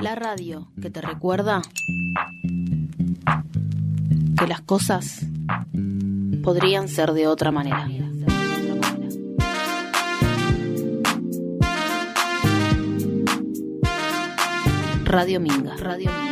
La 0.00 0.14
radio 0.14 0.68
que 0.80 0.90
te 0.90 1.00
recuerda 1.00 1.60
que 4.38 4.46
las 4.46 4.60
cosas 4.60 5.26
podrían 6.42 6.88
ser 6.88 7.12
de 7.12 7.26
otra 7.26 7.50
manera. 7.50 7.88
Radio 15.04 15.40
Minga. 15.40 15.76
Radio 15.76 16.10
Minga. 16.10 16.27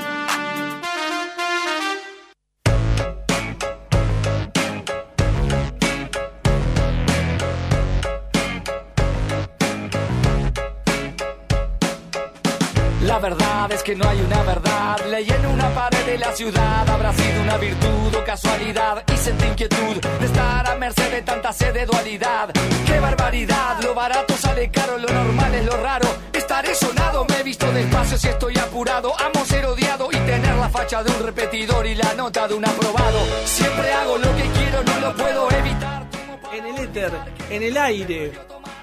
Que 13.87 13.95
no 13.95 14.09
hay 14.09 14.21
una 14.21 14.43
verdad. 14.43 14.97
Leí 15.13 15.31
en 15.31 15.47
una 15.47 15.73
pared 15.73 16.05
de 16.05 16.19
la 16.19 16.33
ciudad. 16.33 16.91
Habrá 16.91 17.13
sido 17.13 17.41
una 17.41 17.57
virtud 17.57 18.17
o 18.17 18.25
casualidad. 18.25 19.05
Y 19.15 19.17
sentí 19.17 19.47
inquietud 19.47 19.97
de 20.19 20.27
estar 20.27 20.69
a 20.69 20.75
merced 20.75 21.09
de 21.13 21.23
tanta 21.23 21.53
sed 21.53 21.73
de 21.73 21.87
dualidad. 21.87 22.51
¡Qué 22.85 22.99
barbaridad! 22.99 23.81
Lo 23.85 23.95
barato 23.95 24.37
sale 24.37 24.73
caro, 24.73 24.99
lo 24.99 25.09
normal 25.09 25.55
es 25.55 25.65
lo 25.65 25.77
raro. 25.77 26.09
Estaré 26.33 26.75
sonado, 26.75 27.25
me 27.27 27.39
he 27.39 27.43
visto 27.45 27.71
despacio 27.71 28.19
si 28.19 28.27
estoy 28.27 28.59
apurado. 28.59 29.13
Amo 29.21 29.45
ser 29.45 29.65
odiado 29.67 30.09
y 30.11 30.17
tener 30.17 30.57
la 30.57 30.69
facha 30.69 31.05
de 31.05 31.11
un 31.13 31.23
repetidor 31.25 31.87
y 31.87 31.95
la 31.95 32.13
nota 32.15 32.49
de 32.49 32.55
un 32.55 32.67
aprobado. 32.67 33.21
Siempre 33.45 33.93
hago 33.93 34.19
lo 34.19 34.35
que 34.35 34.51
quiero, 34.51 34.83
no 34.83 35.01
lo 35.01 35.15
puedo 35.15 35.49
evitar. 35.53 36.07
En 36.53 36.67
el 36.67 36.79
éter, 36.79 37.13
en 37.51 37.63
el 37.63 37.77
aire, 37.77 38.33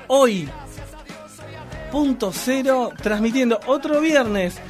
hoy, 0.07 0.49
punto 1.91 2.31
cero, 2.31 2.91
transmitiendo 3.01 3.59
otro 3.65 3.99
viernes. 3.99 4.61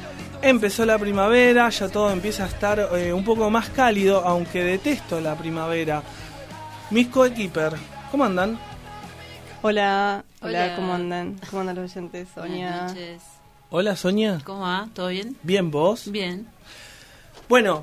Empezó 0.44 0.84
la 0.84 0.98
primavera, 0.98 1.70
ya 1.70 1.88
todo 1.88 2.10
empieza 2.10 2.44
a 2.44 2.48
estar 2.48 2.90
eh, 2.98 3.14
un 3.14 3.24
poco 3.24 3.48
más 3.48 3.70
cálido, 3.70 4.20
aunque 4.26 4.62
detesto 4.62 5.18
la 5.18 5.34
primavera. 5.36 6.02
Mis 6.90 7.08
coequiper, 7.08 7.72
¿cómo 8.10 8.24
andan? 8.26 8.58
Hola, 9.62 10.22
hola, 10.42 10.64
Hola. 10.64 10.76
¿cómo 10.76 10.92
andan? 10.92 11.40
¿Cómo 11.48 11.60
andan 11.60 11.76
los 11.76 11.90
oyentes? 11.90 12.28
Sonia. 12.34 12.94
Hola 13.70 13.96
Sonia, 13.96 14.38
¿Cómo 14.44 14.60
va? 14.60 14.86
¿Todo 14.92 15.08
bien? 15.08 15.34
bien 15.42 15.70
vos. 15.70 16.10
Bien. 16.12 16.46
Bueno, 17.48 17.82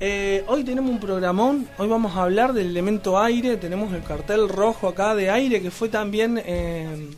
eh, 0.00 0.44
hoy 0.48 0.64
tenemos 0.64 0.90
un 0.90 0.98
programón, 0.98 1.68
hoy 1.78 1.86
vamos 1.86 2.16
a 2.16 2.24
hablar 2.24 2.52
del 2.52 2.66
elemento 2.66 3.16
aire, 3.16 3.56
tenemos 3.58 3.92
el 3.92 4.02
cartel 4.02 4.48
rojo 4.48 4.88
acá 4.88 5.14
de 5.14 5.30
aire 5.30 5.62
que 5.62 5.70
fue 5.70 5.88
también 5.88 6.42
eh, 6.44 7.10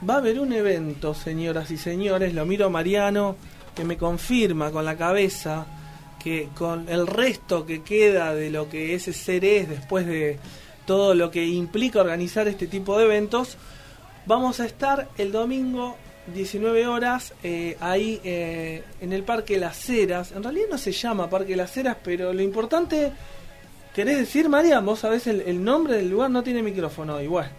va 0.07 0.15
a 0.15 0.17
haber 0.17 0.39
un 0.39 0.53
evento, 0.53 1.13
señoras 1.13 1.71
y 1.71 1.77
señores. 1.77 2.33
Lo 2.33 2.45
miro 2.45 2.67
a 2.67 2.69
Mariano, 2.69 3.35
que 3.75 3.83
me 3.83 3.97
confirma 3.97 4.71
con 4.71 4.85
la 4.85 4.97
cabeza 4.97 5.65
que 6.23 6.49
con 6.55 6.89
el 6.89 7.05
resto 7.05 7.65
que 7.65 7.83
queda 7.83 8.33
de 8.33 8.49
lo 8.49 8.67
que 8.67 8.95
ese 8.95 9.13
ser 9.13 9.45
es 9.45 9.69
después 9.69 10.07
de 10.07 10.39
todo 10.85 11.13
lo 11.13 11.29
que 11.29 11.45
implica 11.45 12.01
organizar 12.01 12.47
este 12.47 12.67
tipo 12.67 12.97
de 12.97 13.05
eventos, 13.05 13.57
Vamos 14.27 14.59
a 14.59 14.65
estar 14.65 15.07
el 15.19 15.31
domingo 15.31 15.97
19 16.33 16.87
horas 16.87 17.33
eh, 17.43 17.77
ahí 17.79 18.19
eh, 18.23 18.83
en 19.01 19.13
el 19.13 19.23
Parque 19.23 19.57
Las 19.57 19.89
Heras. 19.89 20.31
En 20.31 20.43
realidad 20.43 20.67
no 20.71 20.77
se 20.77 20.91
llama 20.91 21.29
Parque 21.29 21.55
Las 21.55 21.75
Heras, 21.77 21.97
pero 22.03 22.33
lo 22.33 22.41
importante, 22.41 23.11
¿querés 23.93 24.17
decir, 24.17 24.49
María? 24.49 24.79
Vos 24.79 24.99
sabés 24.99 25.27
el, 25.27 25.41
el 25.41 25.63
nombre 25.63 25.97
del 25.97 26.09
lugar, 26.09 26.31
no 26.31 26.43
tiene 26.43 26.63
micrófono. 26.63 27.21
Y 27.21 27.27
bueno, 27.27 27.49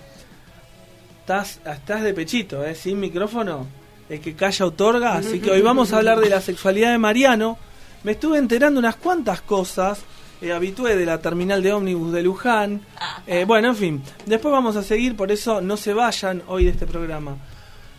estás, 1.20 1.60
estás 1.64 2.02
de 2.02 2.14
pechito, 2.14 2.64
¿eh? 2.64 2.74
Sin 2.74 3.00
micrófono, 3.00 3.66
el 4.08 4.20
que 4.20 4.34
calla 4.34 4.66
otorga. 4.66 5.16
Así 5.16 5.40
que 5.40 5.50
hoy 5.50 5.62
vamos 5.62 5.92
a 5.92 5.98
hablar 5.98 6.20
de 6.20 6.30
la 6.30 6.40
sexualidad 6.40 6.92
de 6.92 6.98
Mariano. 6.98 7.58
Me 8.04 8.12
estuve 8.12 8.38
enterando 8.38 8.78
unas 8.78 8.96
cuantas 8.96 9.40
cosas. 9.40 10.00
Eh, 10.40 10.52
habitué 10.52 10.96
de 10.96 11.06
la 11.06 11.20
terminal 11.20 11.62
de 11.62 11.72
ómnibus 11.72 12.12
de 12.12 12.22
Luján. 12.22 12.82
Eh, 13.26 13.44
bueno, 13.44 13.68
en 13.68 13.76
fin. 13.76 14.02
Después 14.26 14.52
vamos 14.52 14.76
a 14.76 14.82
seguir, 14.82 15.16
por 15.16 15.32
eso 15.32 15.60
no 15.60 15.76
se 15.76 15.92
vayan 15.92 16.42
hoy 16.46 16.64
de 16.64 16.70
este 16.70 16.86
programa. 16.86 17.36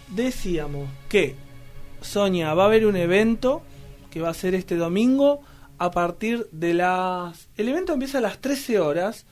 Decíamos 0.10 0.90
que 1.10 1.36
Sonia 2.02 2.54
va 2.54 2.64
a 2.64 2.66
haber 2.68 2.86
un 2.86 2.96
evento 2.96 3.62
que 4.10 4.22
va 4.22 4.30
a 4.30 4.34
ser 4.34 4.56
este 4.56 4.76
domingo 4.76 5.42
a 5.78 5.92
partir 5.92 6.48
de 6.52 6.74
las... 6.74 7.50
El 7.58 7.70
evento 7.70 7.94
empieza 7.94 8.20
a 8.20 8.22
las 8.22 8.40
13 8.40 8.80
horas 8.80 9.26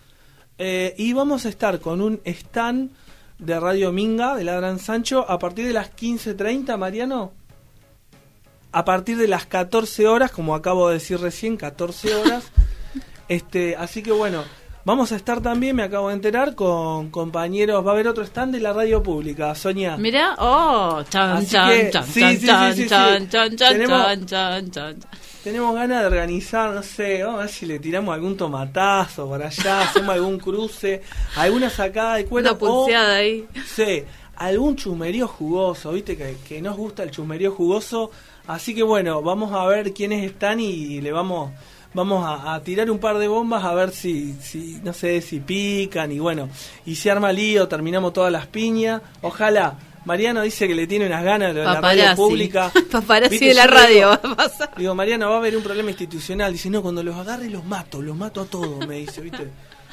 eh, 0.57 0.93
y 0.97 1.13
vamos 1.13 1.45
a 1.45 1.49
estar 1.49 1.79
con 1.79 2.01
un 2.01 2.21
stand 2.25 2.91
de 3.39 3.59
Radio 3.59 3.91
Minga 3.91 4.35
de 4.35 4.43
la 4.43 4.55
Gran 4.55 4.79
Sancho 4.79 5.29
a 5.29 5.39
partir 5.39 5.65
de 5.65 5.73
las 5.73 5.95
15.30, 5.95 6.77
Mariano. 6.77 7.33
A 8.71 8.85
partir 8.85 9.17
de 9.17 9.27
las 9.27 9.45
14 9.45 10.07
horas, 10.07 10.31
como 10.31 10.55
acabo 10.55 10.89
de 10.89 10.95
decir 10.95 11.19
recién, 11.19 11.57
14 11.57 12.15
horas. 12.15 12.51
este, 13.29 13.75
así 13.75 14.03
que 14.03 14.11
bueno, 14.11 14.43
vamos 14.85 15.11
a 15.11 15.15
estar 15.17 15.41
también, 15.41 15.75
me 15.75 15.83
acabo 15.83 16.07
de 16.07 16.13
enterar, 16.13 16.55
con 16.55 17.09
compañeros. 17.09 17.85
Va 17.85 17.91
a 17.91 17.93
haber 17.93 18.07
otro 18.07 18.23
stand 18.23 18.53
de 18.53 18.61
la 18.61 18.71
radio 18.71 19.03
pública, 19.03 19.53
Sonia. 19.55 19.97
Mira, 19.97 20.35
oh, 20.37 21.03
chan, 21.09 21.45
chan, 21.45 21.91
chan, 21.91 22.05
sí, 22.05 22.21
chan, 22.21 22.75
sí, 22.75 22.87
chan, 22.87 23.27
chan, 23.27 23.57
chan, 23.57 23.57
chan, 23.57 23.87
chan, 23.87 24.25
chan, 24.25 24.71
chan. 24.71 24.99
Tenemos 25.43 25.75
ganas 25.75 26.01
de 26.01 26.07
organizar, 26.07 26.71
no 26.71 26.81
sé, 26.81 27.23
vamos 27.23 27.39
a 27.39 27.43
ver 27.43 27.51
si 27.51 27.65
le 27.65 27.79
tiramos 27.79 28.15
algún 28.15 28.35
tomatazo 28.35 29.27
por 29.27 29.43
allá, 29.43 29.81
hacemos 29.89 30.15
algún 30.15 30.39
cruce, 30.39 31.03
alguna 31.35 31.69
sacada 31.69 32.15
de 32.15 32.25
cuero. 32.25 32.49
Una 32.49 32.57
pulseada 32.57 33.13
o, 33.13 33.17
ahí. 33.17 33.47
Sí, 33.63 34.03
algún 34.37 34.75
chumerío 34.75 35.27
jugoso, 35.27 35.91
viste 35.91 36.17
que, 36.17 36.37
que 36.47 36.61
nos 36.61 36.75
gusta 36.77 37.03
el 37.03 37.11
chumerío 37.11 37.51
jugoso. 37.51 38.09
Así 38.47 38.73
que 38.75 38.83
bueno, 38.83 39.21
vamos 39.21 39.53
a 39.53 39.65
ver 39.65 39.93
quiénes 39.93 40.23
están 40.23 40.59
y 40.59 41.01
le 41.01 41.11
vamos, 41.11 41.51
vamos 41.95 42.23
a, 42.23 42.53
a 42.53 42.61
tirar 42.61 42.91
un 42.91 42.99
par 42.99 43.17
de 43.17 43.27
bombas 43.27 43.63
a 43.63 43.73
ver 43.73 43.89
si, 43.89 44.33
si, 44.41 44.79
no 44.83 44.93
sé, 44.93 45.21
si 45.21 45.39
pican 45.39 46.11
y 46.11 46.19
bueno, 46.19 46.47
y 46.85 46.93
si 46.95 47.09
arma 47.09 47.31
lío, 47.31 47.67
terminamos 47.67 48.13
todas 48.13 48.31
las 48.31 48.45
piñas. 48.45 49.01
Ojalá. 49.21 49.79
Mariano 50.05 50.43
dice 50.43 50.67
que 50.67 50.75
le 50.75 50.85
tiene 50.85 51.07
unas 51.07 51.23
ganas 51.23 51.55
de 51.55 51.63
la 51.63 51.81
radio 51.81 52.15
pública. 52.15 52.71
Paparazzi 52.91 53.39
de 53.47 53.53
la 53.55 53.65
radio 53.65 54.11
digo- 54.11 54.19
va 54.23 54.33
a 54.33 54.35
pasar. 54.35 54.71
Digo, 54.77 54.93
Mariano, 54.93 55.27
va 55.29 55.35
a 55.35 55.39
haber 55.39 55.57
un 55.57 55.63
problema 55.63 55.89
institucional. 55.89 56.51
Dice, 56.51 56.69
no, 56.69 56.83
cuando 56.83 57.01
los 57.01 57.15
agarre 57.15 57.49
los 57.49 57.65
mato, 57.65 58.03
los 58.03 58.15
mato 58.15 58.41
a 58.41 58.45
todos, 58.45 58.85
me 58.85 58.97
dice, 58.97 59.21
¿viste? 59.21 59.47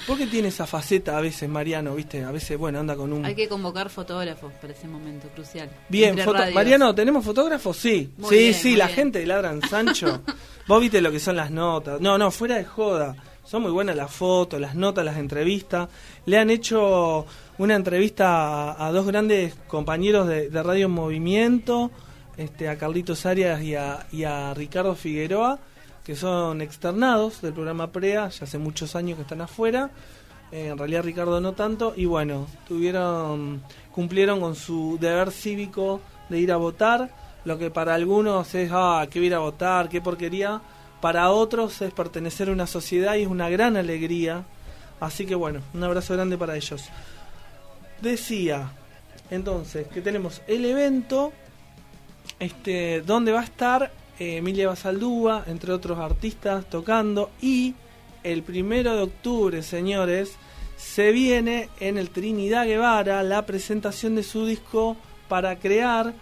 ¿Por 0.07 0.19
qué 0.19 0.27
tiene 0.27 0.49
esa 0.49 0.67
faceta 0.67 1.17
a 1.17 1.21
veces, 1.23 1.49
Mariano, 1.49 1.95
viste? 1.95 2.25
A 2.25 2.31
veces, 2.33 2.59
bueno, 2.59 2.81
anda 2.81 2.95
con 2.97 3.11
un... 3.13 3.25
Hay 3.25 3.35
que 3.37 3.49
convocar 3.49 3.89
fotógrafos 3.89 4.53
para 4.61 4.73
ese 4.75 4.87
momento 4.89 5.29
crucial. 5.29 5.71
Bien, 5.89 6.19
foto-. 6.19 6.45
Mariano, 6.53 6.95
¿tenemos 6.95 7.25
fotógrafos? 7.25 7.77
Sí, 7.79 8.13
Muy 8.19 8.29
sí, 8.29 8.37
bien, 8.37 8.55
sí, 8.55 8.77
la 8.77 8.87
bien. 8.87 8.97
gente 8.97 9.19
de 9.21 9.27
Ladran 9.27 9.63
Sancho. 9.63 10.21
Vos 10.69 10.81
viste 10.81 11.01
lo 11.01 11.11
que 11.11 11.21
son 11.21 11.37
las 11.37 11.51
notas. 11.51 12.01
No, 12.01 12.19
no, 12.19 12.31
fuera 12.31 12.57
de 12.57 12.65
joda. 12.65 13.17
Son 13.45 13.63
muy 13.63 13.73
buenas 13.73 13.97
las 13.97 14.13
fotos, 14.13 14.61
las 14.61 14.75
notas, 14.75 15.05
las 15.05 15.17
entrevistas. 15.17 15.89
Le 16.27 16.39
han 16.39 16.51
hecho 16.51 17.27
una 17.59 17.75
entrevista 17.75 18.85
a, 18.85 18.93
dos 18.93 19.07
grandes 19.07 19.55
compañeros 19.67 20.29
de, 20.29 20.49
de 20.49 20.63
Radio 20.63 20.89
Movimiento, 20.89 21.91
este, 22.37 22.69
a 22.69 22.79
Carlitos 22.79 23.27
Arias 23.27 23.61
y 23.63 23.75
a, 23.75 24.07
y 24.13 24.25
a 24.25 24.55
Ricardo 24.55 24.95
Figueroa, 24.95 25.59
que 26.05 26.15
son 26.15 26.63
externados 26.63 27.43
del 27.43 27.53
programa 27.53 27.91
PREA, 27.91 28.29
ya 28.29 28.45
hace 28.45 28.59
muchos 28.59 28.95
años 28.95 29.17
que 29.17 29.23
están 29.23 29.41
afuera. 29.41 29.91
Eh, 30.53 30.69
en 30.69 30.79
realidad 30.79 31.03
Ricardo 31.03 31.41
no 31.41 31.53
tanto. 31.53 31.95
Y 31.97 32.05
bueno, 32.05 32.47
tuvieron, 32.69 33.63
cumplieron 33.91 34.41
con 34.41 34.55
su 34.55 34.99
deber 35.01 35.33
cívico 35.33 36.01
de 36.29 36.39
ir 36.39 36.53
a 36.53 36.57
votar. 36.57 37.11
Lo 37.45 37.59
que 37.59 37.71
para 37.71 37.95
algunos 37.95 38.55
es, 38.55 38.71
ah, 38.73 39.07
que 39.11 39.19
ir 39.19 39.35
a 39.35 39.41
votar, 39.41 39.89
qué 39.89 40.01
porquería. 40.01 40.61
Para 41.01 41.31
otros 41.31 41.83
es 41.83 41.93
pertenecer 41.93 42.49
a 42.49 42.53
una 42.53 42.67
sociedad 42.67 43.17
y 43.17 43.23
es 43.23 43.29
una 43.29 43.49
gran 43.49 43.77
alegría. 43.77 44.45
Así 45.01 45.27
que 45.27 45.35
bueno, 45.35 45.61
un 45.75 45.83
abrazo 45.83 46.15
grande 46.15 46.39
para 46.39 46.57
ellos. 46.57 46.85
Decía, 48.01 48.71
entonces, 49.31 49.89
que 49.89 50.01
tenemos 50.01 50.43
el 50.47 50.65
evento, 50.65 51.33
este, 52.39 53.01
donde 53.01 53.33
va 53.33 53.41
a 53.41 53.45
estar 53.45 53.93
eh, 54.19 54.37
Emilia 54.37 54.69
Basaldúa, 54.69 55.45
entre 55.47 55.73
otros 55.73 55.99
artistas, 55.99 56.67
tocando. 56.67 57.31
Y 57.41 57.75
el 58.23 58.43
primero 58.43 58.95
de 58.95 59.03
octubre, 59.03 59.63
señores, 59.63 60.37
se 60.77 61.13
viene 61.13 61.69
en 61.81 61.99
el 61.99 62.11
Trinidad 62.11 62.67
Guevara 62.67 63.23
la 63.23 63.47
presentación 63.47 64.15
de 64.15 64.23
su 64.23 64.47
disco 64.47 64.97
para 65.29 65.59
crear. 65.59 66.13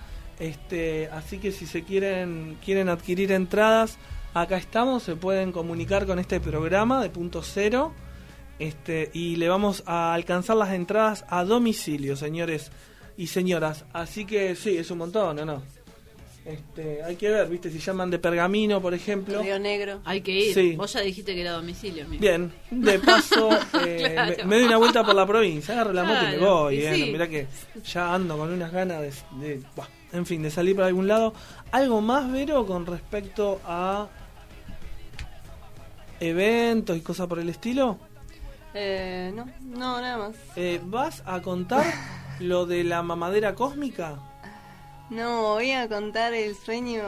Este, 0.40 1.08
así 1.12 1.38
que 1.38 1.52
si 1.52 1.66
se 1.66 1.84
quieren, 1.84 2.56
quieren 2.64 2.88
adquirir 2.88 3.30
entradas, 3.30 3.98
acá 4.34 4.56
estamos, 4.56 5.02
se 5.02 5.14
pueden 5.14 5.52
comunicar 5.52 6.06
con 6.06 6.18
este 6.18 6.40
programa 6.40 7.02
de 7.02 7.10
punto 7.10 7.42
cero. 7.42 7.92
Este, 8.58 9.10
y 9.14 9.36
le 9.36 9.48
vamos 9.48 9.82
a 9.86 10.12
alcanzar 10.12 10.56
las 10.56 10.72
entradas 10.72 11.24
a 11.28 11.44
domicilio, 11.44 12.16
señores 12.16 12.70
y 13.16 13.26
señoras. 13.28 13.84
Así 13.92 14.24
que 14.24 14.54
sí, 14.56 14.76
es 14.76 14.90
un 14.90 14.98
montón, 14.98 15.38
¿o 15.38 15.44
no? 15.44 15.62
Este, 16.44 17.02
hay 17.02 17.16
que 17.16 17.28
ver, 17.30 17.48
¿viste? 17.48 17.70
Si 17.70 17.78
llaman 17.78 18.10
de 18.10 18.18
pergamino, 18.18 18.80
por 18.80 18.94
ejemplo. 18.94 19.42
Río 19.42 19.58
Negro. 19.58 20.00
Hay 20.04 20.22
que 20.22 20.32
ir. 20.32 20.54
Sí. 20.54 20.72
Vos 20.74 20.92
ya 20.94 21.00
dijiste 21.00 21.34
que 21.34 21.42
era 21.42 21.52
domicilio. 21.52 22.04
amigo. 22.06 22.20
Bien, 22.20 22.50
de 22.70 22.98
paso, 22.98 23.50
eh, 23.86 24.10
Claro. 24.14 24.36
me, 24.38 24.44
me 24.44 24.56
doy 24.56 24.64
una 24.64 24.76
vuelta 24.78 25.04
por 25.04 25.14
la 25.14 25.26
provincia, 25.26 25.74
agarro 25.74 25.92
la 25.92 26.04
moto 26.04 26.24
y 26.24 26.30
me 26.30 26.38
voy. 26.38 26.74
y 26.76 26.82
eh, 26.82 26.94
sí. 26.94 27.12
Mirá 27.12 27.28
que 27.28 27.46
ya 27.84 28.14
ando 28.14 28.36
con 28.38 28.50
unas 28.50 28.72
ganas 28.72 29.00
de, 29.02 29.12
de- 29.48 29.62
buah, 29.76 29.86
en 30.12 30.26
fin, 30.26 30.42
de 30.42 30.50
salir 30.50 30.74
para 30.76 30.88
algún 30.88 31.06
lado. 31.08 31.32
¿Algo 31.72 32.00
más, 32.00 32.30
Vero, 32.30 32.66
con 32.66 32.86
respecto 32.86 33.60
a 33.66 34.08
eventos 36.20 36.96
y 36.96 37.00
cosas 37.00 37.26
por 37.26 37.38
el 37.38 37.48
estilo? 37.48 37.98
Eh, 38.74 39.32
no, 39.34 39.46
no, 39.60 40.00
nada 40.00 40.18
más. 40.18 40.36
Eh, 40.56 40.80
¿Vas 40.84 41.22
a 41.26 41.40
contar 41.42 41.84
lo 42.40 42.66
de 42.66 42.84
la 42.84 43.02
mamadera 43.02 43.54
cósmica? 43.54 44.16
No, 45.10 45.42
voy 45.54 45.72
a 45.72 45.88
contar 45.88 46.34
el 46.34 46.54
sueño. 46.54 47.02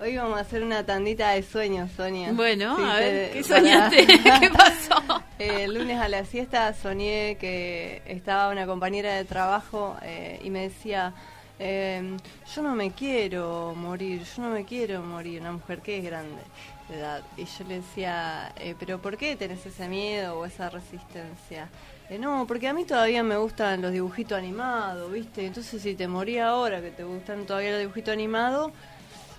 Hoy 0.00 0.16
vamos 0.16 0.38
a 0.38 0.42
hacer 0.42 0.62
una 0.62 0.86
tandita 0.86 1.30
de 1.30 1.42
sueños, 1.42 1.90
Sonia. 1.96 2.32
Bueno, 2.32 2.76
Sí, 2.76 2.82
a 2.86 2.98
te- 2.98 3.00
ver, 3.12 3.32
¿qué 3.32 3.42
soñaste? 3.44 4.06
¿Qué 4.40 4.50
pasó? 4.56 5.22
Eh, 5.40 5.64
El 5.64 5.74
lunes 5.74 6.00
a 6.00 6.08
la 6.08 6.24
siesta 6.24 6.72
soñé 6.72 7.36
que 7.38 8.00
estaba 8.06 8.50
una 8.50 8.64
compañera 8.66 9.14
de 9.16 9.24
trabajo 9.24 9.96
eh, 10.02 10.40
y 10.42 10.50
me 10.50 10.60
decía, 10.60 11.12
eh, 11.58 12.16
yo 12.54 12.62
no 12.62 12.74
me 12.74 12.92
quiero 12.92 13.74
morir, 13.76 14.22
yo 14.22 14.42
no 14.42 14.50
me 14.50 14.64
quiero 14.64 15.02
morir, 15.02 15.40
una 15.40 15.52
mujer 15.52 15.80
que 15.80 15.98
es 15.98 16.04
grande 16.04 16.42
de 16.88 16.98
edad. 16.98 17.22
Y 17.36 17.44
yo 17.44 17.64
le 17.66 17.76
decía, 17.76 18.52
eh, 18.56 18.74
pero 18.78 19.00
¿por 19.00 19.16
qué 19.16 19.36
tenés 19.36 19.64
ese 19.66 19.88
miedo 19.88 20.38
o 20.38 20.46
esa 20.46 20.70
resistencia? 20.70 21.68
Eh, 22.08 22.18
no, 22.18 22.46
porque 22.46 22.68
a 22.68 22.72
mí 22.72 22.84
todavía 22.84 23.22
me 23.22 23.36
gustan 23.36 23.82
los 23.82 23.92
dibujitos 23.92 24.38
animados, 24.38 25.12
¿viste? 25.12 25.46
Entonces 25.46 25.82
si 25.82 25.94
te 25.94 26.08
morí 26.08 26.38
ahora 26.38 26.80
que 26.80 26.90
te 26.90 27.04
gustan 27.04 27.44
todavía 27.44 27.72
los 27.72 27.80
dibujitos 27.80 28.12
animados, 28.12 28.72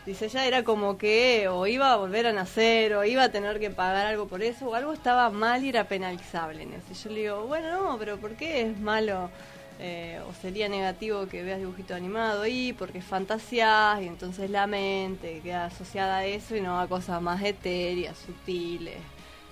Dice, 0.06 0.30
ya 0.30 0.46
era 0.48 0.64
como 0.64 0.98
que 0.98 1.48
o 1.50 1.68
iba 1.68 1.94
a 1.94 1.98
volver 1.98 2.26
a 2.26 2.34
nacer 2.34 2.96
o 2.96 3.04
iba 3.04 3.24
a 3.26 3.30
tener 3.30 3.60
que 3.60 3.70
pagar 3.70 4.08
algo 4.08 4.28
por 4.28 4.42
eso 4.42 4.70
o 4.70 4.74
algo 4.74 4.94
estaba 4.94 5.30
mal 5.30 5.64
y 5.64 5.70
era 5.70 5.84
penalizable 5.84 6.64
en. 6.64 6.74
Y 6.90 6.94
yo 6.96 7.10
le 7.12 7.20
digo, 7.20 7.46
bueno, 7.46 7.70
no, 7.72 7.98
pero 8.00 8.18
¿por 8.18 8.32
qué 8.32 8.62
es 8.62 8.80
malo 8.80 9.30
eh, 9.80 10.20
o 10.30 10.34
sería 10.34 10.68
negativo 10.68 11.28
que 11.28 11.42
veas 11.42 11.60
dibujito 11.60 11.96
animado 11.96 12.42
ahí? 12.42 12.74
Porque 12.74 13.02
fantasías 13.02 14.02
y 14.02 14.08
entonces 14.08 14.50
la 14.50 14.68
mente 14.68 15.40
queda 15.42 15.66
asociada 15.66 16.18
a 16.18 16.26
eso 16.26 16.56
y 16.56 16.62
no 16.62 16.80
a 16.80 16.88
cosas 16.88 17.22
más 17.22 17.42
etéreas, 17.42 18.18
sutiles, 18.18 18.98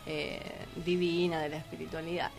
eh, 0.06 0.42
divinas 0.86 1.42
de 1.44 1.50
la 1.50 1.58
espiritualidad. 1.58 2.32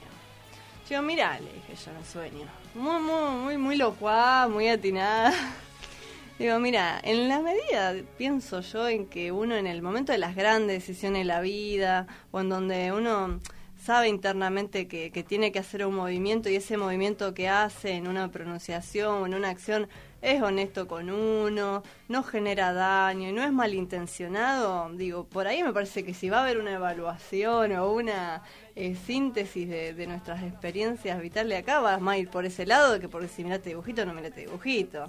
Yo 0.88 1.02
mirá, 1.02 1.38
le 1.40 1.52
dije 1.52 1.74
yo 1.84 1.90
en 1.90 2.04
sueño. 2.04 2.46
Muy, 2.74 3.00
muy, 3.00 3.30
muy, 3.42 3.56
muy 3.58 3.76
locuaz, 3.76 4.48
muy 4.48 4.68
atinada. 4.68 5.32
Digo, 6.38 6.58
mira, 6.60 7.00
en 7.02 7.28
la 7.28 7.40
medida, 7.40 7.94
pienso 8.16 8.60
yo, 8.60 8.88
en 8.88 9.06
que 9.06 9.32
uno 9.32 9.56
en 9.56 9.66
el 9.66 9.82
momento 9.82 10.12
de 10.12 10.18
las 10.18 10.36
grandes 10.36 10.86
decisiones 10.86 11.20
de 11.20 11.24
la 11.24 11.40
vida, 11.40 12.06
o 12.30 12.40
en 12.40 12.48
donde 12.48 12.92
uno 12.92 13.40
sabe 13.88 14.08
internamente 14.08 14.86
que, 14.86 15.10
que 15.10 15.22
tiene 15.22 15.50
que 15.50 15.60
hacer 15.60 15.86
un 15.86 15.94
movimiento 15.94 16.50
y 16.50 16.56
ese 16.56 16.76
movimiento 16.76 17.32
que 17.32 17.48
hace 17.48 17.92
en 17.92 18.06
una 18.06 18.30
pronunciación 18.30 19.22
o 19.22 19.26
en 19.26 19.32
una 19.32 19.48
acción 19.48 19.88
es 20.20 20.42
honesto 20.42 20.86
con 20.86 21.08
uno, 21.08 21.82
no 22.06 22.22
genera 22.22 22.74
daño 22.74 23.30
y 23.30 23.32
no 23.32 23.42
es 23.42 23.50
malintencionado, 23.50 24.90
digo, 24.92 25.24
por 25.24 25.46
ahí 25.46 25.62
me 25.62 25.72
parece 25.72 26.04
que 26.04 26.12
si 26.12 26.28
va 26.28 26.40
a 26.40 26.42
haber 26.42 26.58
una 26.58 26.74
evaluación 26.74 27.72
o 27.76 27.90
una 27.90 28.42
eh, 28.76 28.94
síntesis 29.06 29.66
de, 29.66 29.94
de 29.94 30.06
nuestras 30.06 30.42
experiencias 30.42 31.18
vitales 31.22 31.48
de 31.48 31.56
acá, 31.56 31.80
vas 31.80 31.98
más 31.98 32.16
a 32.16 32.18
ir 32.18 32.28
por 32.28 32.44
ese 32.44 32.66
lado 32.66 32.92
de 32.92 33.00
que 33.00 33.08
porque 33.08 33.28
si 33.28 33.42
mirate 33.42 33.70
dibujito 33.70 34.04
no 34.04 34.12
mirate 34.12 34.42
dibujito. 34.42 35.08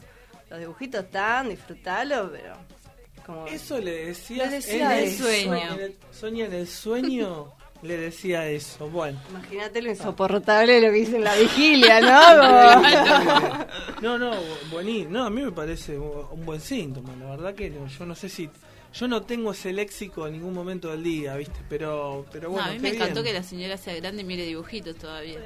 Los 0.49 0.57
dibujitos 0.57 1.03
están, 1.03 1.49
disfrutalo, 1.49 2.31
pero 2.31 2.53
como 3.25 3.45
Eso 3.47 3.77
le 3.77 4.05
decía 4.05 4.45
Le 4.45 4.51
decía 4.51 4.97
en 4.97 5.03
el 5.05 5.17
sueño. 5.17 5.73
En 5.73 5.79
el, 5.81 5.97
Sonia 6.11 6.45
en 6.45 6.53
el 6.53 6.67
sueño 6.67 7.58
le 7.81 7.97
decía 7.97 8.47
eso. 8.47 8.89
Bueno. 8.89 9.19
imagínate 9.29 9.81
lo 9.81 9.89
insoportable 9.89 10.73
de 10.73 10.81
lo 10.81 10.87
que 10.87 10.99
dice 10.99 11.15
en 11.15 11.23
la 11.23 11.35
vigilia, 11.35 12.01
¿no? 12.01 13.65
No, 14.01 14.17
no, 14.17 14.31
buenísimo. 14.71 15.11
No, 15.11 15.25
a 15.25 15.29
mí 15.29 15.41
me 15.41 15.51
parece 15.51 15.97
un 15.97 16.45
buen 16.45 16.61
síntoma. 16.61 17.15
La 17.15 17.31
verdad 17.31 17.55
que 17.55 17.69
no, 17.69 17.87
yo 17.87 18.05
no 18.05 18.15
sé 18.15 18.29
si. 18.29 18.49
Yo 18.91 19.07
no 19.07 19.21
tengo 19.21 19.51
ese 19.51 19.71
léxico 19.71 20.25
en 20.25 20.33
ningún 20.33 20.53
momento 20.53 20.89
del 20.89 21.03
día, 21.03 21.35
¿viste? 21.35 21.59
Pero, 21.69 22.25
pero 22.31 22.49
bueno. 22.49 22.65
No, 22.65 22.71
a 22.71 22.73
mí 22.73 22.79
qué 22.79 22.89
me 22.89 22.95
encantó 22.95 23.21
bien. 23.21 23.25
que 23.25 23.33
la 23.33 23.43
señora 23.43 23.77
sea 23.77 23.93
grande 23.95 24.23
y 24.23 24.25
mire 24.25 24.45
dibujitos 24.45 24.95
todavía. 24.95 25.37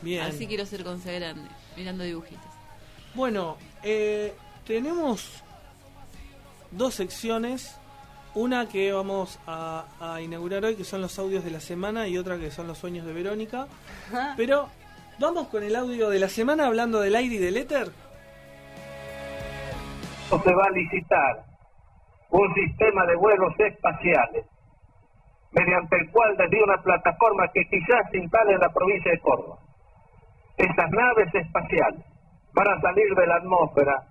Bien. 0.00 0.22
Así 0.22 0.46
quiero 0.46 0.64
ser 0.64 0.82
con 0.82 1.00
sea 1.00 1.12
grande, 1.12 1.46
mirando 1.76 2.04
dibujitos. 2.04 2.46
Bueno, 3.14 3.58
eh, 3.82 4.32
tenemos 4.66 5.28
dos 6.70 6.94
secciones. 6.94 7.74
Una 8.34 8.68
que 8.68 8.92
vamos 8.92 9.40
a, 9.46 9.84
a 10.00 10.20
inaugurar 10.20 10.64
hoy, 10.64 10.76
que 10.76 10.84
son 10.84 11.00
los 11.00 11.18
audios 11.18 11.44
de 11.44 11.50
la 11.50 11.60
semana, 11.60 12.06
y 12.06 12.16
otra 12.16 12.38
que 12.38 12.50
son 12.50 12.66
los 12.66 12.78
sueños 12.78 13.04
de 13.06 13.12
Verónica. 13.12 13.66
Pero 14.36 14.68
vamos 15.18 15.48
con 15.48 15.62
el 15.62 15.74
audio 15.74 16.10
de 16.10 16.20
la 16.20 16.28
semana 16.28 16.66
hablando 16.66 17.00
del 17.00 17.16
aire 17.16 17.34
y 17.34 17.38
del 17.38 17.56
éter. 17.56 17.90
se 20.28 20.54
va 20.54 20.64
a 20.64 20.70
licitar 20.70 21.44
un 22.30 22.54
sistema 22.54 23.04
de 23.06 23.16
vuelos 23.16 23.52
espaciales, 23.58 24.46
mediante 25.50 25.96
el 25.96 26.10
cual 26.10 26.36
desde 26.36 26.62
una 26.62 26.80
plataforma 26.80 27.48
que 27.52 27.68
quizás 27.68 28.08
se 28.10 28.18
instale 28.18 28.52
en 28.52 28.60
la 28.60 28.72
provincia 28.72 29.10
de 29.10 29.18
Córdoba, 29.20 29.58
esas 30.56 30.90
naves 30.90 31.34
espaciales 31.34 32.04
van 32.52 32.68
a 32.68 32.80
salir 32.80 33.14
de 33.14 33.26
la 33.26 33.36
atmósfera, 33.36 34.06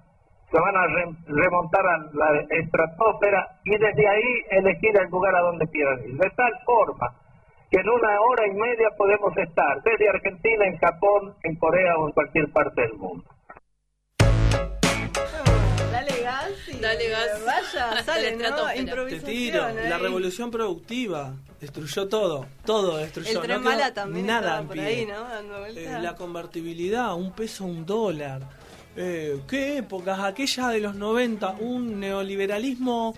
se 0.51 0.59
van 0.59 0.75
a 0.75 0.87
re- 0.87 1.15
remontar 1.27 1.85
a 1.85 1.97
la 2.13 2.39
estratosfera 2.49 3.59
y 3.65 3.71
desde 3.77 4.07
ahí 4.07 4.23
elegir 4.51 4.97
el 4.99 5.09
lugar 5.09 5.35
a 5.35 5.41
donde 5.41 5.67
quieran 5.67 5.99
ir. 6.05 6.15
De 6.17 6.29
tal 6.31 6.51
forma 6.65 7.13
que 7.71 7.79
en 7.79 7.87
una 7.89 8.19
hora 8.21 8.47
y 8.47 8.53
media 8.55 8.89
podemos 8.97 9.35
estar 9.37 9.81
desde 9.83 10.09
Argentina, 10.09 10.65
en 10.65 10.77
Japón, 10.79 11.35
en 11.43 11.55
Corea 11.57 11.97
o 11.97 12.07
en 12.07 12.13
cualquier 12.13 12.51
parte 12.51 12.81
del 12.81 12.93
mundo. 12.93 13.23
Dale 15.91 16.21
gas 16.23 16.51
y 16.67 16.79
Dale 16.79 17.09
gas. 17.09 17.45
vaya, 17.45 18.03
sale, 18.03 18.35
¿no? 18.35 18.55
Te 18.73 18.79
Improvisación. 18.79 19.31
tiro, 19.31 19.63
la 19.87 19.97
revolución 19.97 20.49
productiva 20.49 21.33
destruyó 21.59 22.07
todo, 22.07 22.45
todo 22.65 22.97
destruyó. 22.97 23.41
El 23.41 23.47
tren 23.47 23.63
bala 23.63 23.93
también 23.93 24.25
nada. 24.27 24.63
Eh, 24.75 25.97
la 26.01 26.15
convertibilidad, 26.15 27.13
un 27.15 27.31
peso, 27.33 27.65
un 27.65 27.85
dólar. 27.85 28.41
Eh, 29.01 29.43
¿Qué 29.47 29.77
épocas? 29.77 30.19
Aquella 30.19 30.67
de 30.67 30.81
los 30.81 30.93
90, 30.93 31.51
un 31.61 32.01
neoliberalismo, 32.01 33.15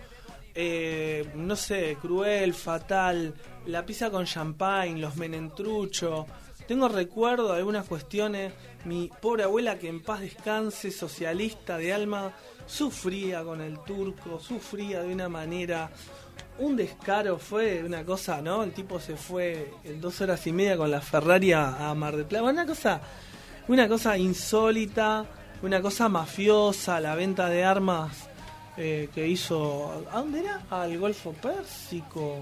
eh, 0.53 1.27
no 1.33 1.55
sé, 1.55 1.97
cruel, 1.99 2.53
fatal, 2.53 3.33
la 3.65 3.83
pizza 3.83 4.11
con 4.11 4.27
champagne, 4.27 4.99
los 4.99 5.15
menentruchos. 5.15 6.27
Tengo 6.67 6.87
recuerdo 6.87 7.51
de 7.51 7.57
algunas 7.57 7.87
cuestiones. 7.87 8.53
Mi 8.85 9.09
pobre 9.19 9.41
abuela, 9.41 9.79
que 9.79 9.89
en 9.89 10.03
paz 10.03 10.19
descanse, 10.19 10.91
socialista 10.91 11.79
de 11.79 11.93
alma, 11.93 12.31
sufría 12.67 13.43
con 13.43 13.59
el 13.59 13.79
turco, 13.79 14.39
sufría 14.39 15.01
de 15.01 15.11
una 15.11 15.29
manera 15.29 15.89
un 16.59 16.75
descaro 16.75 17.39
fue 17.39 17.83
una 17.83 18.05
cosa, 18.05 18.39
¿no? 18.39 18.61
El 18.61 18.71
tipo 18.71 18.99
se 18.99 19.15
fue 19.15 19.73
en 19.83 19.99
dos 19.99 20.21
horas 20.21 20.45
y 20.45 20.51
media 20.51 20.77
con 20.77 20.91
la 20.91 21.01
Ferrari 21.01 21.53
a, 21.53 21.91
Mar 21.95 22.15
del 22.15 22.25
Plata. 22.25 22.45
Una 22.45 22.67
cosa, 22.67 23.01
una 23.67 23.87
cosa 23.87 24.15
insólita, 24.15 25.25
una 25.61 25.81
cosa 25.81 26.09
mafiosa, 26.09 26.99
la 26.99 27.15
venta 27.15 27.49
de 27.49 27.63
armas 27.63 28.27
eh, 28.77 29.09
que 29.13 29.27
hizo. 29.27 30.05
¿A 30.11 30.17
dónde 30.19 30.39
era? 30.39 30.61
Al 30.69 30.97
Golfo 30.97 31.33
Pérsico. 31.33 32.37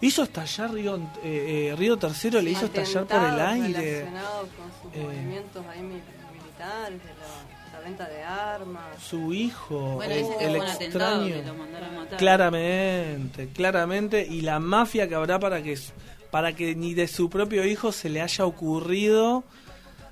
Hizo 0.00 0.22
estallar 0.24 0.72
Río, 0.72 0.96
eh, 1.22 1.70
eh, 1.72 1.74
Río 1.76 1.96
Tercero, 1.96 2.40
le 2.42 2.50
hizo 2.50 2.66
estallar 2.66 3.06
por 3.06 3.22
el 3.22 3.40
aire. 3.40 3.98
relacionados 4.04 4.48
con 4.56 4.90
sus 4.92 5.00
Eh. 5.00 5.02
movimientos 5.04 5.64
ahí 5.66 5.80
militares, 5.82 6.98
de 7.02 7.08
la, 7.14 7.78
la 7.78 7.80
venta 7.84 8.06
de 8.08 8.22
armas. 8.22 9.02
Su 9.02 9.32
hijo, 9.32 9.94
Bueno, 9.96 10.14
el, 10.14 10.60
que 10.60 10.84
extraño. 10.84 11.26
que 11.28 11.42
lo 11.44 11.54
mandaron 11.54 11.94
a 11.94 11.98
matar. 12.00 12.18
Claramente, 12.18 13.48
claramente. 13.54 14.26
Y 14.28 14.42
la 14.42 14.58
mafia 14.60 15.08
que 15.08 15.14
habrá 15.14 15.38
para 15.38 15.62
que, 15.62 15.78
para 16.30 16.52
que 16.54 16.74
ni 16.74 16.92
de 16.92 17.08
su 17.08 17.30
propio 17.30 17.64
hijo 17.64 17.90
se 17.92 18.10
le 18.10 18.20
haya 18.20 18.44
ocurrido. 18.44 19.44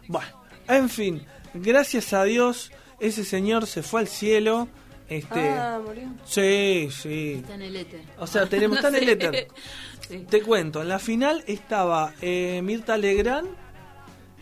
Bueno, 0.09 0.29
en 0.69 0.89
fin, 0.89 1.27
gracias 1.55 2.13
a 2.13 2.25
Dios, 2.25 2.71
ese 3.01 3.25
señor 3.25 3.67
se 3.67 3.83
fue 3.83 4.01
al 4.03 4.09
cielo. 4.09 4.69
Este, 5.09 5.51
Ah, 5.51 5.81
murió. 5.85 6.09
sí, 6.25 6.89
sí. 6.91 7.35
Está 7.43 7.55
en 7.57 7.63
el 7.63 7.77
éter. 7.77 8.01
O 8.19 8.27
sea, 8.27 8.47
tenemos 8.47 8.79
está 8.79 8.89
en 8.89 8.95
el 9.03 9.09
éter. 9.09 9.49
Sí. 10.09 10.19
Te 10.29 10.43
cuento, 10.43 10.83
en 10.83 10.89
la 10.89 10.99
final 10.99 11.45
estaba 11.47 12.13
eh, 12.23 12.61
Mirta 12.63 12.97
Legrand, 12.97 13.49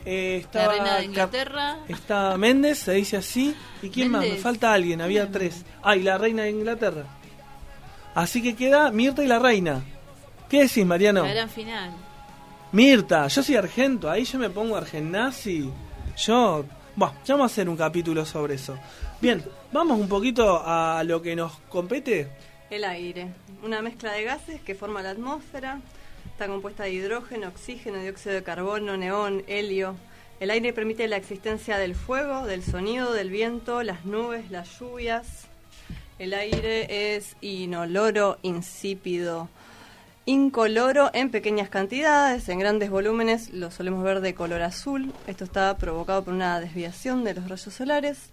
eh, 0.05 0.39
La 0.43 0.47
estaba 0.61 0.73
reina 0.73 0.97
de 0.99 1.05
Inglaterra. 1.05 1.79
Está 1.89 2.37
Méndez, 2.37 2.79
se 2.79 2.93
dice 2.93 3.17
así. 3.17 3.55
¿Y 3.83 3.91
quién 3.91 4.11
más? 4.11 4.23
Me 4.23 4.37
falta 4.37 4.73
alguien, 4.73 5.01
había 5.01 5.31
tres. 5.31 5.65
Ah, 5.83 5.97
y 5.97 6.03
la 6.03 6.17
reina 6.19 6.43
de 6.45 6.51
Inglaterra. 6.51 7.05
Así 8.15 8.43
que 8.43 8.55
queda 8.55 8.91
Mirta 8.93 9.25
y 9.25 9.27
la 9.27 9.39
reina. 9.39 9.83
¿Qué 10.49 10.63
decís, 10.63 10.85
Mariano? 10.85 11.23
La 11.25 11.33
gran 11.33 11.49
final. 11.49 11.93
Mirta, 12.73 13.27
yo 13.29 13.43
soy 13.43 13.57
argento, 13.57 14.11
ahí 14.11 14.25
yo 14.25 14.39
me 14.39 14.49
pongo 14.51 14.77
argenazi. 14.77 15.71
Yo. 16.17 16.65
Bueno, 16.95 17.15
ya 17.25 17.35
vamos 17.35 17.51
a 17.51 17.55
hacer 17.55 17.69
un 17.71 17.77
capítulo 17.77 18.27
sobre 18.27 18.55
eso. 18.55 18.77
Bien, 19.21 19.43
vamos 19.73 19.99
un 19.99 20.09
poquito 20.09 20.63
a 20.63 21.03
lo 21.05 21.23
que 21.23 21.35
nos 21.35 21.53
compete. 21.71 22.29
El 22.69 22.85
aire, 22.85 23.29
una 23.63 23.81
mezcla 23.81 24.13
de 24.13 24.25
gases 24.25 24.61
que 24.61 24.75
forma 24.75 25.03
la 25.03 25.11
atmósfera. 25.11 25.81
Está 26.27 26.49
compuesta 26.49 26.85
de 26.85 26.93
hidrógeno, 26.93 27.49
oxígeno, 27.49 27.99
dióxido 27.99 28.35
de 28.35 28.43
carbono, 28.43 28.97
neón, 28.99 29.43
helio. 29.47 29.97
El 30.39 30.51
aire 30.51 30.73
permite 30.75 31.09
la 31.09 31.17
existencia 31.17 31.79
del 31.79 31.95
fuego, 31.95 32.47
del 32.47 32.63
sonido, 32.63 33.13
del 33.13 33.31
viento, 33.31 33.83
las 33.83 34.05
nubes, 34.05 34.51
las 34.51 34.79
lluvias. 34.79 35.47
El 36.19 36.35
aire 36.35 37.17
es 37.17 37.37
inoloro, 37.41 38.39
insípido, 38.43 39.49
incoloro 40.25 41.11
en 41.13 41.31
pequeñas 41.31 41.69
cantidades, 41.69 42.49
en 42.49 42.59
grandes 42.59 42.91
volúmenes 42.91 43.51
lo 43.51 43.71
solemos 43.71 44.05
ver 44.05 44.21
de 44.21 44.35
color 44.35 44.63
azul. 44.63 45.13
Esto 45.27 45.45
está 45.45 45.77
provocado 45.77 46.23
por 46.23 46.35
una 46.35 46.61
desviación 46.61 47.25
de 47.25 47.35
los 47.35 47.49
rayos 47.49 47.75
solares. 47.75 48.31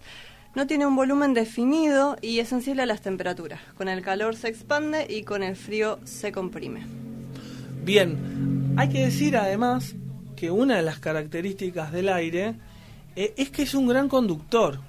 No 0.54 0.66
tiene 0.66 0.86
un 0.86 0.96
volumen 0.96 1.34
definido 1.34 2.16
y 2.20 2.40
es 2.40 2.48
sensible 2.48 2.82
a 2.82 2.86
las 2.86 3.02
temperaturas. 3.02 3.60
Con 3.76 3.88
el 3.88 4.02
calor 4.02 4.36
se 4.36 4.48
expande 4.48 5.06
y 5.08 5.22
con 5.22 5.42
el 5.42 5.56
frío 5.56 5.98
se 6.04 6.32
comprime. 6.32 6.86
Bien, 7.84 8.74
hay 8.76 8.88
que 8.88 9.04
decir 9.04 9.36
además 9.36 9.94
que 10.36 10.50
una 10.50 10.76
de 10.76 10.82
las 10.82 10.98
características 10.98 11.92
del 11.92 12.08
aire 12.08 12.54
eh, 13.16 13.34
es 13.36 13.50
que 13.50 13.62
es 13.62 13.74
un 13.74 13.86
gran 13.86 14.08
conductor. 14.08 14.80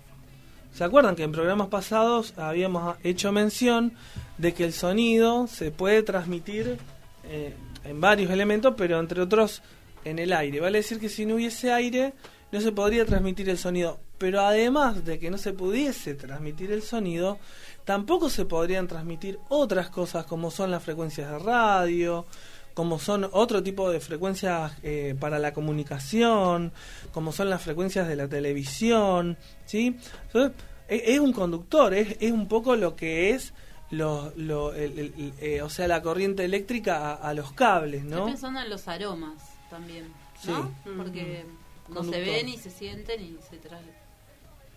¿Se 0.73 0.83
acuerdan 0.83 1.15
que 1.15 1.23
en 1.23 1.31
programas 1.31 1.67
pasados 1.67 2.33
habíamos 2.37 2.95
hecho 3.03 3.31
mención 3.31 3.93
de 4.41 4.53
que 4.53 4.65
el 4.65 4.73
sonido 4.73 5.45
se 5.47 5.69
puede 5.69 6.01
transmitir 6.01 6.79
eh, 7.25 7.53
en 7.83 8.01
varios 8.01 8.31
elementos, 8.31 8.73
pero 8.75 8.99
entre 8.99 9.21
otros 9.21 9.61
en 10.03 10.17
el 10.17 10.33
aire? 10.33 10.59
Vale 10.59 10.79
decir 10.79 10.99
que 10.99 11.09
si 11.09 11.25
no 11.25 11.35
hubiese 11.35 11.71
aire 11.71 12.13
no 12.51 12.59
se 12.59 12.71
podría 12.71 13.05
transmitir 13.05 13.49
el 13.49 13.59
sonido. 13.59 13.99
Pero 14.17 14.41
además 14.41 15.05
de 15.05 15.19
que 15.19 15.29
no 15.29 15.37
se 15.37 15.53
pudiese 15.53 16.15
transmitir 16.15 16.71
el 16.71 16.81
sonido, 16.81 17.37
tampoco 17.85 18.29
se 18.29 18.45
podrían 18.45 18.87
transmitir 18.87 19.39
otras 19.47 19.89
cosas 19.89 20.25
como 20.25 20.51
son 20.51 20.71
las 20.71 20.83
frecuencias 20.83 21.31
de 21.31 21.39
radio, 21.39 22.25
como 22.73 22.99
son 22.99 23.27
otro 23.31 23.61
tipo 23.61 23.89
de 23.91 23.99
frecuencias 23.99 24.73
eh, 24.81 25.15
para 25.19 25.39
la 25.39 25.53
comunicación, 25.53 26.71
como 27.11 27.31
son 27.31 27.49
las 27.49 27.61
frecuencias 27.61 28.07
de 28.07 28.15
la 28.15 28.27
televisión, 28.27 29.37
¿sí? 29.65 29.97
Es, 30.33 31.01
es 31.05 31.19
un 31.19 31.33
conductor, 31.33 31.93
es, 31.93 32.17
es 32.19 32.31
un 32.31 32.47
poco 32.47 32.75
lo 32.75 32.95
que 32.95 33.31
es 33.31 33.53
lo, 33.91 34.31
lo- 34.37 34.73
el- 34.73 34.97
el- 34.99 35.13
el- 35.17 35.33
eh, 35.39 35.61
o 35.61 35.69
sea, 35.69 35.87
la 35.87 36.01
corriente 36.01 36.43
eléctrica 36.45 37.11
a, 37.11 37.29
a 37.29 37.33
los 37.33 37.51
cables, 37.53 38.03
Estoy 38.03 38.17
¿no? 38.19 38.25
pensando 38.25 38.59
en 38.61 38.69
los 38.69 38.87
aromas 38.87 39.41
también, 39.69 40.07
¿no? 40.45 40.63
Sí. 40.83 40.89
Porque 40.97 41.45
no 41.89 41.95
Conductor. 41.95 42.13
se 42.23 42.31
ven 42.31 42.49
y 42.49 42.57
se 42.57 42.69
sienten 42.69 43.21
y 43.21 43.37
se, 43.49 43.61
tra- 43.61 43.79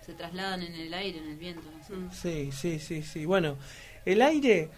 se 0.04 0.14
trasladan 0.14 0.62
en 0.62 0.74
el 0.74 0.92
aire, 0.92 1.18
en 1.18 1.28
el 1.30 1.36
viento. 1.36 1.62
No 1.70 1.82
sé. 1.84 1.94
Mm. 1.94 2.10
Sí, 2.12 2.52
sí, 2.52 2.78
sí, 2.80 3.02
sí. 3.02 3.24
Bueno, 3.24 3.56
el 4.04 4.20
aire, 4.20 4.68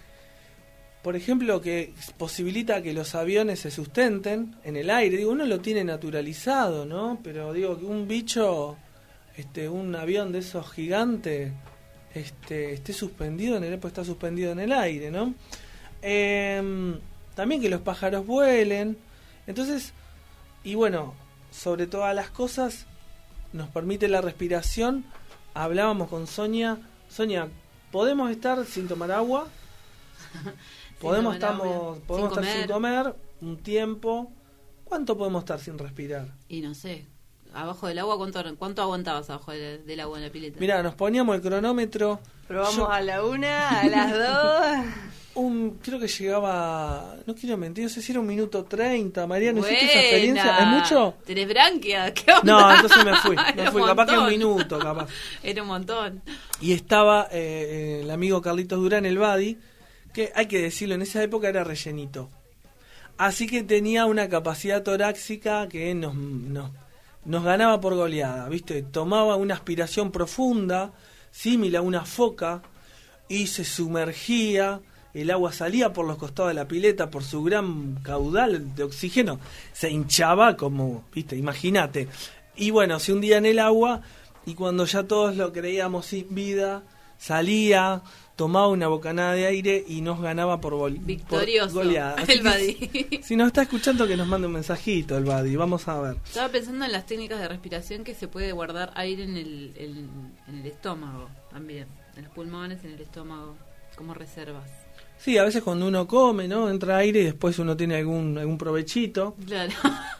por 1.02 1.16
ejemplo, 1.16 1.60
que 1.60 1.94
posibilita 2.18 2.82
que 2.82 2.92
los 2.92 3.14
aviones 3.14 3.60
se 3.60 3.70
sustenten 3.70 4.54
en 4.64 4.76
el 4.76 4.90
aire. 4.90 5.16
Digo, 5.16 5.30
uno 5.32 5.44
lo 5.46 5.60
tiene 5.60 5.82
naturalizado, 5.84 6.84
¿no? 6.84 7.20
Pero 7.24 7.52
digo 7.52 7.78
que 7.78 7.86
un 7.86 8.06
bicho, 8.06 8.76
este, 9.36 9.68
un 9.68 9.94
avión 9.96 10.30
de 10.32 10.40
esos 10.40 10.70
gigantes, 10.72 11.52
este, 12.14 12.72
esté 12.72 12.92
suspendido 12.92 13.56
en 13.56 13.64
el, 13.64 13.78
pues 13.78 13.92
está 13.92 14.04
suspendido 14.04 14.52
en 14.52 14.60
el 14.60 14.72
aire, 14.72 15.10
¿no? 15.10 15.34
Em, 16.02 16.98
también 17.34 17.60
que 17.60 17.68
los 17.68 17.80
pájaros 17.80 18.26
vuelen. 18.26 18.96
Entonces, 19.46 19.92
y 20.64 20.74
bueno, 20.74 21.14
sobre 21.50 21.86
todas 21.86 22.14
las 22.14 22.30
cosas, 22.30 22.86
nos 23.52 23.68
permite 23.68 24.08
la 24.08 24.20
respiración. 24.20 25.04
Hablábamos 25.54 26.08
con 26.08 26.26
Sonia. 26.26 26.78
Sonia, 27.08 27.48
¿podemos 27.90 28.30
estar 28.30 28.64
sin 28.66 28.88
tomar 28.88 29.12
agua? 29.12 29.48
podemos 31.00 31.38
tomar 31.38 31.52
estamos, 31.54 31.66
agua, 31.66 31.98
podemos 32.06 32.34
sin 32.34 32.44
estar 32.44 32.58
sin 32.58 32.72
comer 32.72 33.14
un 33.40 33.56
tiempo. 33.58 34.32
¿Cuánto 34.84 35.16
podemos 35.16 35.42
estar 35.42 35.58
sin 35.60 35.78
respirar? 35.78 36.28
Y 36.48 36.60
no 36.60 36.74
sé, 36.74 37.06
abajo 37.56 37.86
del 37.88 37.98
agua, 37.98 38.16
¿cuánto, 38.16 38.42
cuánto 38.56 38.82
aguantabas 38.82 39.28
abajo 39.30 39.52
del, 39.52 39.84
del 39.86 40.00
agua 40.00 40.18
en 40.18 40.24
la 40.24 40.30
pileta? 40.30 40.58
Mira, 40.60 40.82
nos 40.82 40.94
poníamos 40.94 41.34
el 41.36 41.42
cronómetro. 41.42 42.20
Probamos 42.48 42.76
Yo- 42.76 42.90
a 42.90 43.00
la 43.00 43.24
una, 43.24 43.80
a 43.80 43.86
las 43.86 44.12
dos. 44.12 44.86
Un, 45.36 45.78
creo 45.82 46.00
que 46.00 46.08
llegaba, 46.08 47.14
no 47.26 47.34
quiero 47.34 47.58
mentir, 47.58 47.84
no 47.84 47.90
sé 47.90 48.00
si 48.00 48.10
era 48.10 48.20
un 48.22 48.26
minuto 48.26 48.64
30. 48.64 49.26
Mariano, 49.26 49.58
¿hiciste 49.60 49.84
esa 49.84 50.00
experiencia? 50.00 50.58
¿Es 50.60 50.66
mucho? 50.66 51.14
¿Tenés 51.26 51.46
branquia? 51.46 52.14
¿Qué 52.14 52.32
onda? 52.32 52.42
No, 52.44 52.74
entonces 52.74 53.04
me 53.04 53.14
fui. 53.16 53.36
Era 53.54 53.64
Me 53.64 53.70
fui, 53.70 53.82
un 53.82 53.86
capaz 53.88 54.06
que 54.06 54.16
un 54.16 54.28
minuto, 54.28 54.78
capaz. 54.78 55.08
Era 55.42 55.60
un 55.60 55.68
montón. 55.68 56.22
Y 56.62 56.72
estaba 56.72 57.28
eh, 57.30 58.00
el 58.02 58.10
amigo 58.10 58.40
Carlitos 58.40 58.78
Durán, 58.78 59.04
el 59.04 59.18
Badi, 59.18 59.58
que 60.14 60.32
hay 60.34 60.46
que 60.46 60.62
decirlo, 60.62 60.94
en 60.94 61.02
esa 61.02 61.22
época 61.22 61.50
era 61.50 61.62
rellenito. 61.64 62.30
Así 63.18 63.46
que 63.46 63.62
tenía 63.62 64.06
una 64.06 64.30
capacidad 64.30 64.82
torácica 64.82 65.68
que 65.68 65.94
nos, 65.94 66.14
nos, 66.14 66.70
nos 67.26 67.44
ganaba 67.44 67.80
por 67.80 67.94
goleada, 67.94 68.48
¿viste? 68.48 68.82
Tomaba 68.82 69.36
una 69.36 69.54
aspiración 69.54 70.10
profunda, 70.10 70.92
similar 71.30 71.80
a 71.80 71.82
una 71.82 72.04
foca, 72.04 72.62
y 73.28 73.48
se 73.48 73.64
sumergía, 73.64 74.80
el 75.12 75.30
agua 75.30 75.52
salía 75.52 75.92
por 75.92 76.06
los 76.06 76.18
costados 76.18 76.50
de 76.50 76.54
la 76.54 76.68
pileta 76.68 77.10
por 77.10 77.24
su 77.24 77.42
gran 77.42 77.96
caudal 78.02 78.74
de 78.74 78.84
oxígeno, 78.84 79.40
se 79.72 79.90
hinchaba 79.90 80.56
como, 80.56 81.04
¿viste? 81.12 81.36
Imagínate. 81.36 82.08
Y 82.54 82.70
bueno, 82.70 83.00
se 83.00 83.12
hundía 83.12 83.38
en 83.38 83.46
el 83.46 83.58
agua 83.58 84.02
y 84.46 84.54
cuando 84.54 84.84
ya 84.84 85.02
todos 85.04 85.36
lo 85.36 85.52
creíamos 85.52 86.06
sin 86.06 86.34
vida, 86.34 86.84
salía, 87.18 88.02
tomaba 88.36 88.68
una 88.68 88.86
bocanada 88.88 89.32
de 89.32 89.46
aire 89.46 89.84
y 89.88 90.02
nos 90.02 90.20
ganaba 90.20 90.60
por, 90.60 90.74
gol- 90.74 90.96
por 90.96 91.04
Victorioso, 91.06 91.74
goleada. 91.74 92.14
Así 92.18 92.32
el 92.32 92.42
Badi. 92.42 93.20
Si 93.22 93.34
nos 93.34 93.48
está 93.48 93.62
escuchando 93.62 94.06
que 94.06 94.16
nos 94.16 94.28
mande 94.28 94.46
un 94.46 94.52
mensajito 94.52 95.16
el 95.16 95.24
Badi, 95.24 95.56
vamos 95.56 95.88
a 95.88 96.00
ver. 96.00 96.16
Estaba 96.24 96.48
pensando 96.50 96.84
en 96.84 96.92
las 96.92 97.06
técnicas 97.06 97.40
de 97.40 97.48
respiración 97.48 98.04
que 98.04 98.14
se 98.14 98.28
puede 98.28 98.52
guardar 98.52 98.92
aire 98.94 99.24
en 99.24 99.36
el, 99.36 99.72
en, 99.76 100.10
en 100.48 100.58
el 100.60 100.66
estómago 100.66 101.28
también. 101.50 101.86
en 102.16 102.24
los 102.24 102.32
pulmones, 102.32 102.84
en 102.84 102.92
el 102.92 103.00
estómago, 103.00 103.56
como 103.96 104.12
reservas. 104.14 104.68
Sí, 105.18 105.38
a 105.38 105.44
veces 105.44 105.62
cuando 105.62 105.88
uno 105.88 106.06
come, 106.06 106.46
¿no? 106.46 106.68
Entra 106.68 106.98
aire 106.98 107.20
y 107.22 107.24
después 107.24 107.58
uno 107.58 107.74
tiene 107.74 107.96
algún, 107.96 108.36
algún 108.36 108.58
provechito. 108.58 109.34
Claro. 109.46 109.72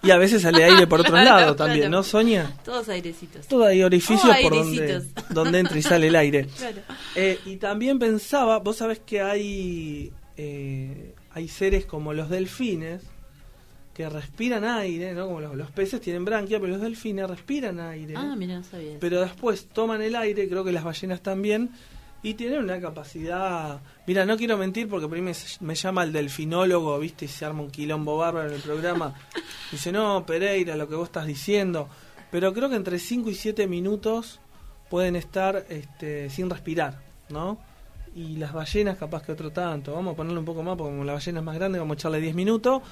Y 0.06 0.10
a 0.10 0.16
veces 0.18 0.42
sale 0.42 0.64
aire 0.64 0.86
por 0.86 1.00
otros 1.00 1.12
Claro, 1.20 1.24
lados 1.40 1.56
claro. 1.56 1.56
también, 1.56 1.90
¿no, 1.90 2.02
Sonia? 2.02 2.54
Todos 2.64 2.88
airecitos. 2.88 3.46
Todo 3.46 3.64
hay 3.66 3.82
orificios 3.82 4.22
Oh, 4.24 4.42
por 4.42 4.54
donde, 4.54 5.02
donde 5.30 5.58
entra 5.58 5.78
y 5.78 5.82
sale 5.82 6.06
el 6.08 6.16
aire. 6.16 6.46
Claro. 6.56 6.78
Eh, 7.14 7.38
y 7.46 7.56
también 7.56 7.98
pensaba, 7.98 8.58
vos 8.58 8.76
sabés 8.76 9.00
que 9.00 9.20
hay, 9.20 10.12
eh, 10.36 11.14
hay 11.32 11.48
seres 11.48 11.86
como 11.86 12.12
los 12.12 12.28
delfines 12.30 13.02
que 13.94 14.08
respiran 14.10 14.64
aire, 14.64 15.14
¿no? 15.14 15.26
Como 15.26 15.40
los, 15.40 15.54
los 15.56 15.70
peces 15.70 16.00
tienen 16.02 16.24
branquia, 16.26 16.60
pero 16.60 16.72
los 16.72 16.82
delfines 16.82 17.28
respiran 17.30 17.80
aire. 17.80 18.12
Ah, 18.16 18.34
mira, 18.36 18.58
no 18.58 18.64
sabía. 18.64 18.98
pero 19.00 19.22
después 19.22 19.66
toman 19.72 20.02
el 20.02 20.14
aire, 20.16 20.48
creo 20.50 20.62
que 20.64 20.72
las 20.72 20.84
ballenas 20.84 21.22
también, 21.22 21.70
y 22.22 22.34
tienen 22.34 22.64
una 22.64 22.80
capacidad... 22.80 23.80
Mira, 24.06 24.24
no 24.24 24.36
quiero 24.36 24.56
mentir 24.56 24.88
porque 24.88 25.06
por 25.06 25.16
ahí 25.16 25.22
me, 25.22 25.32
me 25.60 25.74
llama 25.74 26.02
el 26.02 26.12
delfinólogo, 26.12 26.98
¿viste? 26.98 27.26
Y 27.26 27.28
se 27.28 27.44
arma 27.44 27.62
un 27.62 27.70
quilombo 27.70 28.16
bárbaro 28.16 28.48
en 28.48 28.54
el 28.54 28.62
programa. 28.62 29.14
Dice, 29.70 29.92
no, 29.92 30.24
Pereira, 30.26 30.76
lo 30.76 30.88
que 30.88 30.94
vos 30.94 31.08
estás 31.08 31.26
diciendo. 31.26 31.88
Pero 32.30 32.52
creo 32.52 32.68
que 32.68 32.76
entre 32.76 32.98
5 32.98 33.30
y 33.30 33.34
7 33.34 33.66
minutos 33.66 34.40
pueden 34.90 35.16
estar 35.16 35.66
este, 35.68 36.30
sin 36.30 36.50
respirar, 36.50 37.00
¿no? 37.28 37.58
Y 38.14 38.36
las 38.36 38.52
ballenas 38.52 38.96
capaz 38.96 39.22
que 39.22 39.32
otro 39.32 39.52
tanto. 39.52 39.92
Vamos 39.92 40.14
a 40.14 40.16
ponerle 40.16 40.38
un 40.38 40.44
poco 40.44 40.62
más 40.62 40.76
porque 40.76 40.92
como 40.92 41.04
la 41.04 41.12
ballena 41.12 41.40
es 41.40 41.44
más 41.44 41.54
grande, 41.54 41.78
vamos 41.78 41.96
a 41.96 41.98
echarle 41.98 42.20
10 42.20 42.34
minutos. 42.34 42.82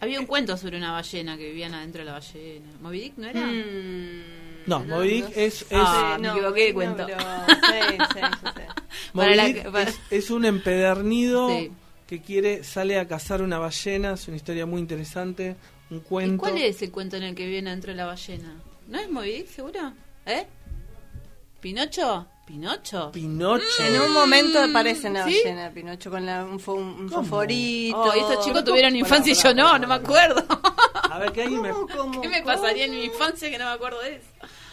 Había 0.00 0.20
un 0.20 0.26
cuento 0.26 0.56
sobre 0.56 0.76
una 0.76 0.92
ballena 0.92 1.36
que 1.36 1.48
vivían 1.48 1.74
adentro 1.74 2.00
de 2.00 2.04
la 2.06 2.12
ballena. 2.12 2.66
¿Moby 2.80 3.00
Dick 3.00 3.16
no 3.16 3.26
era? 3.26 3.46
Mm, 3.46 4.53
No, 4.66 4.80
Moby 4.80 5.08
Dick 5.08 5.26
es- 5.36 5.62
es- 5.62 5.66
Ah, 5.72 6.16
me 6.20 6.26
no, 6.28 6.34
equivoqué 6.34 6.64
de 6.66 6.74
cuento. 6.74 7.06
sí, 7.06 7.12
sí, 7.12 7.96
sí. 8.14 8.20
Para 8.20 8.66
Moby 9.12 9.34
la 9.54 9.70
para- 9.72 9.90
es, 9.90 10.00
es 10.10 10.30
un 10.30 10.44
empedernido 10.44 11.48
Sí. 11.48 11.70
que 12.06 12.20
quiere 12.22 12.64
sale 12.64 12.98
a 12.98 13.06
cazar 13.08 13.42
una 13.42 13.58
ballena. 13.58 14.12
Es 14.14 14.26
una 14.28 14.36
historia 14.36 14.66
muy 14.66 14.80
interesante, 14.80 15.56
un 15.90 15.98
¿Y 15.98 16.00
cuento. 16.00 16.38
cuál 16.42 16.58
es 16.58 16.80
el 16.82 16.90
cuento 16.90 17.16
en 17.16 17.24
el 17.24 17.34
que 17.34 17.46
viene 17.46 17.70
adentro 17.70 17.92
de 17.92 17.96
la 17.96 18.06
ballena? 18.06 18.54
¿No 18.88 18.98
es 18.98 19.10
Moby 19.10 19.32
Dick, 19.32 19.48
seguro? 19.48 19.92
¿Eh? 20.26 20.46
¿Pinocho? 21.60 22.26
¿Pinocho? 22.46 23.10
Pinocho. 23.10 23.64
En 23.82 23.98
un 24.02 24.12
momento 24.12 24.60
aparece 24.62 25.06
en 25.06 25.14
la 25.14 25.24
¿Sí? 25.24 25.40
ballena 25.42 25.70
Pinocho 25.70 26.10
con 26.10 26.26
la, 26.26 26.44
un, 26.44 26.60
fo- 26.60 26.74
un 26.76 27.08
¿Cómo? 27.08 27.22
fosforito. 27.22 27.96
Oh, 27.98 28.12
estos 28.12 28.44
chicos 28.44 28.64
tuvieron 28.64 28.90
¿cómo? 28.90 29.00
infancia 29.00 29.32
y 29.32 29.36
yo 29.36 29.54
no, 29.54 29.78
no 29.78 29.86
me 29.88 29.94
acuerdo. 29.94 30.44
A 31.10 31.18
ver, 31.20 31.32
que 31.32 31.42
alguien 31.42 31.62
me... 31.62 31.70
¿Cómo, 31.70 31.86
cómo, 31.88 32.20
¿Qué 32.20 32.28
me 32.28 32.42
cómo? 32.42 32.54
pasaría 32.54 32.84
en 32.84 32.90
mi 32.90 33.04
infancia 33.04 33.48
que 33.50 33.56
no 33.56 33.64
me 33.64 33.70
acuerdo 33.70 33.98
de 34.02 34.16
eso? 34.16 34.26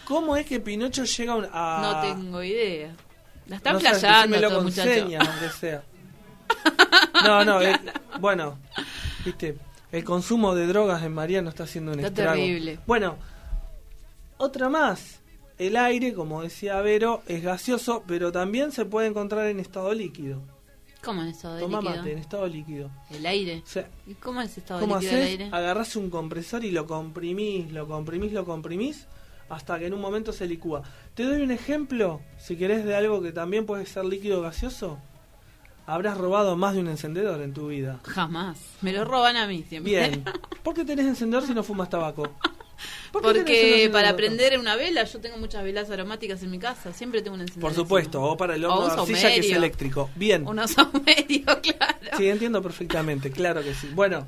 ¿Cómo 0.06 0.36
es 0.36 0.46
que 0.46 0.60
Pinocho 0.60 1.04
llega 1.04 1.34
a. 1.52 1.80
No 1.82 2.14
tengo 2.14 2.42
idea. 2.42 2.94
La 3.46 3.56
están 3.56 3.74
No 3.74 3.80
sé, 3.80 3.88
flasheando 3.88 4.18
decímelo 4.36 4.48
todo, 4.48 4.56
con 4.58 4.64
muchacho. 4.66 4.90
señas, 4.92 5.28
aunque 5.28 5.48
sea. 5.50 5.82
No, 7.24 7.44
no, 7.44 7.62
eh, 7.62 7.78
bueno, 8.20 8.58
viste, 9.24 9.56
el 9.92 10.04
consumo 10.04 10.54
de 10.54 10.66
drogas 10.66 11.02
en 11.04 11.14
Mariano 11.14 11.48
está 11.50 11.64
haciendo 11.64 11.92
un 11.92 12.00
Está 12.00 12.08
estrago. 12.08 12.32
terrible. 12.32 12.78
Bueno, 12.86 13.16
otra 14.38 14.68
más. 14.68 15.20
El 15.58 15.76
aire, 15.76 16.12
como 16.14 16.42
decía 16.42 16.80
Vero, 16.80 17.22
es 17.28 17.42
gaseoso, 17.42 18.02
pero 18.06 18.32
también 18.32 18.72
se 18.72 18.84
puede 18.84 19.06
encontrar 19.06 19.46
en 19.46 19.60
estado 19.60 19.94
líquido. 19.94 20.42
¿Cómo 21.04 21.22
en 21.22 21.28
estado 21.28 21.54
de 21.56 21.60
Toma 21.62 21.80
líquido? 21.80 21.96
mate, 21.96 22.12
en 22.12 22.18
estado 22.18 22.46
líquido. 22.48 22.90
El 23.10 23.26
aire. 23.26 23.62
O 23.64 23.68
sea, 23.68 23.88
¿Y 24.06 24.14
cómo 24.14 24.40
es 24.42 24.56
estado 24.58 24.80
¿cómo 24.80 24.96
líquido 24.96 25.12
del 25.12 25.22
haces? 25.22 25.40
aire? 25.40 25.48
Agarrás 25.56 25.94
un 25.96 26.10
compresor 26.10 26.64
y 26.64 26.70
lo 26.72 26.86
comprimís, 26.86 27.70
lo 27.72 27.86
comprimís, 27.86 28.32
lo 28.32 28.44
comprimís, 28.44 29.06
hasta 29.52 29.78
que 29.78 29.86
en 29.86 29.92
un 29.92 30.00
momento 30.00 30.32
se 30.32 30.46
licúa. 30.46 30.82
Te 31.14 31.24
doy 31.24 31.42
un 31.42 31.50
ejemplo, 31.50 32.22
si 32.38 32.56
querés, 32.56 32.86
de 32.86 32.94
algo 32.94 33.20
que 33.20 33.32
también 33.32 33.66
puede 33.66 33.84
ser 33.84 34.06
líquido 34.06 34.40
gaseoso. 34.40 34.98
Habrás 35.86 36.16
robado 36.16 36.56
más 36.56 36.74
de 36.74 36.80
un 36.80 36.88
encendedor 36.88 37.42
en 37.42 37.52
tu 37.52 37.68
vida. 37.68 38.00
Jamás. 38.04 38.58
Me 38.80 38.92
lo 38.92 39.04
roban 39.04 39.36
a 39.36 39.46
mí 39.46 39.62
siempre. 39.68 39.92
Bien. 39.92 40.24
¿Por 40.62 40.74
qué 40.74 40.84
tenés 40.84 41.06
encendedor 41.06 41.46
si 41.46 41.52
no 41.52 41.62
fumas 41.62 41.90
tabaco? 41.90 42.22
¿Por 43.12 43.20
qué 43.22 43.28
tenés 43.28 43.44
Porque 43.44 43.90
para 43.92 44.16
prender 44.16 44.58
una 44.58 44.74
vela, 44.74 45.04
yo 45.04 45.20
tengo 45.20 45.36
muchas 45.36 45.62
velas 45.62 45.90
aromáticas 45.90 46.42
en 46.42 46.50
mi 46.50 46.58
casa. 46.58 46.94
Siempre 46.94 47.20
tengo 47.20 47.34
un 47.34 47.42
encendedor. 47.42 47.70
Por 47.70 47.76
supuesto, 47.76 48.18
encima. 48.18 48.32
o 48.32 48.36
para 48.38 48.54
el 48.54 48.64
horno 48.64 48.86
de 48.86 49.00
arcilla 49.00 49.34
que 49.34 49.40
es 49.40 49.52
eléctrico. 49.52 50.08
Bien. 50.14 50.48
Un 50.48 50.66
saumerio, 50.68 51.44
claro. 51.60 52.16
Sí, 52.16 52.26
entiendo 52.26 52.62
perfectamente, 52.62 53.30
claro 53.30 53.62
que 53.62 53.74
sí. 53.74 53.90
Bueno, 53.92 54.26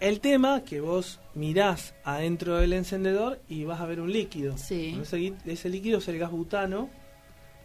el 0.00 0.20
tema 0.20 0.62
que 0.64 0.80
vos 0.80 1.20
mirás 1.34 1.94
adentro 2.04 2.56
del 2.56 2.72
encendedor 2.72 3.38
y 3.48 3.64
vas 3.64 3.80
a 3.80 3.86
ver 3.86 4.00
un 4.00 4.12
líquido. 4.12 4.56
Sí. 4.58 4.98
Ese, 5.46 5.68
líquido 5.68 5.98
es 5.98 6.08
el 6.08 6.18
gas 6.18 6.30
butano 6.30 6.88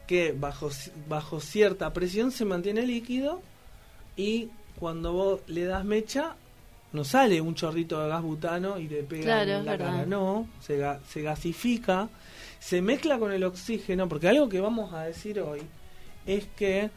que 0.07 0.33
bajo, 0.33 0.69
bajo 1.07 1.39
cierta 1.39 1.91
presión 1.93 2.31
se 2.31 2.45
mantiene 2.45 2.85
líquido 2.85 3.41
y 4.17 4.49
cuando 4.79 5.13
vos 5.13 5.39
le 5.47 5.63
das 5.65 5.83
mecha 5.85 6.35
no 6.93 7.03
sale 7.03 7.41
un 7.41 7.55
chorrito 7.55 8.01
de 8.01 8.09
gas 8.09 8.21
butano 8.21 8.79
y 8.79 8.87
te 8.87 9.03
pega 9.03 9.23
Claro, 9.23 9.51
en 9.59 9.65
la 9.65 9.71
verdad. 9.71 9.91
cara, 9.93 10.05
no, 10.05 10.47
se, 10.61 10.79
ga- 10.79 10.99
se 11.09 11.21
gasifica, 11.21 12.07
se 12.59 12.81
mezcla 12.81 13.17
con 13.19 13.31
el 13.33 13.43
oxígeno, 13.43 14.07
porque 14.07 14.27
algo 14.29 14.47
que 14.47 14.59
vamos 14.61 14.93
a 14.93 15.03
decir 15.03 15.39
hoy 15.41 15.61
es 16.25 16.45
que 16.55 16.89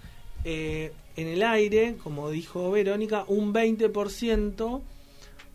eh, 0.44 0.92
en 1.16 1.26
el 1.26 1.42
aire, 1.42 1.96
como 2.02 2.30
dijo 2.30 2.70
Verónica, 2.70 3.24
un 3.26 3.52
20% 3.52 4.80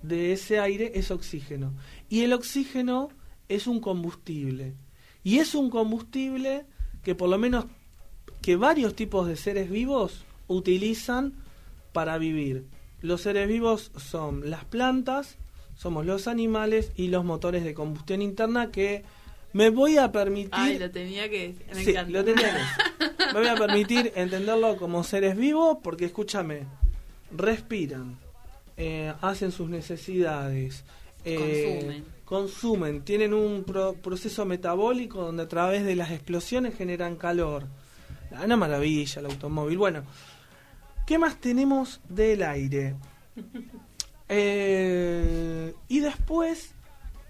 de 0.04 0.34
ese 0.34 0.60
aire 0.60 0.92
es 0.96 1.10
oxígeno. 1.10 1.74
Y 2.10 2.22
el 2.22 2.34
oxígeno 2.34 3.10
es 3.50 3.66
un 3.68 3.80
combustible. 3.80 4.76
Y 5.24 5.40
es 5.40 5.56
un 5.56 5.70
combustible 5.70 6.66
que 7.04 7.16
por 7.16 7.30
lo 7.30 7.38
menos 7.40 7.66
que 8.42 8.56
varios 8.56 8.96
tipos 8.96 9.28
de 9.28 9.36
seres 9.36 9.70
vivos 9.70 10.24
utilizan 10.48 11.34
para 11.94 12.18
vivir. 12.18 12.66
Los 13.02 13.22
seres 13.22 13.48
vivos 13.48 13.92
son 13.98 14.50
las 14.50 14.66
plantas, 14.66 15.38
somos 15.76 16.06
los 16.06 16.28
animales 16.28 16.92
y 16.96 17.08
los 17.08 17.26
motores 17.26 17.64
de 17.64 17.74
combustión 17.74 18.22
interna 18.22 18.72
que 18.72 19.04
me 19.54 19.70
voy 19.70 19.98
a 19.98 20.12
permitir 20.12 20.52
Ay, 20.54 20.80
lo 20.80 20.90
tenía 20.92 21.30
que. 21.30 21.56
Me 21.74 21.84
Sí, 21.84 21.92
encanta. 21.92 22.12
lo. 22.12 22.24
Me 23.34 23.40
voy 23.40 23.48
a 23.48 23.56
permitir 23.56 24.12
entenderlo 24.16 24.78
como 24.78 25.04
seres 25.04 25.36
vivos 25.38 25.78
porque 25.84 26.06
escúchame, 26.06 26.64
respiran, 27.36 28.18
eh, 28.86 29.14
hacen 29.22 29.52
sus 29.52 29.70
necesidades, 29.70 30.84
eh, 31.26 31.38
Consumen. 31.80 32.06
consumen, 32.26 33.02
tienen 33.04 33.34
un 33.34 33.64
pro- 33.64 33.94
proceso 33.94 34.46
metabólico 34.46 35.22
donde 35.22 35.44
a 35.44 35.48
través 35.48 35.84
de 35.86 35.96
las 35.96 36.12
explosiones 36.12 36.76
generan 36.76 37.16
calor. 37.16 37.66
Una 38.44 38.58
maravilla 38.58 39.20
el 39.20 39.28
automóvil. 39.28 39.78
Bueno, 39.78 40.04
¿qué 41.06 41.18
más 41.18 41.40
tenemos 41.40 42.02
del 42.10 42.44
aire? 42.44 42.96
Eh, 44.36 45.74
y 45.90 46.00
después 46.00 46.72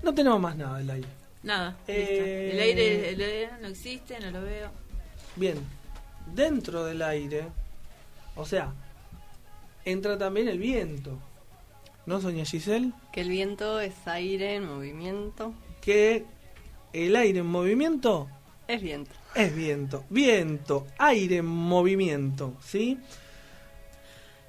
no 0.03 0.13
tenemos 0.13 0.39
más 0.39 0.55
nada 0.55 0.77
del 0.77 0.89
aire. 0.91 1.07
Nada. 1.41 1.75
Eh, 1.87 2.49
listo. 2.51 2.55
El, 2.55 2.61
aire, 2.61 3.09
el 3.09 3.21
aire 3.21 3.49
no 3.61 3.67
existe, 3.67 4.19
no 4.19 4.31
lo 4.31 4.41
veo. 4.41 4.69
Bien, 5.35 5.57
dentro 6.33 6.85
del 6.85 7.01
aire, 7.01 7.47
o 8.35 8.45
sea, 8.45 8.71
entra 9.83 10.17
también 10.17 10.47
el 10.47 10.59
viento. 10.59 11.19
¿No, 12.05 12.19
Sonia 12.19 12.45
Giselle? 12.45 12.91
Que 13.11 13.21
el 13.21 13.29
viento 13.29 13.79
es 13.79 13.93
aire 14.07 14.55
en 14.55 14.65
movimiento. 14.65 15.53
Que 15.81 16.25
el 16.91 17.15
aire 17.15 17.39
en 17.39 17.45
movimiento 17.45 18.27
Es 18.67 18.81
viento. 18.81 19.11
es 19.35 19.55
viento. 19.55 20.03
Viento, 20.09 20.85
aire 20.97 21.37
en 21.37 21.45
movimiento, 21.45 22.53
¿sí? 22.61 22.99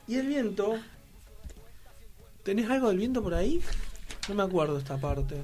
Y 0.07 0.17
el 0.17 0.27
viento... 0.27 0.75
¿Tenés 2.43 2.69
algo 2.69 2.88
del 2.88 2.99
viento 2.99 3.23
por 3.23 3.35
ahí? 3.35 3.61
No 4.29 4.35
me 4.35 4.43
acuerdo 4.43 4.77
esta 4.79 4.99
parte. 4.99 5.43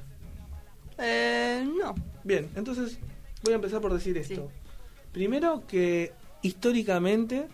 Eh, 0.99 1.66
no. 1.79 1.94
Bien, 2.25 2.51
entonces 2.57 2.99
voy 3.42 3.53
a 3.55 3.57
empezar 3.57 3.81
por 3.81 3.92
decir 3.94 4.18
esto. 4.18 4.51
Primero 5.12 5.66
que 5.66 6.12
históricamente 6.42 7.49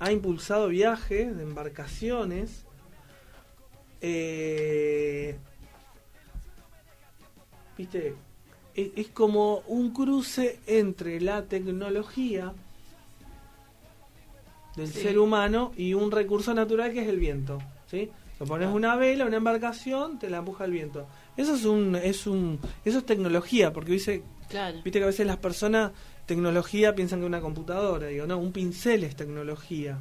ha 0.00 0.10
impulsado 0.10 0.66
viajes 0.68 1.36
de 1.36 1.42
embarcaciones. 1.44 2.64
Eh, 4.02 5.36
Viste, 7.78 8.14
es, 8.74 8.90
es 8.96 9.08
como 9.08 9.58
un 9.68 9.92
cruce 9.92 10.60
entre 10.66 11.20
la 11.20 11.44
tecnología 11.44 12.52
del 14.76 14.88
Sí. 14.88 15.00
ser 15.00 15.18
humano 15.18 15.72
y 15.76 15.94
un 15.94 16.10
recurso 16.10 16.52
natural 16.54 16.92
que 16.92 17.00
es 17.02 17.08
el 17.08 17.18
viento. 17.18 17.58
¿sí? 17.90 18.10
Te 18.38 18.44
pones 18.46 18.68
una 18.68 18.96
vela, 18.96 19.24
una 19.26 19.36
embarcación, 19.38 20.18
te 20.18 20.28
la 20.30 20.38
empuja 20.38 20.64
el 20.64 20.70
viento. 20.72 21.06
Eso 21.36 21.54
es 21.54 21.64
un, 21.64 21.96
es 21.96 22.26
un, 22.26 22.58
eso 22.84 22.98
es 22.98 23.06
tecnología, 23.06 23.72
porque 23.72 23.92
dice, 23.92 24.22
Claro. 24.48 24.80
viste 24.84 24.98
que 24.98 25.04
a 25.04 25.06
veces 25.06 25.26
las 25.26 25.38
personas 25.38 25.92
tecnología 26.26 26.94
piensan 26.94 27.20
que 27.20 27.26
una 27.26 27.40
computadora, 27.40 28.06
digo, 28.08 28.26
no, 28.26 28.38
un 28.38 28.52
pincel 28.52 29.04
es 29.04 29.16
tecnología. 29.16 29.98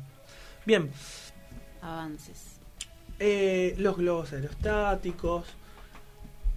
Bien, 0.65 0.91
Avances. 1.81 2.50
Eh, 3.21 3.75
los 3.77 3.95
globos 3.97 4.34
aerostáticos. 4.34 5.45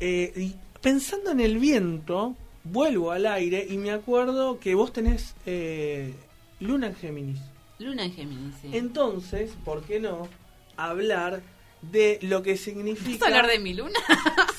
eh, 0.00 0.33
y 0.37 0.55
pensando 0.81 1.31
en 1.31 1.40
el 1.40 1.59
viento, 1.59 2.35
vuelvo 2.64 3.12
al 3.12 3.27
aire 3.27 3.66
y 3.68 3.77
me 3.79 3.90
acuerdo 3.92 4.59
que 4.59 4.74
vos 4.74 4.92
tenés 4.92 5.35
eh, 5.46 6.14
Luna 6.61 6.88
en 6.88 6.94
Géminis. 6.96 7.40
Luna 7.79 8.05
en 8.05 8.12
Géminis, 8.14 8.55
sí. 8.61 8.70
Entonces, 8.72 9.53
¿por 9.64 9.83
qué 9.85 10.00
no 10.00 10.29
hablar 10.77 11.42
de 11.83 12.18
lo 12.22 12.42
que 12.42 12.53
¿Vas 12.53 12.61
significa... 12.61 13.24
a 13.27 13.29
hablar 13.29 13.46
de 13.48 13.59
mi 13.61 13.74
luna? 13.74 13.98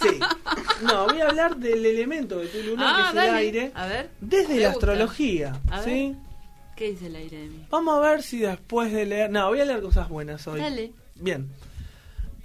Sí. 0.02 0.20
No, 0.84 1.06
voy 1.08 1.20
a 1.22 1.28
hablar 1.30 1.58
del 1.58 1.84
elemento 1.84 2.38
de 2.38 2.46
tu 2.48 2.62
luna, 2.62 2.84
Ah, 2.86 2.96
que 3.04 3.10
es 3.10 3.16
dale. 3.16 3.30
el 3.30 3.36
aire, 3.36 3.72
A 3.74 3.88
ver. 3.88 4.10
desde 4.22 4.60
la 4.60 4.70
gusta. 4.70 4.92
astrología. 4.92 5.60
A 5.72 5.80
ver. 5.82 5.86
¿sí? 5.90 6.16
¿Qué 6.76 6.92
dice 6.92 7.08
el 7.08 7.16
aire 7.16 7.38
de 7.40 7.48
mí? 7.48 7.66
Vamos 7.72 7.96
a 7.98 8.00
ver 8.10 8.22
si 8.22 8.40
después 8.40 8.92
de 8.94 9.06
leer... 9.08 9.32
No, 9.32 9.48
voy 9.48 9.62
a 9.62 9.66
leer 9.66 9.82
cosas 9.82 10.10
buenas 10.10 10.46
hoy. 10.48 10.60
Dale. 10.62 10.92
Bien. 11.16 11.50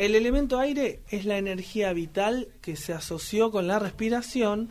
El 0.01 0.15
elemento 0.15 0.59
aire 0.59 1.03
es 1.11 1.27
la 1.27 1.37
energía 1.37 1.93
vital 1.93 2.49
que 2.63 2.75
se 2.75 2.95
asoció 2.95 3.51
con 3.51 3.67
la 3.67 3.79
respiración 3.79 4.71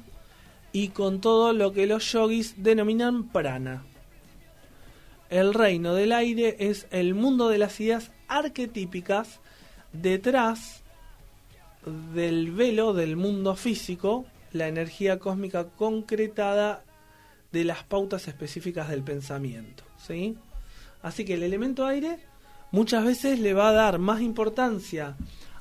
y 0.72 0.88
con 0.88 1.22
todo 1.22 1.54
lo 1.54 1.72
que 1.72 1.86
los 1.86 2.12
yogis 2.12 2.56
denominan 2.58 3.30
prana. 3.30 3.84
El 5.30 5.54
reino 5.54 5.94
del 5.94 6.14
aire 6.14 6.56
es 6.58 6.88
el 6.90 7.14
mundo 7.14 7.48
de 7.48 7.60
las 7.60 7.80
ideas 7.80 8.12
arquetípicas 8.28 9.40
detrás 9.94 10.82
del 12.12 12.52
velo 12.52 12.94
del 12.94 13.16
mundo 13.16 13.56
físico, 13.56 14.26
la 14.52 14.68
energía 14.68 15.20
cósmica 15.20 15.66
concretada 15.66 16.84
de 17.52 17.66
las 17.66 17.84
pautas 17.84 18.28
específicas 18.28 18.90
del 18.90 19.04
pensamiento. 19.04 19.84
¿sí? 19.96 20.38
Así 21.04 21.24
que 21.24 21.36
el 21.36 21.44
elemento 21.44 21.86
aire 21.86 22.18
muchas 22.72 23.06
veces 23.06 23.40
le 23.40 23.54
va 23.54 23.70
a 23.70 23.74
dar 23.74 24.00
más 24.00 24.22
importancia 24.22 25.16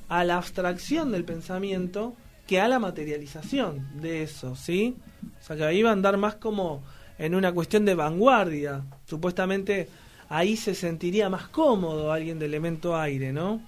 a 0.07 0.23
la 0.23 0.37
abstracción 0.37 1.11
del 1.11 1.23
pensamiento 1.23 2.15
que 2.47 2.59
a 2.59 2.67
la 2.67 2.79
materialización 2.79 4.01
de 4.01 4.23
eso, 4.23 4.55
¿sí? 4.55 4.97
O 5.39 5.43
sea 5.43 5.55
que 5.55 5.63
ahí 5.63 5.83
va 5.83 5.91
a 5.91 5.93
andar 5.93 6.17
más 6.17 6.35
como 6.35 6.81
en 7.17 7.35
una 7.35 7.51
cuestión 7.51 7.85
de 7.85 7.93
vanguardia. 7.93 8.83
Supuestamente 9.05 9.87
ahí 10.29 10.55
se 10.55 10.73
sentiría 10.73 11.29
más 11.29 11.47
cómodo 11.49 12.11
alguien 12.11 12.39
de 12.39 12.45
elemento 12.45 12.97
aire, 12.97 13.31
¿no? 13.31 13.61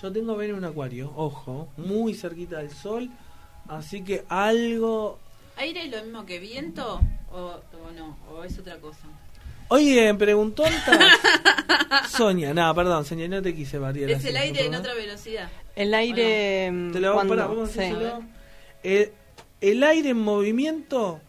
Yo 0.00 0.12
tengo 0.12 0.36
Venus 0.36 0.58
en 0.58 0.64
Acuario, 0.64 1.12
ojo, 1.16 1.68
muy 1.76 2.14
cerquita 2.14 2.58
del 2.58 2.70
Sol, 2.70 3.10
así 3.68 4.04
que 4.04 4.24
algo... 4.28 5.18
¿Aire 5.56 5.86
es 5.86 5.90
lo 5.90 6.02
mismo 6.04 6.26
que 6.26 6.38
viento 6.38 7.00
o, 7.32 7.36
o 7.36 7.90
no? 7.96 8.16
¿O 8.30 8.44
es 8.44 8.58
otra 8.58 8.78
cosa? 8.78 9.08
Oye, 9.68 10.14
preguntó 10.14 10.64
Sonia, 12.08 12.54
no, 12.54 12.74
perdón, 12.74 13.04
Sonia, 13.04 13.28
no 13.28 13.42
te 13.42 13.54
quise 13.54 13.78
variar. 13.78 14.10
Es 14.10 14.24
el 14.24 14.36
aire 14.36 14.66
en 14.66 14.74
otra 14.74 14.94
velocidad. 14.94 15.48
El 15.76 15.94
aire. 15.94 16.70
mm, 16.70 16.92
Te 16.92 17.00
lo 17.00 17.14
cuando- 17.14 17.34
pará, 17.36 17.46
vamos 17.48 17.70
a 17.70 17.72
sí. 17.72 17.78
decírselo. 17.80 18.22
El, 18.82 19.12
el 19.60 19.82
aire 19.84 20.10
en 20.10 20.18
movimiento 20.20 21.20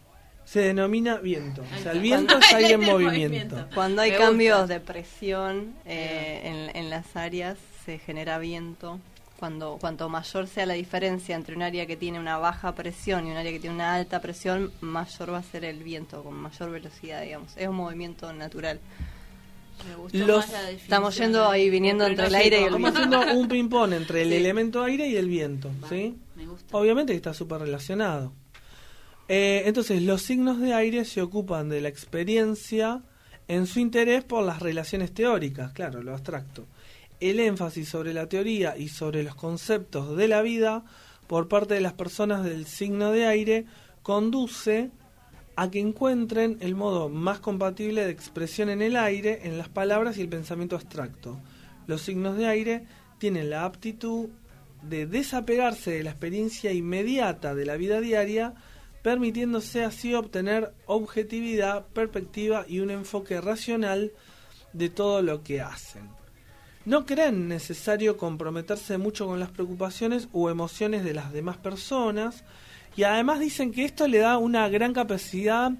se 0.44 0.60
denomina 0.60 1.16
viento. 1.18 1.62
O 1.78 1.82
sea, 1.82 1.92
el 1.92 2.00
viento 2.00 2.34
está. 2.38 2.46
es 2.58 2.64
aire 2.64 2.74
en 2.74 2.82
El 2.82 2.88
aire 2.88 2.94
en 2.96 3.04
movimiento. 3.04 3.54
movimiento. 3.56 3.74
Cuando 3.74 4.02
hay 4.02 4.10
Me 4.12 4.16
cambios 4.18 4.58
gusta. 4.60 4.74
de 4.74 4.80
presión 4.80 5.74
eh, 5.86 6.40
en, 6.44 6.76
en 6.76 6.90
las 6.90 7.14
áreas 7.16 7.58
se 7.84 7.98
genera 7.98 8.38
viento. 8.38 8.98
Cuando 9.40 9.78
cuanto 9.80 10.08
mayor 10.10 10.46
sea 10.46 10.66
la 10.66 10.74
diferencia 10.74 11.34
entre 11.34 11.56
un 11.56 11.62
área 11.62 11.86
que 11.86 11.96
tiene 11.96 12.20
una 12.20 12.36
baja 12.38 12.74
presión 12.74 13.26
y 13.26 13.30
un 13.30 13.38
área 13.38 13.50
que 13.50 13.58
tiene 13.58 13.74
una 13.74 13.94
alta 13.94 14.20
presión, 14.20 14.70
mayor 14.82 15.32
va 15.32 15.38
a 15.38 15.42
ser 15.42 15.64
el 15.64 15.82
viento 15.82 16.22
con 16.22 16.34
mayor 16.34 16.70
velocidad, 16.70 17.22
digamos. 17.22 17.56
Es 17.56 17.66
un 17.66 17.76
movimiento 17.76 18.30
natural. 18.34 18.78
Me 19.88 19.96
gustó 19.96 20.18
Los- 20.18 20.36
más 20.44 20.52
la 20.52 20.58
definición. 20.60 20.84
Estamos 20.84 21.16
yendo 21.16 21.48
ahí, 21.48 21.70
viniendo 21.70 22.06
entre 22.06 22.26
el 22.26 22.34
aire 22.34 22.56
y 22.56 22.60
el 22.60 22.66
Estamos 22.66 22.92
viento. 22.92 23.16
haciendo 23.18 23.40
un 23.40 23.48
ping-pong 23.48 23.92
entre 23.94 24.22
el 24.22 24.28
Sí. 24.28 24.34
elemento 24.34 24.82
aire 24.84 25.08
y 25.08 25.16
el 25.16 25.26
viento. 25.26 25.70
Va, 25.82 25.88
¿sí? 25.88 26.18
Me 26.36 26.46
gusta. 26.46 26.76
Obviamente 26.76 27.14
que 27.14 27.16
está 27.16 27.32
súper 27.32 27.60
relacionado. 27.62 28.34
Eh, 29.28 29.62
entonces, 29.64 30.02
los 30.02 30.20
signos 30.22 30.60
de 30.60 30.74
aire 30.74 31.04
se 31.06 31.22
ocupan 31.22 31.70
de 31.70 31.80
la 31.80 31.88
experiencia 31.88 33.00
en 33.48 33.66
su 33.66 33.80
interés 33.80 34.22
por 34.22 34.44
las 34.44 34.60
relaciones 34.60 35.12
teóricas, 35.14 35.72
claro, 35.72 36.02
lo 36.02 36.12
abstracto. 36.12 36.66
El 37.20 37.38
énfasis 37.38 37.88
sobre 37.88 38.14
la 38.14 38.28
teoría 38.28 38.76
y 38.76 38.88
sobre 38.88 39.22
los 39.22 39.34
conceptos 39.34 40.16
de 40.16 40.26
la 40.26 40.42
vida 40.42 40.84
por 41.26 41.48
parte 41.48 41.74
de 41.74 41.80
las 41.80 41.92
personas 41.92 42.42
del 42.44 42.66
signo 42.66 43.12
de 43.12 43.26
aire 43.26 43.66
conduce 44.02 44.90
a 45.56 45.70
que 45.70 45.78
encuentren 45.78 46.56
el 46.60 46.74
modo 46.74 47.08
más 47.08 47.40
compatible 47.40 48.04
de 48.04 48.10
expresión 48.10 48.70
en 48.70 48.80
el 48.80 48.96
aire, 48.96 49.40
en 49.44 49.58
las 49.58 49.68
palabras 49.68 50.16
y 50.16 50.22
el 50.22 50.28
pensamiento 50.28 50.76
abstracto. 50.76 51.38
Los 51.86 52.02
signos 52.02 52.36
de 52.38 52.46
aire 52.46 52.86
tienen 53.18 53.50
la 53.50 53.66
aptitud 53.66 54.30
de 54.82 55.06
desapegarse 55.06 55.90
de 55.90 56.02
la 56.02 56.10
experiencia 56.10 56.72
inmediata 56.72 57.54
de 57.54 57.66
la 57.66 57.76
vida 57.76 58.00
diaria, 58.00 58.54
permitiéndose 59.02 59.84
así 59.84 60.14
obtener 60.14 60.72
objetividad, 60.86 61.86
perspectiva 61.88 62.64
y 62.66 62.80
un 62.80 62.90
enfoque 62.90 63.40
racional 63.40 64.12
de 64.72 64.88
todo 64.88 65.20
lo 65.20 65.42
que 65.42 65.60
hacen. 65.60 66.19
No 66.86 67.04
creen 67.06 67.48
necesario 67.48 68.16
comprometerse 68.16 68.96
mucho 68.98 69.26
con 69.26 69.38
las 69.38 69.50
preocupaciones 69.50 70.28
o 70.32 70.48
emociones 70.50 71.04
de 71.04 71.14
las 71.14 71.32
demás 71.32 71.56
personas 71.58 72.42
y 72.96 73.02
además 73.04 73.38
dicen 73.38 73.70
que 73.72 73.84
esto 73.84 74.08
le 74.08 74.18
da 74.18 74.38
una 74.38 74.68
gran 74.68 74.92
capacidad 74.92 75.72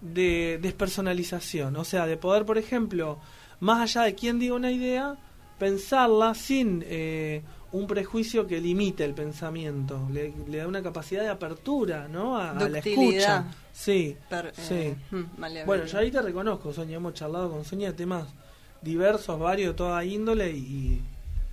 de 0.00 0.58
despersonalización, 0.60 1.76
o 1.76 1.84
sea, 1.84 2.06
de 2.06 2.16
poder, 2.16 2.44
por 2.44 2.58
ejemplo, 2.58 3.18
más 3.60 3.80
allá 3.82 4.02
de 4.06 4.14
quien 4.16 4.38
diga 4.40 4.54
una 4.54 4.72
idea, 4.72 5.16
pensarla 5.58 6.34
sin 6.34 6.84
eh, 6.88 7.42
un 7.70 7.86
prejuicio 7.86 8.46
que 8.48 8.60
limite 8.60 9.04
el 9.04 9.14
pensamiento, 9.14 10.08
le, 10.12 10.34
le 10.48 10.58
da 10.58 10.66
una 10.66 10.82
capacidad 10.82 11.22
de 11.22 11.28
apertura, 11.28 12.08
¿no? 12.08 12.36
A, 12.36 12.50
a 12.50 12.68
la 12.68 12.80
escucha. 12.80 13.46
Sí, 13.72 14.16
Per- 14.28 14.52
sí. 14.56 14.74
eh, 14.74 14.96
mm, 15.12 15.16
maleabilidad. 15.38 15.66
Bueno, 15.66 15.84
yo 15.86 15.98
ahí 15.98 16.10
te 16.10 16.20
reconozco, 16.20 16.72
Sonia, 16.72 16.96
hemos 16.96 17.14
charlado 17.14 17.50
con 17.50 17.64
Sonia 17.64 17.92
de 17.92 17.94
temas 17.96 18.26
diversos, 18.82 19.38
varios, 19.38 19.72
de 19.72 19.76
toda 19.76 20.04
índole 20.04 20.50
y... 20.50 21.02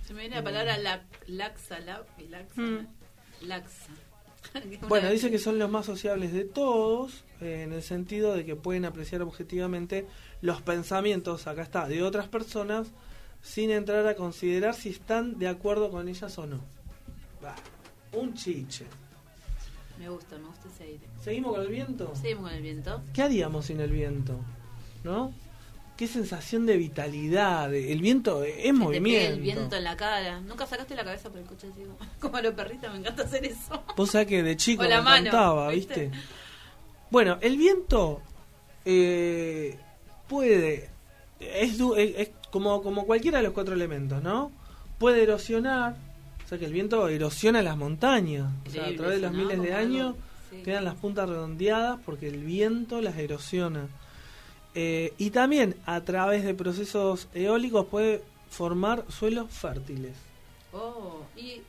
Se 0.06 0.12
me 0.14 0.20
viene 0.22 0.36
la 0.36 0.42
palabra 0.44 0.76
la, 0.78 1.02
laxa, 1.26 1.78
la, 1.80 2.02
laxa, 2.28 2.60
Mm. 2.60 2.86
laxa. 3.42 3.88
Bueno, 4.88 5.10
dice 5.10 5.30
que 5.30 5.38
son 5.38 5.58
los 5.58 5.70
más 5.70 5.86
sociables 5.86 6.32
de 6.32 6.44
todos, 6.44 7.24
eh, 7.40 7.62
en 7.64 7.72
el 7.72 7.82
sentido 7.82 8.34
de 8.34 8.44
que 8.44 8.56
pueden 8.56 8.84
apreciar 8.84 9.22
objetivamente 9.22 10.06
los 10.40 10.62
pensamientos, 10.62 11.46
acá 11.46 11.62
está, 11.62 11.86
de 11.86 12.02
otras 12.02 12.26
personas, 12.26 12.88
sin 13.42 13.70
entrar 13.70 14.06
a 14.06 14.16
considerar 14.16 14.74
si 14.74 14.88
están 14.90 15.38
de 15.38 15.46
acuerdo 15.48 15.90
con 15.90 16.08
ellas 16.08 16.36
o 16.38 16.46
no. 16.46 16.60
Bah, 17.40 17.54
un 18.12 18.34
chiche. 18.34 18.86
Me 19.98 20.08
gusta, 20.08 20.36
me 20.38 20.46
gusta 20.46 20.68
ese 20.74 20.84
aire. 20.84 21.06
¿Seguimos 21.22 21.52
con 21.54 21.62
el 21.62 21.68
viento? 21.68 22.12
Seguimos 22.16 22.44
con 22.44 22.54
el 22.54 22.62
viento. 22.62 23.02
¿Qué 23.12 23.22
haríamos 23.22 23.66
sin 23.66 23.80
el 23.80 23.90
viento? 23.92 24.36
¿No? 25.04 25.32
Qué 26.00 26.06
sensación 26.06 26.64
de 26.64 26.78
vitalidad. 26.78 27.74
El 27.74 28.00
viento 28.00 28.42
es 28.42 28.62
te 28.62 28.72
movimiento. 28.72 29.34
el 29.34 29.40
viento 29.42 29.76
en 29.76 29.84
la 29.84 29.98
cara. 29.98 30.40
Nunca 30.40 30.66
sacaste 30.66 30.94
la 30.94 31.04
cabeza 31.04 31.28
por 31.28 31.38
el 31.40 31.44
coche, 31.44 31.68
digo. 31.76 31.94
Como 32.20 32.38
a 32.38 32.42
los 32.42 32.54
perritos, 32.54 32.90
me 32.90 33.00
encanta 33.00 33.24
hacer 33.24 33.44
eso. 33.44 33.84
Vos 33.98 34.10
sabés 34.10 34.26
que 34.26 34.42
de 34.42 34.56
chico 34.56 34.80
O 34.80 34.84
me 34.84 34.88
la 34.88 35.02
mano, 35.02 35.18
encantaba, 35.28 35.68
¿viste? 35.68 36.06
¿viste? 36.08 36.18
Bueno, 37.10 37.36
el 37.42 37.58
viento 37.58 38.22
eh, 38.86 39.78
puede. 40.26 40.88
Es, 41.38 41.76
du- 41.76 41.94
es- 41.94 42.30
como, 42.50 42.82
como 42.82 43.04
cualquiera 43.04 43.36
de 43.38 43.44
los 43.44 43.52
cuatro 43.52 43.74
elementos, 43.74 44.22
¿no? 44.22 44.50
Puede 44.98 45.22
erosionar. 45.22 45.96
O 46.44 46.48
sea 46.48 46.58
que 46.58 46.64
el 46.64 46.72
viento 46.72 47.06
erosiona 47.08 47.60
las 47.62 47.76
montañas. 47.76 48.50
O 48.66 48.70
sea, 48.70 48.86
a 48.86 48.94
través 48.96 49.16
de 49.20 49.22
los 49.26 49.32
miles 49.32 49.60
de 49.62 49.74
años 49.74 50.14
sí. 50.50 50.62
quedan 50.62 50.84
las 50.84 50.94
puntas 50.94 51.28
redondeadas 51.28 52.00
porque 52.06 52.26
el 52.28 52.42
viento 52.42 53.00
las 53.02 53.18
erosiona. 53.18 53.86
Eh, 54.74 55.12
y 55.18 55.30
también 55.30 55.74
a 55.86 56.00
través 56.02 56.44
de 56.44 56.54
procesos 56.54 57.28
eólicos 57.34 57.86
puede 57.86 58.22
formar 58.50 59.04
suelos 59.08 59.50
fértiles. 59.50 60.12
Oh, 60.72 61.22
¿y 61.36 61.62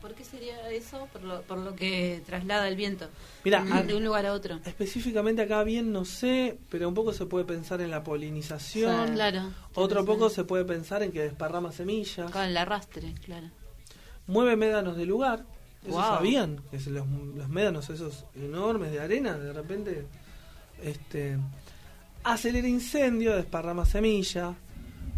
por 0.00 0.14
qué 0.14 0.22
sería 0.24 0.70
eso? 0.70 1.08
Por 1.12 1.24
lo, 1.24 1.42
por 1.42 1.58
lo 1.58 1.74
que 1.74 2.22
traslada 2.24 2.68
el 2.68 2.76
viento. 2.76 3.08
Mira, 3.44 3.64
de 3.82 3.96
un 3.96 4.04
lugar 4.04 4.26
a 4.26 4.32
otro. 4.32 4.60
Específicamente 4.64 5.42
acá 5.42 5.64
bien 5.64 5.90
no 5.92 6.04
sé, 6.04 6.56
pero 6.70 6.86
un 6.88 6.94
poco 6.94 7.12
se 7.12 7.26
puede 7.26 7.44
pensar 7.44 7.80
en 7.80 7.90
la 7.90 8.04
polinización. 8.04 9.14
Claro. 9.14 9.50
Otro 9.74 10.04
poco 10.04 10.30
se 10.30 10.44
puede 10.44 10.64
pensar 10.64 11.02
en 11.02 11.10
que 11.10 11.22
desparrama 11.22 11.72
semillas, 11.72 12.30
Con 12.30 12.42
el 12.42 12.56
arrastre, 12.56 13.14
claro. 13.24 13.48
mueve 14.28 14.54
médanos 14.54 14.96
de 14.96 15.06
lugar. 15.06 15.44
¿Eso 15.84 15.92
Wow. 15.94 16.02
sabían? 16.02 16.60
Que 16.70 16.76
los, 16.90 17.06
los 17.08 17.48
médanos 17.48 17.88
esos 17.90 18.24
enormes 18.36 18.92
de 18.92 19.00
arena, 19.00 19.36
de 19.38 19.52
repente, 19.52 20.06
este, 20.82 21.38
acelera 22.24 22.68
incendio, 22.68 23.36
desparrama 23.36 23.84
semillas. 23.84 24.54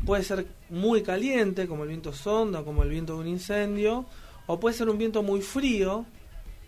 Puede 0.04 0.22
ser 0.22 0.46
muy 0.70 1.02
caliente, 1.02 1.66
como 1.66 1.82
el 1.82 1.88
viento 1.90 2.12
sonda, 2.12 2.62
como 2.62 2.82
el 2.82 2.88
viento 2.88 3.14
de 3.14 3.20
un 3.20 3.28
incendio, 3.28 4.06
o 4.46 4.58
puede 4.58 4.74
ser 4.74 4.88
un 4.88 4.98
viento 4.98 5.22
muy 5.22 5.42
frío, 5.42 6.06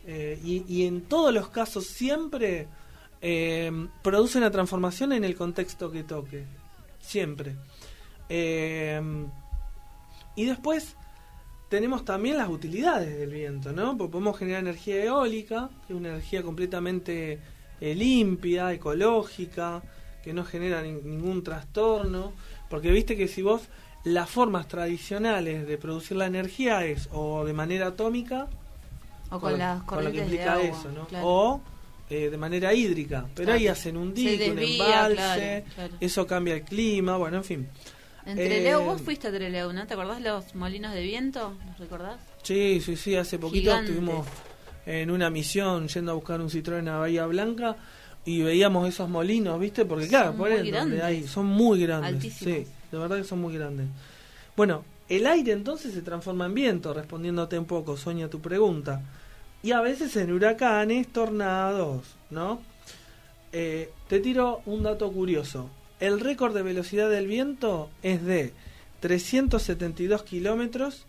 eh, 0.07 0.39
y, 0.43 0.85
en 0.85 1.03
todos 1.03 1.33
los 1.33 1.49
casos 1.49 1.87
siempre 1.87 2.67
eh, 3.21 3.71
produce 4.03 4.39
una 4.39 4.51
transformación 4.51 5.13
en 5.13 5.25
el 5.25 5.37
contexto 5.37 5.91
que 5.91 6.03
toque. 6.03 6.45
Siempre. 7.01 7.57
Eh, 8.29 9.01
y 10.35 10.45
después 10.45 10.97
tenemos 11.69 12.05
también 12.05 12.37
las 12.37 12.49
utilidades 12.49 13.17
del 13.19 13.31
viento, 13.31 13.73
¿no? 13.73 13.97
Porque 13.97 14.13
podemos 14.13 14.39
generar 14.39 14.61
energía 14.61 15.05
eólica, 15.05 15.71
que 15.87 15.93
es 15.93 15.99
una 15.99 16.11
energía 16.11 16.43
completamente 16.43 17.41
limpia, 17.81 18.73
ecológica, 18.73 19.83
que 20.23 20.33
no 20.33 20.45
genera 20.45 20.83
ni- 20.83 20.93
ningún 20.93 21.43
trastorno, 21.43 22.33
porque 22.71 22.91
viste 22.91 23.17
que 23.17 23.29
si 23.29 23.43
vos 23.43 23.63
las 24.05 24.29
formas 24.29 24.67
tradicionales 24.69 25.67
de 25.67 25.79
producir 25.79 26.17
la 26.17 26.27
energía 26.27 26.85
es 26.85 27.09
o 27.13 27.45
de 27.45 27.53
manera 27.53 27.89
atómica 27.89 28.49
O 29.31 29.39
con, 29.41 29.59
las 29.59 29.79
lo 29.79 29.83
que 29.83 29.87
corrientes 29.87 30.17
de 30.17 30.23
implica 30.23 30.53
agua. 30.55 30.65
eso, 30.79 30.91
¿no? 30.93 31.07
claro. 31.07 31.27
O 31.27 31.61
eh, 32.11 32.29
de 32.31 32.37
manera 32.37 32.75
hídrica, 32.75 33.27
pero 33.35 33.47
Claro. 33.47 33.59
ahí 33.59 33.69
hacen 33.69 33.97
un 33.97 34.13
dique, 34.13 34.51
un 34.51 34.59
embalse, 34.59 35.65
claro, 35.75 35.95
eso 36.01 36.27
cambia 36.27 36.55
el 36.55 36.63
clima, 36.63 37.17
bueno, 37.17 37.39
en 37.39 37.45
fin. 37.45 37.69
En 38.27 38.39
Eh, 38.39 38.45
Trelew, 38.45 38.83
vos 38.85 39.01
fuiste 39.01 39.29
a 39.29 39.33
Trelew, 39.33 39.73
¿no? 39.73 39.87
¿Te 39.87 39.95
acordás 39.95 40.21
los 40.21 40.55
molinos 40.55 40.93
de 40.95 41.03
viento? 41.03 41.55
¿Los 41.71 41.79
recordás? 41.79 42.21
Sí, 42.43 42.81
sí, 42.85 42.97
sí, 42.97 43.17
hace 43.17 43.39
poquito 43.39 43.71
Gigantes. 43.71 43.91
estuvimos 43.91 44.27
en 44.85 45.11
una 45.11 45.31
misión 45.31 45.89
yendo 45.89 46.13
a 46.13 46.15
buscar 46.15 46.41
un 46.41 46.51
Citroën 46.51 46.89
a 46.89 46.99
Bahía 46.99 47.25
Blanca 47.27 47.77
y 48.25 48.43
veíamos 48.43 48.89
esos 48.89 49.09
molinos, 49.09 49.59
¿viste? 49.59 49.85
Porque 49.85 50.09
claro, 50.09 50.35
por 50.35 50.51
ahí 50.51 50.71
donde 50.71 51.03
hay, 51.03 51.27
son 51.27 51.47
muy 51.47 51.83
grandes. 51.83 52.15
Altísimos. 52.15 52.55
Sí, 52.55 52.67
de 52.91 52.99
verdad 52.99 53.17
que 53.17 53.25
son 53.25 53.41
muy 53.41 53.55
grandes. 53.55 53.87
Bueno, 54.57 54.85
el 55.09 55.27
aire 55.27 55.53
entonces 55.53 55.93
se 55.93 56.03
transforma 56.03 56.47
en 56.47 56.55
viento, 56.55 56.95
respondiéndote 56.95 57.59
un 57.59 57.65
poco, 57.65 57.97
Soña, 57.97 58.29
tu 58.29 58.41
pregunta. 58.41 59.03
Y 59.63 59.73
a 59.73 59.81
veces 59.81 60.17
en 60.17 60.33
huracanes, 60.33 61.09
tornados, 61.09 62.17
¿no? 62.31 62.61
Eh, 63.53 63.91
te 64.09 64.21
tiro 64.21 64.63
un 64.67 64.83
dato 64.83 65.11
curioso. 65.13 65.69
El 66.01 66.21
récord 66.21 66.55
de 66.55 66.63
velocidad 66.63 67.11
del 67.11 67.27
viento 67.27 67.91
es 68.03 68.25
de 68.25 68.53
372 69.01 70.23
kilómetros 70.23 71.07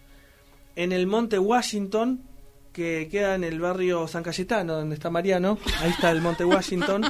en 0.75 0.91
el 0.91 1.07
monte 1.07 1.39
Washington, 1.39 2.21
que 2.73 3.07
queda 3.09 3.35
en 3.35 3.43
el 3.43 3.59
barrio 3.59 4.07
San 4.07 4.23
Cayetano, 4.23 4.73
donde 4.73 4.95
está 4.95 5.09
Mariano. 5.09 5.57
Ahí 5.79 5.91
está 5.91 6.11
el 6.11 6.21
monte 6.21 6.43
Washington. 6.43 7.05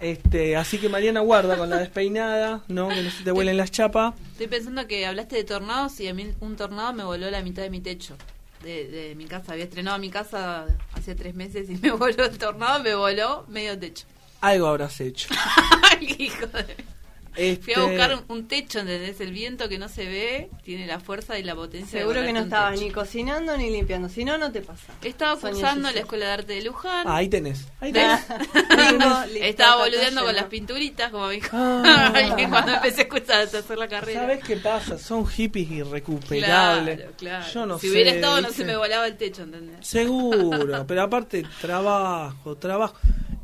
Este, 0.00 0.54
así 0.56 0.76
que 0.76 0.90
Mariana 0.90 1.20
guarda 1.20 1.56
con 1.56 1.70
la 1.70 1.78
despeinada, 1.78 2.62
¿no? 2.68 2.90
Que 2.90 3.02
no 3.02 3.10
se 3.10 3.24
te 3.24 3.30
vuelen 3.30 3.56
las 3.56 3.70
chapas. 3.70 4.14
Estoy 4.32 4.48
pensando 4.48 4.86
que 4.86 5.06
hablaste 5.06 5.36
de 5.36 5.44
tornados 5.44 5.98
y 6.00 6.08
a 6.08 6.12
mí 6.12 6.30
un 6.40 6.56
tornado 6.56 6.92
me 6.92 7.04
voló 7.04 7.30
la 7.30 7.40
mitad 7.42 7.62
de 7.62 7.70
mi 7.70 7.80
techo. 7.80 8.14
De, 8.62 8.88
de 8.88 9.14
mi 9.14 9.24
casa, 9.24 9.52
había 9.52 9.64
estrenado 9.64 9.98
mi 9.98 10.10
casa 10.10 10.66
hace 10.92 11.14
tres 11.14 11.34
meses 11.34 11.70
y 11.70 11.76
me 11.82 11.90
voló 11.90 12.24
el 12.24 12.36
tornado, 12.36 12.82
me 12.82 12.94
voló 12.94 13.46
medio 13.48 13.78
techo. 13.78 14.04
Algo 14.42 14.66
habrás 14.66 15.00
hecho. 15.00 15.28
Hijo 16.18 16.46
de... 16.48 16.93
Fui 17.34 17.42
Este, 17.44 17.74
a 17.74 17.80
buscar 17.82 18.14
un, 18.14 18.24
un 18.36 18.46
techo, 18.48 18.78
¿entendés? 18.80 19.20
El 19.20 19.32
viento 19.32 19.68
que 19.68 19.78
no 19.78 19.88
se 19.88 20.04
ve 20.06 20.50
tiene 20.62 20.86
la 20.86 21.00
fuerza 21.00 21.38
y 21.38 21.42
la 21.42 21.54
potencia. 21.54 21.98
de 21.98 22.04
Seguro 22.04 22.22
que 22.22 22.32
no 22.32 22.40
estabas 22.40 22.80
ni 22.80 22.90
cocinando 22.90 23.56
ni 23.56 23.70
limpiando, 23.70 24.08
si 24.08 24.24
no, 24.24 24.38
no 24.38 24.52
te 24.52 24.60
pasa. 24.62 24.92
Estaba 25.02 25.38
cursando 25.40 25.90
la. 25.90 26.00
Escuela 26.00 26.26
de 26.26 26.32
Arte 26.32 26.52
de 26.54 26.62
Luján. 26.62 27.06
Ah, 27.08 27.16
ahí 27.16 27.28
tenés. 27.28 27.66
Ahí 27.80 27.92
tenés. 27.92 28.20
Estaba 29.40 29.82
boludeando 29.84 30.24
con 30.24 30.34
las 30.34 30.44
pinturitas, 30.44 31.10
como 31.10 31.26
me 31.28 31.34
dijo 31.34 31.48
Ah. 31.52 32.12
cuando 32.48 32.72
empecé 32.74 33.00
a 33.00 33.04
escuchar, 33.04 33.40
a 33.40 33.58
hacer 33.58 33.78
la 33.78 33.88
carrera. 33.88 34.20
¿Sabes 34.20 34.44
qué 34.44 34.56
pasa? 34.56 34.98
Son 34.98 35.26
hippies 35.26 35.70
irrecuperables. 35.70 36.96
Claro, 36.98 37.12
claro. 37.18 37.44
Yo 37.52 37.66
no 37.66 37.78
si 37.78 37.88
sé. 37.88 37.92
hubiera 37.92 38.10
estado, 38.12 38.40
no 38.40 38.50
se 38.50 38.64
me 38.64 38.76
volaba 38.76 39.06
el 39.06 39.16
techo, 39.16 39.42
¿entendés? 39.42 39.86
Seguro, 39.86 40.84
pero 40.86 41.02
aparte 41.02 41.44
trabajo, 41.60 42.56
trabajo. 42.56 42.94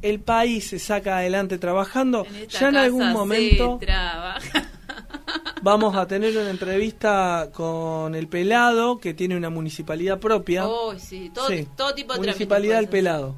El 0.03 0.21
país 0.21 0.69
se 0.69 0.79
saca 0.79 1.19
adelante 1.19 1.59
trabajando. 1.59 2.25
En 2.25 2.49
Ya 2.49 2.69
en 2.69 2.77
algún 2.77 3.13
momento 3.13 3.79
trabaja. 3.81 4.71
vamos 5.63 5.97
a 5.97 6.07
tener 6.07 6.37
una 6.37 6.51
entrevista 6.51 7.51
con 7.53 8.15
el 8.15 8.29
Pelado, 8.29 8.99
que 8.99 9.15
tiene 9.15 9.37
una 9.37 9.51
municipalidad 9.51 10.19
propia. 10.19 10.67
Oh, 10.67 10.99
sí, 10.99 11.31
todo, 11.35 11.49
Sí, 11.49 11.67
todo 11.77 11.95
tipo 11.95 12.13
de 12.15 12.21
Municipalidad 12.21 12.77
del 12.77 12.89
Pelado. 12.89 13.37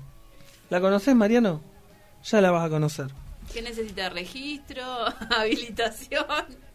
¿La 0.70 0.80
conoces, 0.80 1.14
Mariano? 1.14 1.62
Ya 2.24 2.40
la 2.40 2.50
vas 2.50 2.66
a 2.66 2.70
conocer. 2.70 3.08
¿Qué 3.52 3.62
necesita? 3.62 4.08
Registro, 4.08 4.82
habilitación, 5.36 6.24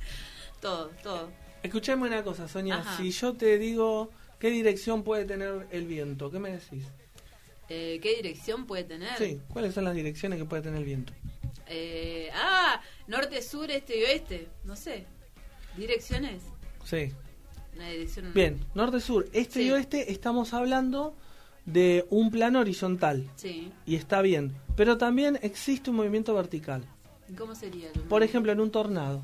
todo, 0.62 0.92
todo. 1.02 1.30
Escuchame 1.64 2.08
una 2.08 2.24
cosa, 2.24 2.48
Sonia. 2.48 2.80
Ajá. 2.80 2.98
Si 2.98 3.12
yo 3.12 3.34
te 3.34 3.58
digo 3.58 4.12
qué 4.40 4.50
dirección 4.50 5.04
puede 5.04 5.26
tener 5.26 5.68
el 5.72 5.88
viento, 5.88 6.30
¿qué 6.30 6.40
me 6.40 6.52
decís? 6.52 6.84
Eh, 7.70 8.00
¿Qué 8.02 8.16
dirección 8.16 8.66
puede 8.66 8.84
tener? 8.84 9.18
Sí, 9.18 9.42
¿cuáles 9.52 9.74
son 9.74 9.86
las 9.86 9.96
direcciones 9.96 10.40
que 10.40 10.46
puede 10.46 10.62
tener 10.62 10.80
el 10.80 10.86
viento? 10.86 11.14
Eh, 11.70 12.30
ah, 12.34 12.82
norte, 13.08 13.42
sur, 13.42 13.70
este 13.72 14.00
y 14.00 14.04
oeste. 14.04 14.48
No 14.64 14.76
sé. 14.76 15.06
¿Direcciones? 15.76 16.44
Sí. 16.86 17.12
Una 17.76 17.90
dirección. 17.90 18.34
Bien, 18.34 18.60
norte-sur, 18.74 19.28
este 19.34 19.62
y 19.62 19.70
oeste 19.72 20.12
estamos 20.12 20.54
hablando 20.54 21.16
de 21.66 22.06
un 22.10 22.32
plano 22.32 22.60
horizontal 22.60 23.30
Sí. 23.36 23.72
y 23.86 23.96
está 23.96 24.22
bien, 24.22 24.56
pero 24.76 24.98
también 24.98 25.38
existe 25.44 25.90
un 25.92 25.98
movimiento 25.98 26.34
vertical. 26.34 26.84
¿Y 27.30 27.34
¿Cómo 27.34 27.54
sería? 27.54 27.92
el- 27.94 28.02
Por 28.02 28.24
ejemplo, 28.24 28.52
en 28.52 28.62
un 28.62 28.72
tornado. 28.72 29.22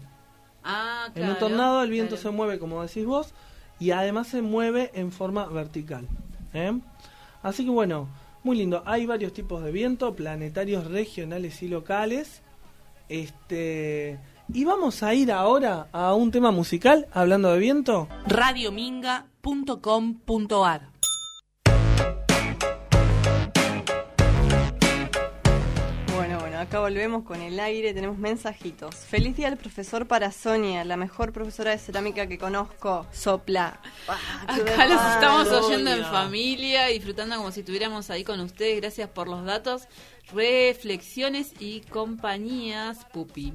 ah, 0.63 1.05
En 1.15 1.23
un 1.23 1.29
claro, 1.29 1.39
tornado 1.39 1.81
el 1.83 1.89
viento 1.89 2.15
claro. 2.15 2.21
se 2.29 2.35
mueve, 2.35 2.59
como 2.59 2.83
decís 2.83 3.05
vos, 3.05 3.33
y 3.79 3.89
además 3.91 4.27
se 4.27 4.41
mueve 4.43 4.91
en 4.93 5.11
forma 5.11 5.45
vertical. 5.47 6.07
¿eh? 6.53 6.79
Así 7.41 7.63
que 7.65 7.71
bueno, 7.71 8.07
muy 8.43 8.57
lindo. 8.57 8.83
Hay 8.85 9.05
varios 9.05 9.33
tipos 9.33 9.63
de 9.63 9.71
viento, 9.71 10.15
planetarios, 10.15 10.87
regionales 10.87 11.61
y 11.63 11.67
locales. 11.67 12.41
Este, 13.09 14.19
y 14.51 14.65
vamos 14.65 15.03
a 15.03 15.13
ir 15.13 15.31
ahora 15.31 15.87
a 15.91 16.13
un 16.13 16.31
tema 16.31 16.51
musical, 16.51 17.07
hablando 17.11 17.51
de 17.51 17.59
viento. 17.59 18.07
radiominga.com.ar 18.27 20.93
acá 26.63 26.79
volvemos 26.79 27.23
con 27.23 27.41
el 27.41 27.59
aire, 27.59 27.93
tenemos 27.93 28.17
mensajitos. 28.17 28.95
Feliz 28.95 29.35
día 29.35 29.49
al 29.49 29.57
profesor 29.57 30.07
para 30.07 30.31
Sonia, 30.31 30.85
la 30.85 30.97
mejor 30.97 31.33
profesora 31.33 31.71
de 31.71 31.77
cerámica 31.77 32.25
que 32.27 32.37
conozco. 32.37 33.05
Sopla. 33.11 33.79
Ah, 34.07 34.17
qué 34.55 34.61
Acá 34.61 34.87
los 34.87 35.01
estamos 35.13 35.47
oyendo 35.49 35.91
en 35.91 36.03
familia, 36.05 36.87
disfrutando 36.87 37.35
como 37.35 37.51
si 37.51 37.59
estuviéramos 37.59 38.09
ahí 38.09 38.23
con 38.23 38.39
ustedes. 38.39 38.79
Gracias 38.79 39.09
por 39.09 39.27
los 39.27 39.45
datos, 39.45 39.83
reflexiones 40.33 41.51
y 41.59 41.81
compañías, 41.81 43.05
pupi. 43.11 43.53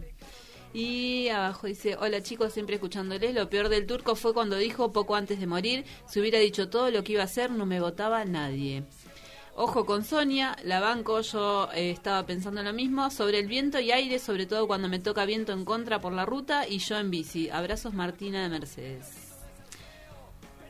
Y 0.74 1.28
abajo 1.28 1.66
dice, 1.66 1.96
hola 1.98 2.22
chicos, 2.22 2.52
siempre 2.52 2.74
escuchándoles. 2.74 3.34
Lo 3.34 3.48
peor 3.48 3.70
del 3.70 3.86
turco 3.86 4.16
fue 4.16 4.34
cuando 4.34 4.56
dijo 4.56 4.92
poco 4.92 5.16
antes 5.16 5.40
de 5.40 5.46
morir, 5.46 5.84
si 6.06 6.20
hubiera 6.20 6.38
dicho 6.38 6.68
todo 6.68 6.90
lo 6.90 7.02
que 7.02 7.12
iba 7.12 7.22
a 7.22 7.24
hacer, 7.24 7.50
no 7.50 7.64
me 7.64 7.80
votaba 7.80 8.24
nadie. 8.26 8.84
Ojo 9.60 9.84
con 9.86 10.04
Sonia, 10.04 10.56
la 10.62 10.78
banco, 10.78 11.20
yo 11.20 11.68
eh, 11.74 11.90
estaba 11.90 12.24
pensando 12.24 12.62
lo 12.62 12.72
mismo, 12.72 13.10
sobre 13.10 13.40
el 13.40 13.48
viento 13.48 13.80
y 13.80 13.90
aire, 13.90 14.20
sobre 14.20 14.46
todo 14.46 14.68
cuando 14.68 14.88
me 14.88 15.00
toca 15.00 15.24
viento 15.24 15.52
en 15.52 15.64
contra 15.64 16.00
por 16.00 16.12
la 16.12 16.24
ruta 16.24 16.68
y 16.68 16.78
yo 16.78 16.96
en 16.96 17.10
bici. 17.10 17.50
Abrazos 17.50 17.92
Martina 17.92 18.40
de 18.40 18.50
Mercedes. 18.50 19.34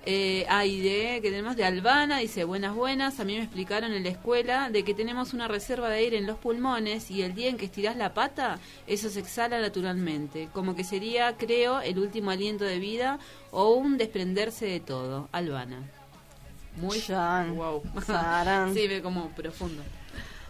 Eh, 0.07 0.47
de, 0.49 1.21
que 1.21 1.29
tenemos 1.29 1.55
de 1.55 1.67
Albana, 1.67 2.21
dice, 2.21 2.45
buenas, 2.45 2.75
buenas, 2.75 3.21
a 3.21 3.27
mí 3.27 3.37
me 3.37 3.43
explicaron 3.43 3.93
en 3.93 4.05
la 4.05 4.09
escuela 4.09 4.71
de 4.71 4.83
que 4.85 4.95
tenemos 4.95 5.35
una 5.35 5.49
reserva 5.49 5.91
de 5.91 5.99
aire 5.99 6.17
en 6.17 6.27
los 6.27 6.39
pulmones 6.39 7.11
y 7.11 7.21
el 7.21 7.35
día 7.35 7.51
en 7.51 7.59
que 7.59 7.67
estirás 7.67 7.95
la 7.95 8.15
pata, 8.15 8.59
eso 8.87 9.11
se 9.11 9.21
exhala 9.21 9.61
naturalmente, 9.61 10.49
como 10.55 10.75
que 10.75 10.85
sería, 10.85 11.37
creo, 11.37 11.83
el 11.83 11.99
último 11.99 12.31
aliento 12.31 12.65
de 12.65 12.79
vida 12.79 13.19
o 13.51 13.75
un 13.75 13.99
desprenderse 13.99 14.65
de 14.65 14.81
todo. 14.81 15.29
Albana. 15.31 15.98
Muy 16.77 17.01
Chan. 17.01 17.57
wow. 17.57 17.83
Sí, 18.75 18.87
ve 18.87 19.03
como 19.03 19.29
profundo. 19.31 19.83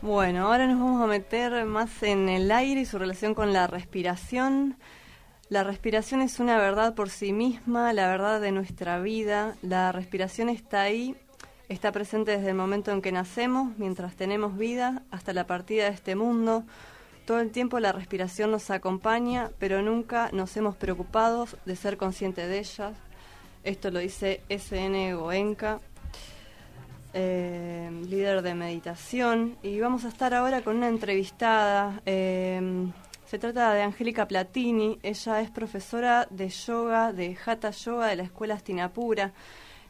Bueno, 0.01 0.47
ahora 0.47 0.67
nos 0.67 0.79
vamos 0.79 1.03
a 1.03 1.07
meter 1.07 1.65
más 1.65 2.03
en 2.03 2.29
el 2.29 2.53
aire 2.53 2.83
y 2.83 2.87
su 2.87 2.99
relación 2.99 3.35
con 3.35 3.53
la 3.53 3.67
respiración. 3.67 4.77
La 5.49 5.65
respiración 5.65 6.21
es 6.21 6.39
una 6.39 6.59
verdad 6.59 6.95
por 6.95 7.11
sí 7.11 7.33
misma, 7.33 7.93
la 7.93 8.07
verdad 8.07 8.41
de 8.41 8.53
nuestra 8.53 9.01
vida. 9.01 9.57
La 9.63 9.91
respiración 9.91 10.51
está 10.51 10.83
ahí, 10.83 11.17
está 11.69 11.91
presente 11.91 12.31
desde 12.33 12.51
el 12.51 12.55
momento 12.55 12.93
en 12.93 13.03
que 13.03 13.11
nacemos, 13.11 13.77
mientras 13.77 14.15
tenemos 14.15 14.57
vida, 14.57 15.03
hasta 15.11 15.33
la 15.33 15.47
partida 15.47 15.85
de 15.85 15.95
este 15.95 16.15
mundo. 16.15 16.65
Todo 17.27 17.41
el 17.41 17.51
tiempo 17.51 17.81
la 17.81 17.93
respiración 17.93 18.51
nos 18.51 18.71
acompaña, 18.71 19.51
pero 19.59 19.83
nunca 19.83 20.31
nos 20.33 20.57
hemos 20.57 20.77
preocupado 20.77 21.49
de 21.65 21.77
ser 21.77 21.97
conscientes 21.97 22.49
de 22.49 22.59
ella. 22.59 22.93
Esto 23.65 23.91
lo 23.91 23.99
dice 23.99 24.43
SN 24.49 25.15
Goenka 25.15 25.81
eh, 27.21 27.91
líder 28.09 28.43
de 28.43 28.55
meditación, 28.55 29.57
y 29.65 29.81
vamos 29.81 30.05
a 30.05 30.09
estar 30.09 30.35
ahora 30.35 30.63
con 30.63 30.77
una 30.77 30.89
entrevistada. 30.89 32.01
eh, 32.07 32.87
se 33.27 33.39
trata 33.39 33.75
de 33.75 33.83
Angélica 33.83 34.29
Platini, 34.29 34.99
ella 35.03 35.41
es 35.41 35.51
profesora 35.51 36.29
de 36.31 36.49
yoga, 36.49 37.13
de 37.13 37.37
Hatha 37.45 37.71
Yoga 37.73 38.07
de 38.07 38.17
la 38.17 38.23
Escuela 38.23 38.55
Astinapura. 38.55 39.33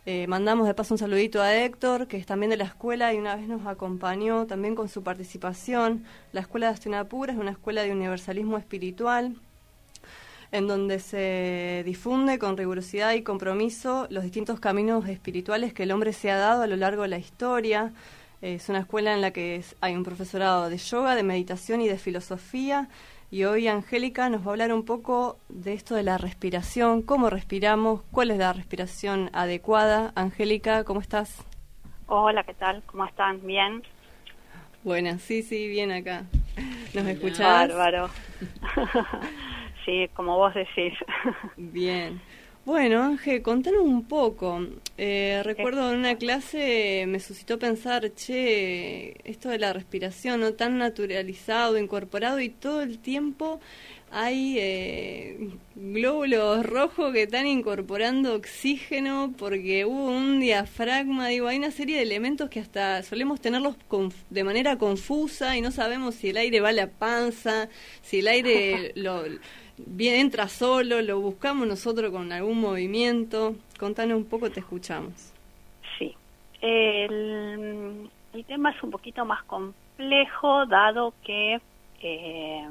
Eh, 0.07 0.27
mandamos 0.27 0.67
de 0.67 0.75
paso 0.75 0.95
un 0.95 0.99
saludito 0.99 1.43
a 1.43 1.55
Héctor, 1.55 2.09
que 2.09 2.17
es 2.17 2.25
también 2.25 2.51
de 2.51 2.57
la 2.57 2.65
escuela 2.65 3.13
y 3.13 3.19
una 3.19 3.37
vez 3.37 3.47
nos 3.47 3.67
acompañó 3.67 4.47
también 4.47 4.75
con 4.75 4.89
su 4.89 5.03
participación. 5.03 6.05
La 6.33 6.41
Escuela 6.41 6.69
de 6.69 6.73
Astinapura 6.73 7.33
es 7.35 7.39
una 7.39 7.51
escuela 7.51 7.83
de 7.83 7.93
universalismo 7.93 8.57
espiritual 8.57 9.37
en 10.51 10.67
donde 10.67 10.99
se 10.99 11.83
difunde 11.85 12.39
con 12.39 12.57
rigurosidad 12.57 13.13
y 13.13 13.23
compromiso 13.23 14.07
los 14.11 14.25
distintos 14.25 14.61
caminos 14.61 15.07
espirituales 15.09 15.73
que 15.75 15.83
el 15.83 15.93
hombre 15.93 16.13
se 16.13 16.31
ha 16.31 16.39
dado 16.39 16.63
a 16.63 16.67
lo 16.67 16.77
largo 16.77 17.03
de 17.03 17.09
la 17.09 17.19
historia. 17.19 17.93
Es 18.41 18.69
una 18.69 18.81
escuela 18.81 19.13
en 19.13 19.21
la 19.21 19.33
que 19.33 19.63
hay 19.81 19.95
un 19.95 20.05
profesorado 20.05 20.71
de 20.71 20.79
yoga, 20.79 21.15
de 21.15 21.23
meditación 21.23 21.81
y 21.81 21.89
de 21.89 21.99
filosofía. 21.99 22.89
Y 23.31 23.45
hoy 23.45 23.69
Angélica 23.69 24.31
nos 24.31 24.43
va 24.43 24.47
a 24.47 24.51
hablar 24.51 24.73
un 24.73 24.85
poco 24.85 25.39
de 25.51 25.75
esto 25.75 25.95
de 25.95 26.03
la 26.03 26.17
respiración, 26.17 27.03
cómo 27.03 27.29
respiramos, 27.29 28.01
cuál 28.11 28.31
es 28.31 28.39
la 28.39 28.55
respiración 28.55 29.29
adecuada. 29.35 30.13
Angélica, 30.15 30.85
¿cómo 30.85 31.01
estás? 31.01 31.45
Hola, 32.07 32.43
¿qué 32.45 32.55
tal? 32.55 32.83
¿Cómo 32.87 33.05
están? 33.05 33.47
¿Bien? 33.47 33.83
Buenas, 34.83 35.21
sí, 35.21 35.43
sí, 35.43 35.69
bien 35.69 35.93
acá. 35.93 36.25
¿Nos 36.95 37.07
escuchás? 37.07 37.69
Bárbaro. 37.69 38.09
sí, 39.89 40.11
como 40.15 40.37
vos 40.37 40.53
decís. 40.55 40.93
Bien. 41.57 42.21
Bueno, 42.67 43.03
Ángel, 43.03 43.41
contanos 43.41 43.81
un 43.81 44.07
poco. 44.07 44.61
Eh, 44.99 45.41
recuerdo 45.43 45.91
en 45.91 46.01
una 46.01 46.17
clase 46.17 47.07
me 47.09 47.19
suscitó 47.19 47.59
pensar, 47.59 48.13
che, 48.13 49.17
esto 49.25 49.49
de 49.49 49.59
la 49.59 49.73
respiración, 49.73 50.41
¿no? 50.41 50.53
Tan 50.53 50.77
naturalizado, 50.77 51.79
incorporado 51.79 52.41
y 52.41 52.51
todo 52.51 52.83
el 52.83 52.99
tiempo 52.99 53.59
hay 54.11 54.57
eh, 54.59 55.51
glóbulos 55.75 56.65
rojos 56.65 57.13
que 57.13 57.25
están 57.25 57.47
incorporando 57.47 58.35
oxígeno 58.35 59.35
porque 59.37 59.85
hubo 59.85 60.11
un 60.11 60.41
diafragma, 60.41 61.29
digo, 61.29 61.47
hay 61.47 61.59
una 61.59 61.71
serie 61.71 61.97
de 61.97 62.03
elementos 62.03 62.49
que 62.49 62.61
hasta 62.61 63.03
solemos 63.03 63.41
tenerlos 63.41 63.77
de 64.31 64.45
manera 64.45 64.79
confusa 64.79 65.57
y 65.57 65.61
no 65.61 65.71
sabemos 65.71 66.15
si 66.15 66.31
el 66.31 66.39
aire 66.39 66.61
va 66.61 66.71
a 66.71 66.73
la 66.73 66.89
panza, 66.89 67.69
si 68.03 68.21
el 68.21 68.29
aire 68.29 68.93
lo 68.97 69.25
bien 69.87 70.17
entra 70.17 70.49
solo, 70.49 71.01
lo 71.03 71.21
buscamos 71.21 71.67
nosotros 71.67 72.11
con 72.11 72.33
algún 72.33 72.61
movimiento. 72.61 73.55
Contanos 73.79 74.17
un 74.17 74.25
poco, 74.25 74.51
te 74.51 74.61
escuchamos. 74.61 75.33
Sí, 75.99 76.15
el, 76.61 78.11
tema 78.47 78.71
es 78.71 78.83
un 78.83 78.91
poquito 78.91 79.25
más 79.25 79.43
complejo, 79.45 80.67
dado 80.67 81.15
que 81.25 81.61
eh, 82.01 82.69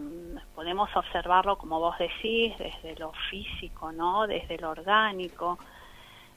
podemos 0.55 0.89
observarlo, 0.95 1.57
como 1.57 1.79
vos 1.79 1.97
decís, 1.97 2.53
desde 2.57 2.95
lo 2.99 3.11
físico, 3.29 3.91
¿no? 3.91 4.27
Desde 4.27 4.57
lo 4.57 4.71
orgánico. 4.71 5.57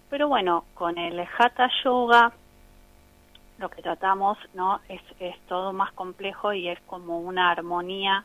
Pero 0.09 0.29
bueno, 0.29 0.65
con 0.75 0.99
el 0.99 1.21
Hatha 1.21 1.71
Yoga 1.85 2.33
lo 3.59 3.69
que 3.69 3.83
tratamos, 3.83 4.39
¿no? 4.55 4.81
Es, 4.89 5.03
es 5.21 5.39
todo 5.47 5.73
más 5.73 5.93
complejo 5.93 6.53
y 6.53 6.69
es 6.69 6.81
como 6.87 7.21
una 7.21 7.51
armonía 7.51 8.25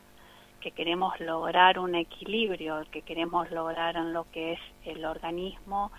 que 0.60 0.70
queremos 0.70 1.18
lograr 1.20 1.78
un 1.78 1.94
equilibrio, 1.94 2.84
que 2.90 3.02
queremos 3.02 3.50
lograr 3.50 3.96
en 3.96 4.12
lo 4.12 4.26
que 4.32 4.54
es 4.54 4.60
el 4.84 5.04
organismo, 5.04 5.90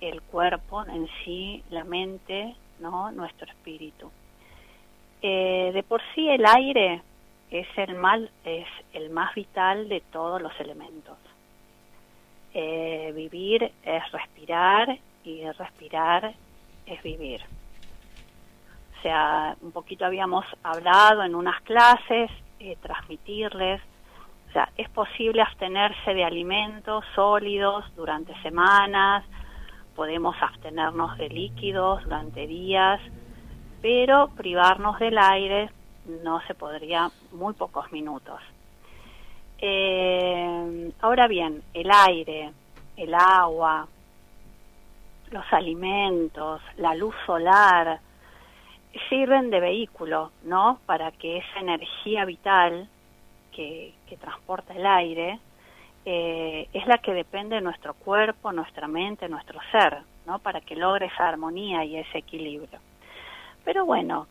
el 0.00 0.22
cuerpo 0.22 0.84
en 0.86 1.08
sí, 1.24 1.62
la 1.70 1.84
mente, 1.84 2.54
¿no? 2.80 3.10
nuestro 3.10 3.46
espíritu. 3.46 4.10
Eh, 5.20 5.70
de 5.74 5.82
por 5.82 6.00
sí 6.14 6.28
el 6.28 6.46
aire 6.46 7.02
es 7.50 7.66
el, 7.76 7.94
mal, 7.94 8.30
es 8.44 8.68
el 8.92 9.10
más 9.10 9.34
vital 9.34 9.88
de 9.88 10.00
todos 10.00 10.40
los 10.40 10.52
elementos. 10.60 11.16
Eh, 12.54 13.12
vivir 13.14 13.72
es 13.82 14.12
respirar 14.12 14.98
y 15.24 15.44
respirar 15.50 16.34
es 16.86 17.02
vivir. 17.02 17.42
O 18.98 19.02
sea, 19.02 19.56
un 19.60 19.72
poquito 19.72 20.04
habíamos 20.04 20.44
hablado 20.62 21.22
en 21.22 21.34
unas 21.34 21.60
clases, 21.62 22.30
eh, 22.60 22.76
transmitirles 22.82 23.80
o 24.48 24.52
sea, 24.52 24.70
es 24.76 24.88
posible 24.88 25.42
abstenerse 25.42 26.14
de 26.14 26.24
alimentos 26.24 27.04
sólidos 27.14 27.84
durante 27.94 28.34
semanas, 28.40 29.24
podemos 29.94 30.34
abstenernos 30.40 31.18
de 31.18 31.28
líquidos 31.28 32.02
durante 32.04 32.46
días, 32.46 33.00
pero 33.82 34.28
privarnos 34.28 34.98
del 34.98 35.18
aire 35.18 35.70
no 36.24 36.40
se 36.46 36.54
podría 36.54 37.10
muy 37.32 37.52
pocos 37.52 37.92
minutos. 37.92 38.40
Eh, 39.58 40.92
ahora 41.00 41.28
bien, 41.28 41.62
el 41.74 41.90
aire, 41.90 42.52
el 42.96 43.12
agua, 43.14 43.86
los 45.30 45.44
alimentos, 45.52 46.62
la 46.78 46.94
luz 46.94 47.14
solar, 47.26 48.00
sirven 49.08 49.50
de 49.50 49.60
vehículo, 49.60 50.32
¿no? 50.44 50.80
Para 50.86 51.10
que 51.12 51.38
esa 51.38 51.60
energía 51.60 52.24
vital 52.24 52.88
que, 53.52 53.94
transporta 54.20 54.72
el 54.74 54.86
aire, 54.86 55.38
eh, 56.04 56.68
es 56.72 56.86
la 56.86 56.98
que 56.98 57.12
depende 57.12 57.56
de 57.56 57.60
nuestro 57.60 57.94
cuerpo, 57.94 58.52
nuestra 58.52 58.86
mente, 58.86 59.28
nuestro 59.28 59.58
ser, 59.72 59.98
¿no? 60.26 60.38
Para 60.38 60.60
que 60.60 60.76
logre 60.76 61.06
esa 61.06 61.28
armonía 61.28 61.84
y 61.84 61.96
ese 61.96 62.18
equilibrio. 62.18 62.78
Pero 63.64 63.84
bueno, 63.84 64.26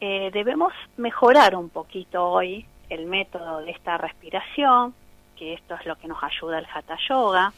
eh, 0.00 0.30
debemos 0.32 0.72
mejorar 0.96 1.56
un 1.56 1.70
poquito 1.70 2.28
hoy 2.28 2.66
el 2.90 3.06
método 3.06 3.60
de 3.60 3.70
esta 3.70 3.96
respiración, 3.98 4.94
que 5.36 5.54
esto 5.54 5.74
es 5.74 5.86
lo 5.86 5.96
que 5.96 6.08
nos 6.08 6.22
ayuda 6.22 6.58
el 6.58 6.66
Hatha 6.72 6.96
Yoga, 7.08 7.52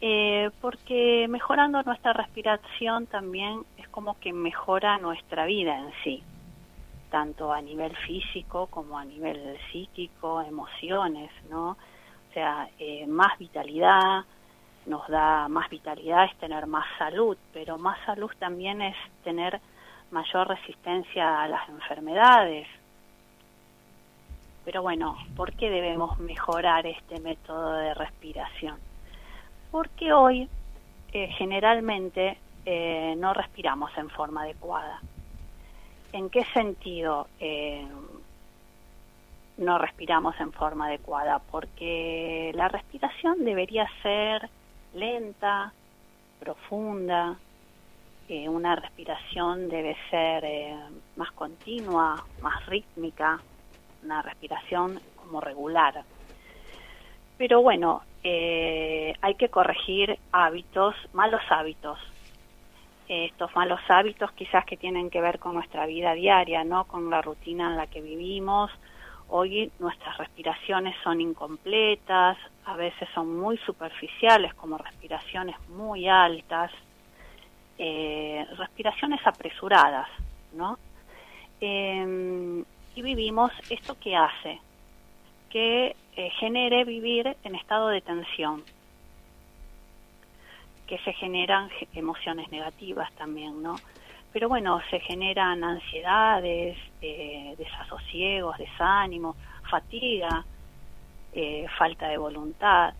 eh, 0.00 0.50
porque 0.60 1.26
mejorando 1.28 1.82
nuestra 1.82 2.12
respiración 2.12 3.06
también 3.06 3.64
es 3.76 3.88
como 3.88 4.18
que 4.20 4.32
mejora 4.32 4.98
nuestra 4.98 5.44
vida 5.46 5.78
en 5.78 5.92
sí 6.04 6.22
tanto 7.10 7.52
a 7.52 7.60
nivel 7.60 7.96
físico 7.96 8.66
como 8.66 8.98
a 8.98 9.04
nivel 9.04 9.58
psíquico, 9.72 10.42
emociones, 10.42 11.30
¿no? 11.50 11.70
O 11.70 12.32
sea, 12.32 12.68
eh, 12.78 13.06
más 13.06 13.38
vitalidad, 13.38 14.24
nos 14.86 15.06
da 15.08 15.48
más 15.48 15.68
vitalidad 15.68 16.24
es 16.24 16.36
tener 16.38 16.66
más 16.66 16.86
salud, 16.98 17.36
pero 17.52 17.78
más 17.78 17.98
salud 18.04 18.30
también 18.38 18.80
es 18.82 18.96
tener 19.24 19.60
mayor 20.10 20.48
resistencia 20.48 21.42
a 21.42 21.48
las 21.48 21.68
enfermedades. 21.68 22.66
Pero 24.64 24.82
bueno, 24.82 25.16
¿por 25.36 25.52
qué 25.54 25.70
debemos 25.70 26.18
mejorar 26.18 26.86
este 26.86 27.20
método 27.20 27.72
de 27.72 27.94
respiración? 27.94 28.87
Porque 29.70 30.12
hoy 30.12 30.48
eh, 31.12 31.28
generalmente 31.36 32.38
eh, 32.64 33.14
no 33.16 33.34
respiramos 33.34 33.90
en 33.96 34.08
forma 34.10 34.42
adecuada. 34.42 35.00
¿En 36.12 36.30
qué 36.30 36.44
sentido 36.54 37.28
eh, 37.38 37.86
no 39.58 39.78
respiramos 39.78 40.38
en 40.40 40.52
forma 40.52 40.86
adecuada? 40.86 41.40
Porque 41.50 42.50
la 42.54 42.68
respiración 42.68 43.44
debería 43.44 43.86
ser 44.02 44.48
lenta, 44.94 45.72
profunda, 46.38 47.38
una 48.28 48.76
respiración 48.76 49.70
debe 49.70 49.96
ser 50.10 50.44
más 51.16 51.32
continua, 51.32 52.26
más 52.40 52.66
rítmica, 52.66 53.42
una 54.02 54.20
respiración 54.20 55.00
como 55.16 55.40
regular. 55.40 56.04
Pero 57.38 57.62
bueno, 57.62 58.02
hay 58.24 59.34
que 59.36 59.48
corregir 59.48 60.18
hábitos, 60.32 60.94
malos 61.12 61.42
hábitos, 61.50 61.98
estos 63.08 63.54
malos 63.56 63.80
hábitos 63.88 64.30
quizás 64.32 64.64
que 64.66 64.76
tienen 64.76 65.08
que 65.10 65.20
ver 65.20 65.38
con 65.38 65.54
nuestra 65.54 65.86
vida 65.86 66.12
diaria, 66.12 66.62
¿no? 66.64 66.84
Con 66.84 67.08
la 67.08 67.22
rutina 67.22 67.70
en 67.70 67.76
la 67.76 67.86
que 67.86 68.02
vivimos. 68.02 68.70
Hoy 69.28 69.70
nuestras 69.78 70.16
respiraciones 70.18 70.94
son 71.02 71.20
incompletas, 71.20 72.36
a 72.64 72.76
veces 72.76 73.08
son 73.14 73.38
muy 73.38 73.58
superficiales, 73.58 74.54
como 74.54 74.78
respiraciones 74.78 75.56
muy 75.70 76.08
altas, 76.08 76.70
eh, 77.78 78.46
respiraciones 78.56 79.20
apresuradas, 79.26 80.08
¿no? 80.52 80.78
Em, 81.60 82.64
y 82.94 83.02
vivimos 83.02 83.52
esto 83.70 83.98
que 83.98 84.16
hace, 84.16 84.60
que 85.50 85.96
eh, 86.16 86.30
genere 86.38 86.84
vivir 86.84 87.36
en 87.44 87.54
estado 87.54 87.88
de 87.88 88.00
tensión, 88.00 88.62
que 90.86 90.98
se 90.98 91.12
generan 91.12 91.68
emociones 91.94 92.50
negativas 92.50 93.12
también, 93.12 93.62
¿no? 93.62 93.76
Pero 94.32 94.48
bueno, 94.48 94.80
se 94.90 95.00
generan 95.00 95.64
ansiedades, 95.64 96.76
eh, 97.00 97.54
desasosiegos, 97.56 98.58
desánimo, 98.58 99.36
fatiga, 99.70 100.44
eh, 101.32 101.66
falta 101.78 102.08
de 102.08 102.18
voluntad. 102.18 102.94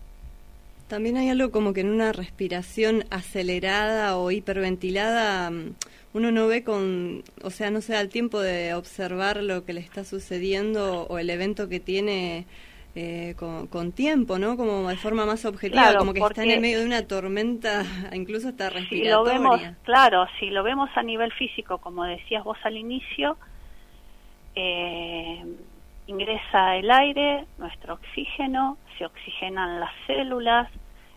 También 0.87 1.17
hay 1.17 1.29
algo 1.29 1.51
como 1.51 1.73
que 1.73 1.81
en 1.81 1.89
una 1.89 2.11
respiración 2.11 3.03
acelerada 3.11 4.17
o 4.17 4.31
hiperventilada 4.31 5.51
mm, 5.51 5.75
uno 6.13 6.31
no 6.31 6.47
ve 6.47 6.63
con, 6.63 7.23
o 7.43 7.49
sea, 7.49 7.69
no 7.69 7.81
se 7.81 7.93
da 7.93 8.01
el 8.01 8.09
tiempo 8.09 8.39
de 8.39 8.73
observar 8.73 9.37
lo 9.43 9.65
que 9.65 9.73
le 9.73 9.81
está 9.81 10.03
sucediendo 10.03 11.03
o 11.03 11.19
el 11.19 11.29
evento 11.29 11.69
que 11.69 11.79
tiene 11.79 12.45
eh, 12.95 13.35
con, 13.37 13.91
tiempo, 13.91 14.39
¿no? 14.39 14.57
Como 14.57 14.89
de 14.89 14.97
forma 14.97 15.25
más 15.25 15.45
objetiva, 15.45 15.95
como 15.97 16.13
que 16.13 16.19
está 16.19 16.43
en 16.43 16.51
el 16.51 16.61
medio 16.61 16.79
de 16.79 16.85
una 16.85 17.07
tormenta, 17.07 17.83
incluso 18.13 18.49
hasta 18.49 18.69
respiratoria. 18.71 19.15
lo 19.15 19.23
vemos, 19.23 19.61
claro, 19.83 20.25
si 20.39 20.49
lo 20.49 20.63
vemos 20.63 20.89
a 20.95 21.03
nivel 21.03 21.31
físico, 21.33 21.77
como 21.77 22.03
decías 22.05 22.43
vos 22.43 22.57
al 22.63 22.75
inicio, 22.75 23.37
eh, 24.55 25.45
ingresa 26.07 26.75
el 26.77 26.89
aire, 26.89 27.45
nuestro 27.59 27.93
oxígeno, 27.93 28.77
se 28.97 29.05
oxigenan 29.05 29.79
las 29.79 29.91
células, 30.07 30.69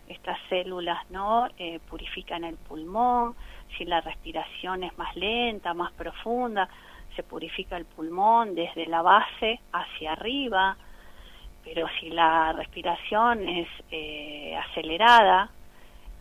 estas 0.07 0.37
células 0.49 0.99
no 1.09 1.47
eh, 1.57 1.79
purifican 1.89 2.43
el 2.43 2.55
pulmón, 2.55 3.35
si 3.77 3.85
la 3.85 4.01
respiración 4.01 4.83
es 4.83 4.97
más 4.97 5.15
lenta, 5.15 5.73
más 5.73 5.91
profunda, 5.93 6.69
se 7.15 7.23
purifica 7.23 7.77
el 7.77 7.85
pulmón 7.85 8.55
desde 8.55 8.85
la 8.87 9.01
base 9.01 9.59
hacia 9.71 10.13
arriba, 10.13 10.77
pero 11.63 11.87
si 11.99 12.09
la 12.09 12.51
respiración 12.53 13.47
es 13.47 13.67
eh, 13.91 14.55
acelerada, 14.57 15.49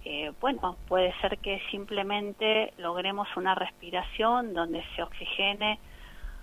eh, 0.05 0.33
bueno, 0.41 0.77
puede 0.89 1.15
ser 1.21 1.39
que 1.39 1.61
simplemente 1.71 2.73
logremos 2.79 3.29
una 3.37 3.55
respiración 3.55 4.53
donde 4.53 4.85
se 4.95 5.03
oxigene 5.03 5.79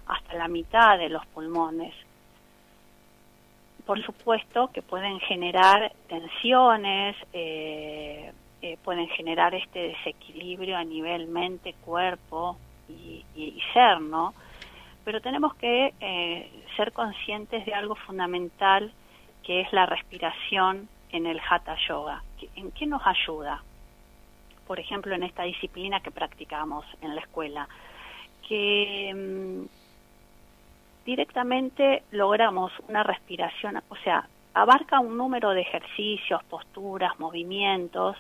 hasta 0.08 0.34
la 0.34 0.48
mitad 0.48 0.98
de 0.98 1.10
los 1.10 1.26
pulmones. 1.28 1.94
Por 3.86 4.04
supuesto 4.04 4.70
que 4.72 4.82
pueden 4.82 5.20
generar 5.20 5.92
tensiones, 6.08 7.16
eh, 7.34 8.32
eh, 8.62 8.78
pueden 8.84 9.08
generar 9.10 9.56
este 9.56 9.80
desequilibrio 9.90 10.78
a 10.78 10.84
nivel 10.84 11.28
mente, 11.28 11.74
cuerpo 11.86 12.58
y, 12.90 13.24
ser, 13.74 14.02
¿no? 14.02 14.34
Pero 15.06 15.22
tenemos 15.22 15.54
que 15.56 15.94
ser 16.76 16.92
conscientes 16.92 17.66
de 17.66 17.74
algo 17.74 17.96
fundamental 17.96 18.92
que 19.44 19.62
es 19.62 19.72
la 19.74 19.86
respiración 19.86 20.88
en 21.12 21.26
el 21.26 21.40
Hatha 21.40 21.76
Yoga. 21.88 22.24
¿En 22.56 22.72
qué 22.72 22.86
nos 22.86 23.02
ayuda? 23.06 23.64
Por 24.68 24.80
ejemplo, 24.80 25.16
en 25.16 25.24
esta 25.24 25.44
disciplina 25.44 26.00
que 26.02 26.12
practicamos 26.12 26.86
en 27.02 27.16
la 27.16 27.22
escuela, 27.22 27.68
que 28.48 29.12
mm, 29.16 29.66
directamente 31.06 32.04
logramos 32.12 32.72
una 32.88 33.04
respiración, 33.04 33.82
o 33.90 33.96
sea, 34.04 34.28
abarca 34.54 35.00
un 35.00 35.18
número 35.18 35.52
de 35.52 35.62
ejercicios, 35.62 36.44
posturas, 36.44 37.20
movimientos, 37.20 38.18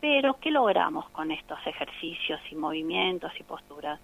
pero 0.00 0.38
¿qué 0.40 0.50
logramos 0.50 1.08
con 1.10 1.30
estos 1.30 1.58
ejercicios 1.66 2.40
y 2.50 2.54
movimientos 2.54 3.32
y 3.38 3.42
posturas? 3.42 4.00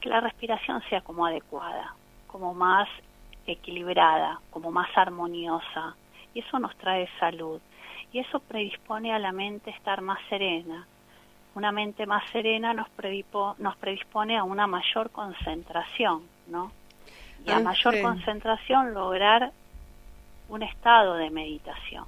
Que 0.00 0.08
la 0.08 0.20
respiración 0.20 0.82
sea 0.88 1.00
como 1.00 1.26
adecuada, 1.26 1.94
como 2.26 2.54
más 2.54 2.88
equilibrada, 3.46 4.40
como 4.50 4.70
más 4.70 4.88
armoniosa, 4.96 5.94
y 6.34 6.40
eso 6.40 6.58
nos 6.58 6.74
trae 6.76 7.08
salud. 7.20 7.60
Y 8.12 8.18
eso 8.18 8.40
predispone 8.40 9.12
a 9.12 9.18
la 9.18 9.32
mente 9.32 9.70
a 9.70 9.74
estar 9.74 10.02
más 10.02 10.18
serena. 10.28 10.86
Una 11.54 11.72
mente 11.72 12.04
más 12.06 12.24
serena 12.30 12.74
nos, 12.74 12.88
nos 13.58 13.76
predispone 13.76 14.38
a 14.38 14.44
una 14.44 14.66
mayor 14.66 15.10
concentración, 15.10 16.22
¿no? 16.48 16.72
Y 17.46 17.50
a 17.50 17.60
mayor 17.60 18.00
concentración 18.00 18.94
lograr 18.94 19.52
un 20.48 20.62
estado 20.62 21.14
de 21.14 21.30
meditación. 21.30 22.04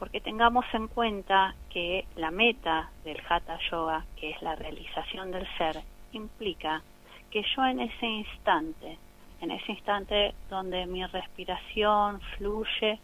Porque 0.00 0.22
tengamos 0.22 0.64
en 0.72 0.88
cuenta 0.88 1.54
que 1.68 2.06
la 2.16 2.30
meta 2.30 2.90
del 3.04 3.20
Hatha 3.28 3.58
Yoga, 3.70 4.06
que 4.16 4.30
es 4.30 4.40
la 4.40 4.56
realización 4.56 5.30
del 5.30 5.46
ser, 5.58 5.82
implica 6.12 6.82
que 7.30 7.44
yo 7.54 7.66
en 7.66 7.80
ese 7.80 8.06
instante, 8.06 8.98
en 9.42 9.50
ese 9.50 9.72
instante 9.72 10.34
donde 10.48 10.86
mi 10.86 11.04
respiración 11.04 12.18
fluye, 12.38 12.98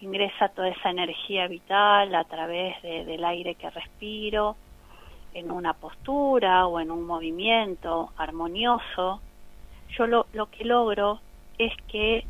ingresa 0.00 0.50
toda 0.50 0.68
esa 0.68 0.90
energía 0.90 1.48
vital 1.48 2.14
a 2.14 2.24
través 2.24 2.80
del 2.82 3.24
aire 3.24 3.54
que 3.54 3.70
respiro, 3.70 4.54
en 5.32 5.50
una 5.50 5.72
postura 5.72 6.66
o 6.66 6.78
en 6.78 6.90
un 6.90 7.06
movimiento 7.06 8.10
armonioso, 8.18 9.22
yo 9.96 10.06
lo, 10.06 10.26
lo 10.34 10.50
que 10.50 10.64
logro 10.66 11.20
es 11.56 11.72
que 11.88 12.26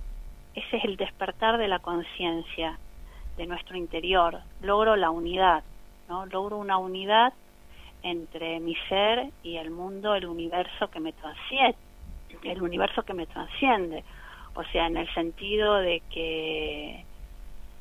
ese 0.54 0.76
es 0.76 0.84
el 0.84 0.96
despertar 0.96 1.58
de 1.58 1.66
la 1.66 1.80
conciencia 1.80 2.78
de 3.36 3.46
nuestro 3.46 3.76
interior, 3.76 4.40
logro 4.60 4.96
la 4.96 5.10
unidad, 5.10 5.62
¿no? 6.08 6.26
Logro 6.26 6.56
una 6.58 6.78
unidad 6.78 7.32
entre 8.02 8.60
mi 8.60 8.74
ser 8.88 9.30
y 9.42 9.56
el 9.56 9.70
mundo, 9.70 10.14
el 10.14 10.26
universo 10.26 10.88
que 10.90 11.00
me 11.00 11.12
transciende, 11.12 11.76
el 12.44 12.62
universo 12.62 13.02
que 13.02 13.14
me 13.14 13.26
transciende, 13.26 14.04
o 14.54 14.62
sea, 14.64 14.86
en 14.86 14.96
el 14.96 15.12
sentido 15.14 15.76
de 15.76 16.02
que 16.10 17.04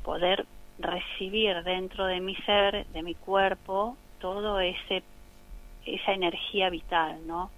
poder 0.04 0.46
recibir 0.80 1.64
dentro 1.64 2.06
de 2.06 2.20
mi 2.20 2.36
ser, 2.38 2.86
de 2.88 3.04
mi 3.04 3.16
cuerpo, 3.16 3.98
todo 4.20 4.60
ese 4.60 5.04
esa 5.86 6.14
energía 6.14 6.70
vital, 6.70 7.26
¿no? 7.28 7.52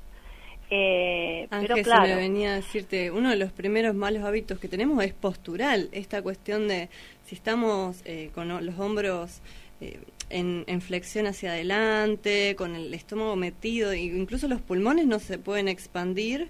Eh, 0.70 1.48
pero 1.50 1.76
claro, 1.78 2.06
se 2.06 2.16
me 2.16 2.16
venía 2.16 2.54
a 2.54 2.56
decirte, 2.58 3.10
uno 3.12 3.30
de 3.30 3.38
los 3.38 3.52
primeros 3.52 3.96
malos 3.96 4.24
hábitos 4.24 4.60
que 4.60 4.68
tenemos 4.68 5.02
es 5.04 5.14
postural, 5.14 5.88
esta 5.94 6.22
cuestión 6.22 6.68
de 6.68 6.90
si 7.26 7.36
estamos 7.36 8.02
eh, 8.04 8.32
con 8.34 8.50
los 8.50 8.80
hombros 8.80 9.42
eh, 9.80 10.00
en, 10.30 10.66
en, 10.68 10.82
flexión 10.82 11.26
hacia 11.26 11.52
adelante, 11.52 12.56
con 12.58 12.76
el 12.76 12.94
estómago 12.94 13.38
metido, 13.38 13.94
incluso 13.94 14.50
los 14.50 14.60
pulmones 14.60 15.08
no 15.08 15.20
se 15.20 15.38
pueden 15.38 15.70
expandir 15.70 16.50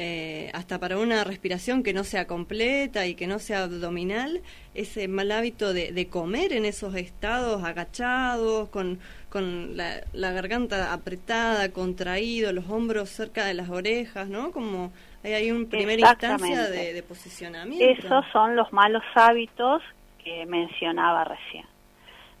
eh, 0.00 0.48
hasta 0.54 0.78
para 0.78 0.96
una 0.96 1.24
respiración 1.24 1.82
que 1.82 1.92
no 1.92 2.04
sea 2.04 2.28
completa 2.28 3.06
y 3.06 3.16
que 3.16 3.26
no 3.26 3.40
sea 3.40 3.64
abdominal, 3.64 4.42
ese 4.72 5.08
mal 5.08 5.32
hábito 5.32 5.72
de, 5.72 6.08
comer 6.08 6.52
en 6.52 6.64
esos 6.66 6.94
estados 6.94 7.64
agachados, 7.64 8.68
con, 8.68 9.00
con 9.28 9.76
la, 9.76 10.04
garganta 10.12 10.92
apretada, 10.92 11.72
contraído, 11.72 12.52
los 12.52 12.70
hombros 12.70 13.08
cerca 13.08 13.44
de 13.44 13.54
las 13.54 13.70
orejas, 13.70 14.28
¿no? 14.28 14.52
Como 14.52 14.92
hay, 15.24 15.32
hay 15.32 15.50
una 15.50 15.68
primera 15.68 16.10
instancia 16.10 16.68
de, 16.68 16.92
de 16.92 17.02
posicionamiento. 17.02 18.06
Esos 18.06 18.24
son 18.32 18.54
los 18.54 18.72
malos 18.72 19.02
hábitos 19.16 19.82
que 20.22 20.46
mencionaba 20.46 21.24
recién. 21.24 21.66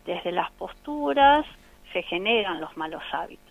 Desde 0.06 0.30
las 0.30 0.52
posturas 0.52 1.44
se 1.92 2.04
generan 2.04 2.60
los 2.60 2.76
malos 2.76 3.02
hábitos 3.10 3.47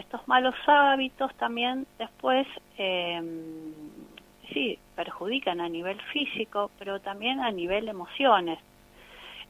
estos 0.00 0.26
malos 0.28 0.54
hábitos 0.66 1.34
también 1.36 1.86
después 1.98 2.46
eh, 2.78 3.20
sí 4.52 4.78
perjudican 4.94 5.60
a 5.60 5.68
nivel 5.68 6.00
físico, 6.12 6.70
pero 6.78 7.00
también 7.00 7.40
a 7.40 7.50
nivel 7.50 7.88
emociones, 7.88 8.58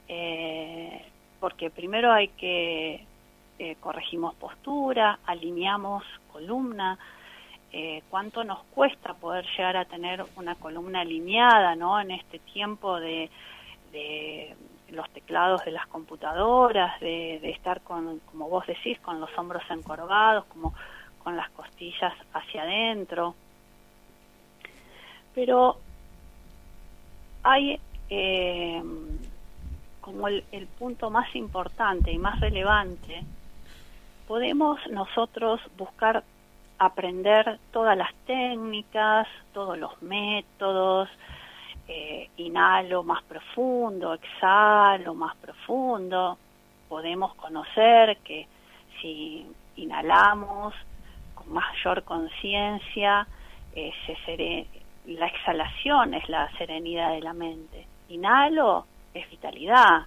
eh, 0.08 1.04
porque 1.40 1.70
primero 1.70 2.12
hay 2.12 2.28
que 2.28 3.04
eh, 3.58 3.76
corregimos 3.80 4.34
postura, 4.34 5.18
alineamos 5.26 6.04
columna, 6.32 6.98
eh, 7.72 8.02
cuánto 8.08 8.44
nos 8.44 8.62
cuesta 8.74 9.14
poder 9.14 9.44
llegar 9.56 9.76
a 9.76 9.84
tener 9.84 10.24
una 10.36 10.54
columna 10.54 11.00
alineada, 11.00 11.74
¿no? 11.74 12.00
En 12.00 12.10
este 12.12 12.38
tiempo 12.38 12.98
de 13.00 13.30
los 14.90 15.08
teclados 15.10 15.64
de 15.64 15.72
las 15.72 15.86
computadoras, 15.86 16.98
de, 17.00 17.50
estar 17.50 17.80
con, 17.82 18.20
como 18.20 18.48
vos 18.48 18.66
decís, 18.66 18.98
con 19.00 19.20
los 19.20 19.30
hombros 19.36 19.62
encorvados, 19.70 20.44
como 20.46 20.74
con 21.22 21.36
las 21.36 21.50
costillas 21.50 22.12
hacia 22.32 22.62
adentro. 22.62 23.34
Pero 25.34 25.78
hay 27.42 27.80
eh, 28.10 28.82
como 30.00 30.28
el, 30.28 30.44
el 30.52 30.66
punto 30.66 31.10
más 31.10 31.34
importante 31.34 32.12
y 32.12 32.18
más 32.18 32.40
relevante, 32.40 33.24
podemos 34.28 34.78
nosotros 34.90 35.60
buscar 35.76 36.22
aprender 36.78 37.58
todas 37.72 37.96
las 37.96 38.12
técnicas, 38.26 39.26
todos 39.52 39.78
los 39.78 40.00
métodos, 40.02 41.08
eh, 41.88 42.30
inhalo 42.36 43.02
más 43.02 43.22
profundo, 43.24 44.14
exhalo 44.14 45.14
más 45.14 45.36
profundo, 45.36 46.38
podemos 46.88 47.34
conocer 47.34 48.18
que 48.18 48.46
si 49.00 49.46
inhalamos 49.76 50.74
con 51.34 51.52
mayor 51.52 52.04
conciencia, 52.04 53.26
eh, 53.74 54.66
la 55.06 55.26
exhalación 55.26 56.14
es 56.14 56.28
la 56.28 56.50
serenidad 56.56 57.10
de 57.12 57.20
la 57.20 57.34
mente. 57.34 57.86
Inhalo 58.08 58.86
es 59.12 59.28
vitalidad, 59.30 60.06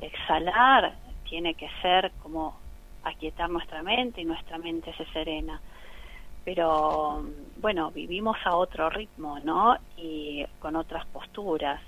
exhalar 0.00 0.94
tiene 1.28 1.54
que 1.54 1.68
ser 1.82 2.12
como 2.22 2.56
aquietar 3.04 3.48
nuestra 3.50 3.82
mente 3.82 4.20
y 4.20 4.24
nuestra 4.24 4.58
mente 4.58 4.92
se 4.94 5.04
serena 5.06 5.60
pero 6.44 7.24
bueno, 7.58 7.90
vivimos 7.90 8.36
a 8.44 8.56
otro 8.56 8.88
ritmo, 8.90 9.38
¿no? 9.40 9.76
Y 9.96 10.44
con 10.58 10.76
otras 10.76 11.06
posturas. 11.06 11.80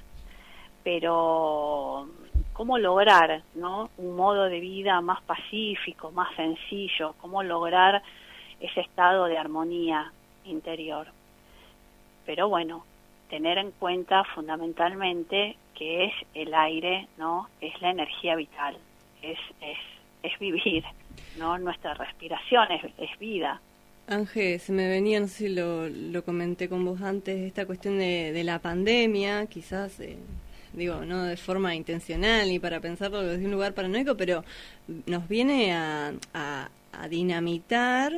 Pero 0.85 2.09
cómo 2.53 2.79
lograr, 2.79 3.43
¿no? 3.55 3.91
Un 3.97 4.17
modo 4.17 4.45
de 4.45 4.61
vida 4.61 5.01
más 5.01 5.23
pacífico, 5.23 6.11
más 6.11 6.35
sencillo, 6.37 7.15
cómo 7.21 7.43
lograr 7.43 8.03
ese 8.61 8.81
estado 8.81 9.27
de 9.27 9.39
armonía 9.39 10.13
interior. 10.45 11.09
Pero 12.27 12.49
bueno, 12.49 12.85
tener 13.31 13.59
en 13.59 13.71
cuenta 13.73 14.25
fundamentalmente 14.25 15.57
que 15.75 16.05
es 16.05 16.13
el 16.35 16.53
aire, 16.55 17.09
¿no? 17.17 17.49
Es 17.61 17.81
la 17.81 17.91
energía 17.91 18.37
vital, 18.37 18.77
es 19.23 19.39
es 19.61 19.79
es 20.23 20.39
vivir, 20.39 20.85
¿no? 21.39 21.59
Nuestra 21.59 21.95
respiración 21.95 22.71
es, 22.71 22.85
es 22.99 23.19
vida. 23.19 23.61
Ángel, 24.07 24.61
se 24.61 24.73
me 24.73 24.89
venía, 24.89 25.21
no 25.21 25.29
sé 25.29 25.35
si 25.35 25.49
lo, 25.49 25.89
lo 25.89 26.25
comenté 26.25 26.69
con 26.69 26.85
vos 26.85 27.01
antes, 27.03 27.39
esta 27.41 27.67
cuestión 27.67 27.99
de, 27.99 28.33
de 28.33 28.45
la 28.45 28.59
pandemia, 28.59 29.47
quizás, 29.47 30.01
eh, 30.01 30.17
digo, 30.73 31.05
no 31.05 31.25
de 31.25 31.37
forma 31.37 31.75
intencional 31.75 32.49
ni 32.49 32.59
para 32.59 32.81
pensarlo 32.81 33.23
desde 33.23 33.45
un 33.45 33.53
lugar 33.53 33.75
paranoico, 33.75 34.17
pero 34.17 34.45
nos 35.07 35.29
viene 35.29 35.73
a, 35.73 36.13
a, 36.35 36.69
dinamitar 37.09 38.13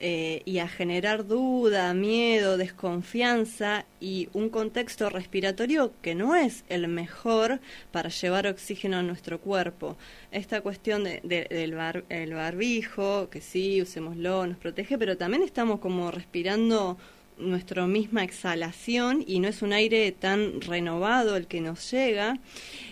eh, 0.00 0.42
y 0.44 0.58
a 0.58 0.68
generar 0.68 1.26
duda, 1.26 1.92
miedo, 1.92 2.56
desconfianza 2.56 3.84
y 4.00 4.28
un 4.32 4.48
contexto 4.48 5.10
respiratorio 5.10 5.92
que 6.02 6.14
no 6.14 6.36
es 6.36 6.64
el 6.68 6.86
mejor 6.86 7.58
para 7.90 8.08
llevar 8.08 8.46
oxígeno 8.46 8.98
a 8.98 9.02
nuestro 9.02 9.40
cuerpo. 9.40 9.96
Esta 10.30 10.60
cuestión 10.60 11.02
de, 11.02 11.20
del 11.24 11.76
el 12.10 12.34
barbijo, 12.34 13.28
que 13.28 13.40
sí, 13.40 13.82
usémoslo, 13.82 14.46
nos 14.46 14.58
protege, 14.58 14.98
pero 14.98 15.16
también 15.16 15.42
estamos 15.42 15.80
como 15.80 16.12
respirando 16.12 16.96
nuestra 17.38 17.86
misma 17.86 18.22
exhalación 18.22 19.24
y 19.26 19.40
no 19.40 19.48
es 19.48 19.62
un 19.62 19.72
aire 19.72 20.12
tan 20.12 20.60
renovado 20.60 21.36
el 21.36 21.46
que 21.46 21.60
nos 21.60 21.90
llega 21.90 22.38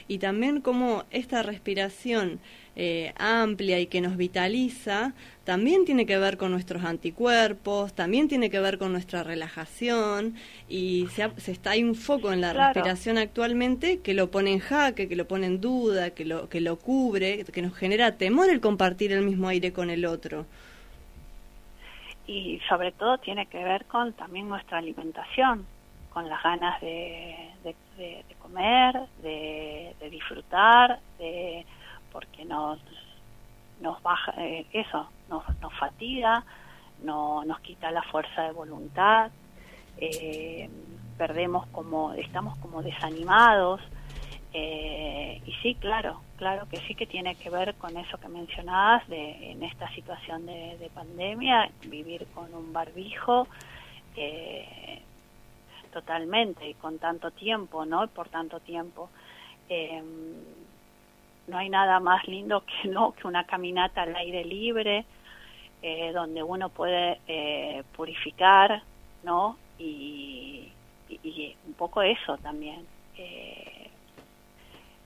y 0.08 0.18
también 0.18 0.60
como 0.60 1.04
esta 1.10 1.42
respiración 1.42 2.40
eh, 2.78 3.14
amplia 3.16 3.80
y 3.80 3.86
que 3.86 4.02
nos 4.02 4.18
vitaliza, 4.18 5.14
también 5.44 5.86
tiene 5.86 6.04
que 6.04 6.18
ver 6.18 6.36
con 6.36 6.50
nuestros 6.50 6.84
anticuerpos, 6.84 7.94
también 7.94 8.28
tiene 8.28 8.50
que 8.50 8.60
ver 8.60 8.76
con 8.76 8.92
nuestra 8.92 9.22
relajación 9.22 10.34
y 10.68 11.06
se, 11.08 11.30
está 11.50 11.70
hay 11.70 11.82
un 11.82 11.94
foco 11.94 12.32
en 12.32 12.42
la 12.42 12.52
respiración 12.52 13.16
actualmente 13.16 14.00
que 14.00 14.12
lo 14.12 14.30
pone 14.30 14.52
en 14.52 14.58
jaque, 14.58 15.08
que 15.08 15.16
lo 15.16 15.26
pone 15.26 15.46
en 15.46 15.60
duda, 15.60 16.10
que 16.10 16.26
lo 16.26 16.48
que 16.48 16.60
lo 16.60 16.76
cubre, 16.78 17.44
que 17.44 17.62
nos 17.62 17.74
genera 17.74 18.16
temor 18.18 18.50
el 18.50 18.60
compartir 18.60 19.10
el 19.12 19.24
mismo 19.24 19.48
aire 19.48 19.72
con 19.72 19.88
el 19.88 20.04
otro. 20.04 20.44
Y 22.26 22.60
sobre 22.68 22.92
todo 22.92 23.18
tiene 23.18 23.46
que 23.46 23.64
ver 23.64 23.86
con 23.86 24.12
también 24.12 24.48
nuestra 24.48 24.78
alimentación, 24.78 25.64
con 26.10 26.28
las 26.28 26.42
ganas 26.42 26.80
de, 26.80 27.52
de 27.96 28.36
comer, 28.46 29.00
de, 29.22 29.94
disfrutar, 30.10 31.00
de 31.18 31.64
porque 32.16 32.46
nos 32.46 32.78
nos 33.82 34.02
baja 34.02 34.32
eh, 34.38 34.64
eso 34.72 35.06
nos, 35.28 35.44
nos 35.60 35.70
fatiga 35.74 36.42
no, 37.02 37.44
nos 37.44 37.60
quita 37.60 37.90
la 37.90 38.02
fuerza 38.04 38.40
de 38.44 38.52
voluntad 38.52 39.30
eh, 39.98 40.70
perdemos 41.18 41.66
como 41.66 42.14
estamos 42.14 42.56
como 42.56 42.82
desanimados 42.82 43.82
eh, 44.54 45.42
y 45.44 45.52
sí 45.60 45.74
claro 45.74 46.22
claro 46.38 46.66
que 46.70 46.78
sí 46.86 46.94
que 46.94 47.04
tiene 47.06 47.34
que 47.34 47.50
ver 47.50 47.74
con 47.74 47.94
eso 47.98 48.16
que 48.16 48.28
mencionabas 48.28 49.06
de 49.08 49.50
en 49.50 49.62
esta 49.62 49.86
situación 49.90 50.46
de, 50.46 50.78
de 50.78 50.88
pandemia 50.88 51.70
vivir 51.84 52.26
con 52.34 52.54
un 52.54 52.72
barbijo 52.72 53.46
totalmente 55.92 56.66
y 56.66 56.72
con 56.72 56.98
tanto 56.98 57.30
tiempo 57.30 57.84
no 57.84 58.06
por 58.08 58.30
tanto 58.30 58.60
tiempo. 58.60 59.10
Eh, 59.68 60.02
no 61.46 61.58
hay 61.58 61.68
nada 61.68 62.00
más 62.00 62.26
lindo 62.26 62.64
que 62.64 62.88
no 62.88 63.12
que 63.12 63.26
una 63.26 63.44
caminata 63.44 64.02
al 64.02 64.14
aire 64.16 64.44
libre 64.44 65.04
eh, 65.82 66.12
donde 66.12 66.42
uno 66.42 66.68
puede 66.68 67.20
eh, 67.26 67.82
purificar 67.94 68.82
no 69.22 69.56
y, 69.78 70.72
un 71.66 71.74
poco 71.74 72.02
eso 72.02 72.36
también 72.38 72.84
eh, 73.16 73.90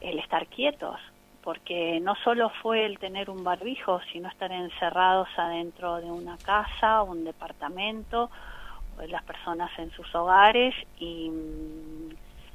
el 0.00 0.18
estar 0.18 0.46
quietos 0.46 0.98
porque 1.42 2.00
no 2.00 2.14
solo 2.24 2.50
fue 2.62 2.86
el 2.86 2.98
tener 2.98 3.28
un 3.28 3.44
barbijo 3.44 4.00
sino 4.12 4.28
estar 4.28 4.50
encerrados 4.52 5.28
adentro 5.36 5.96
de 5.96 6.10
una 6.10 6.38
casa 6.38 7.02
un 7.02 7.24
departamento 7.24 8.30
las 9.08 9.22
personas 9.24 9.70
en 9.78 9.90
sus 9.92 10.14
hogares 10.14 10.74
y 10.98 11.30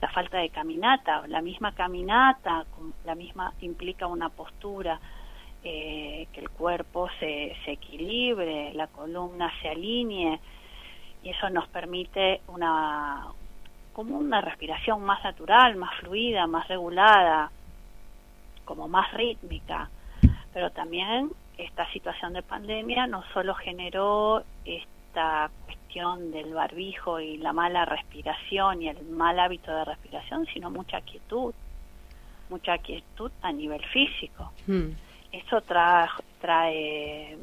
la 0.06 0.12
falta 0.12 0.38
de 0.38 0.50
caminata, 0.50 1.26
la 1.28 1.42
misma 1.42 1.72
caminata, 1.74 2.64
la 3.06 3.16
misma 3.16 3.52
implica 3.62 4.06
una 4.06 4.30
postura, 4.30 5.00
eh, 5.64 6.28
que 6.32 6.42
el 6.42 6.52
cuerpo 6.52 7.10
se, 7.20 7.56
se 7.66 7.72
equilibre, 7.72 8.72
la 8.76 8.86
columna 8.86 9.52
se 9.60 9.70
alinee 9.70 10.40
y 11.24 11.30
eso 11.30 11.50
nos 11.50 11.68
permite 11.70 12.42
una 12.50 13.26
como 13.94 14.20
una 14.20 14.42
respiración 14.42 15.04
más 15.04 15.24
natural, 15.24 15.76
más 15.76 15.96
fluida, 16.02 16.46
más 16.46 16.68
regulada, 16.68 17.50
como 18.64 18.88
más 18.88 19.12
rítmica. 19.12 19.90
Pero 20.54 20.70
también 20.70 21.32
esta 21.58 21.92
situación 21.94 22.34
de 22.34 22.44
pandemia 22.44 23.08
no 23.08 23.24
solo 23.34 23.56
generó 23.56 24.44
esta 25.16 25.50
del 26.34 26.54
barbijo 26.54 27.22
y 27.22 27.38
la 27.38 27.54
mala 27.54 27.86
respiración 27.86 28.82
y 28.82 28.90
el 28.90 29.02
mal 29.06 29.40
hábito 29.40 29.74
de 29.74 29.86
respiración, 29.86 30.46
sino 30.54 30.70
mucha 30.70 31.00
quietud, 31.00 31.54
mucha 32.50 32.78
quietud 32.80 33.32
a 33.42 33.54
nivel 33.54 33.82
físico. 33.86 34.52
Hmm. 34.68 34.90
Eso 35.32 35.62
trae, 35.62 36.10
trae 36.42 37.38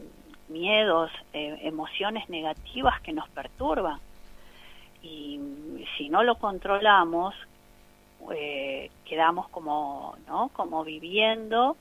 miedos, 0.49 1.11
eh, 1.33 1.61
emociones 1.63 2.29
negativas 2.29 3.01
que 3.01 3.15
nos 3.15 3.27
perturban. 3.31 3.99
Y 5.03 5.41
si 5.97 6.11
no 6.11 6.23
lo 6.23 6.35
controlamos, 6.35 7.35
eh, 8.35 8.91
quedamos 9.07 9.49
como, 9.49 10.15
¿no? 10.27 10.51
como 10.53 10.85
viviendo 10.85 11.79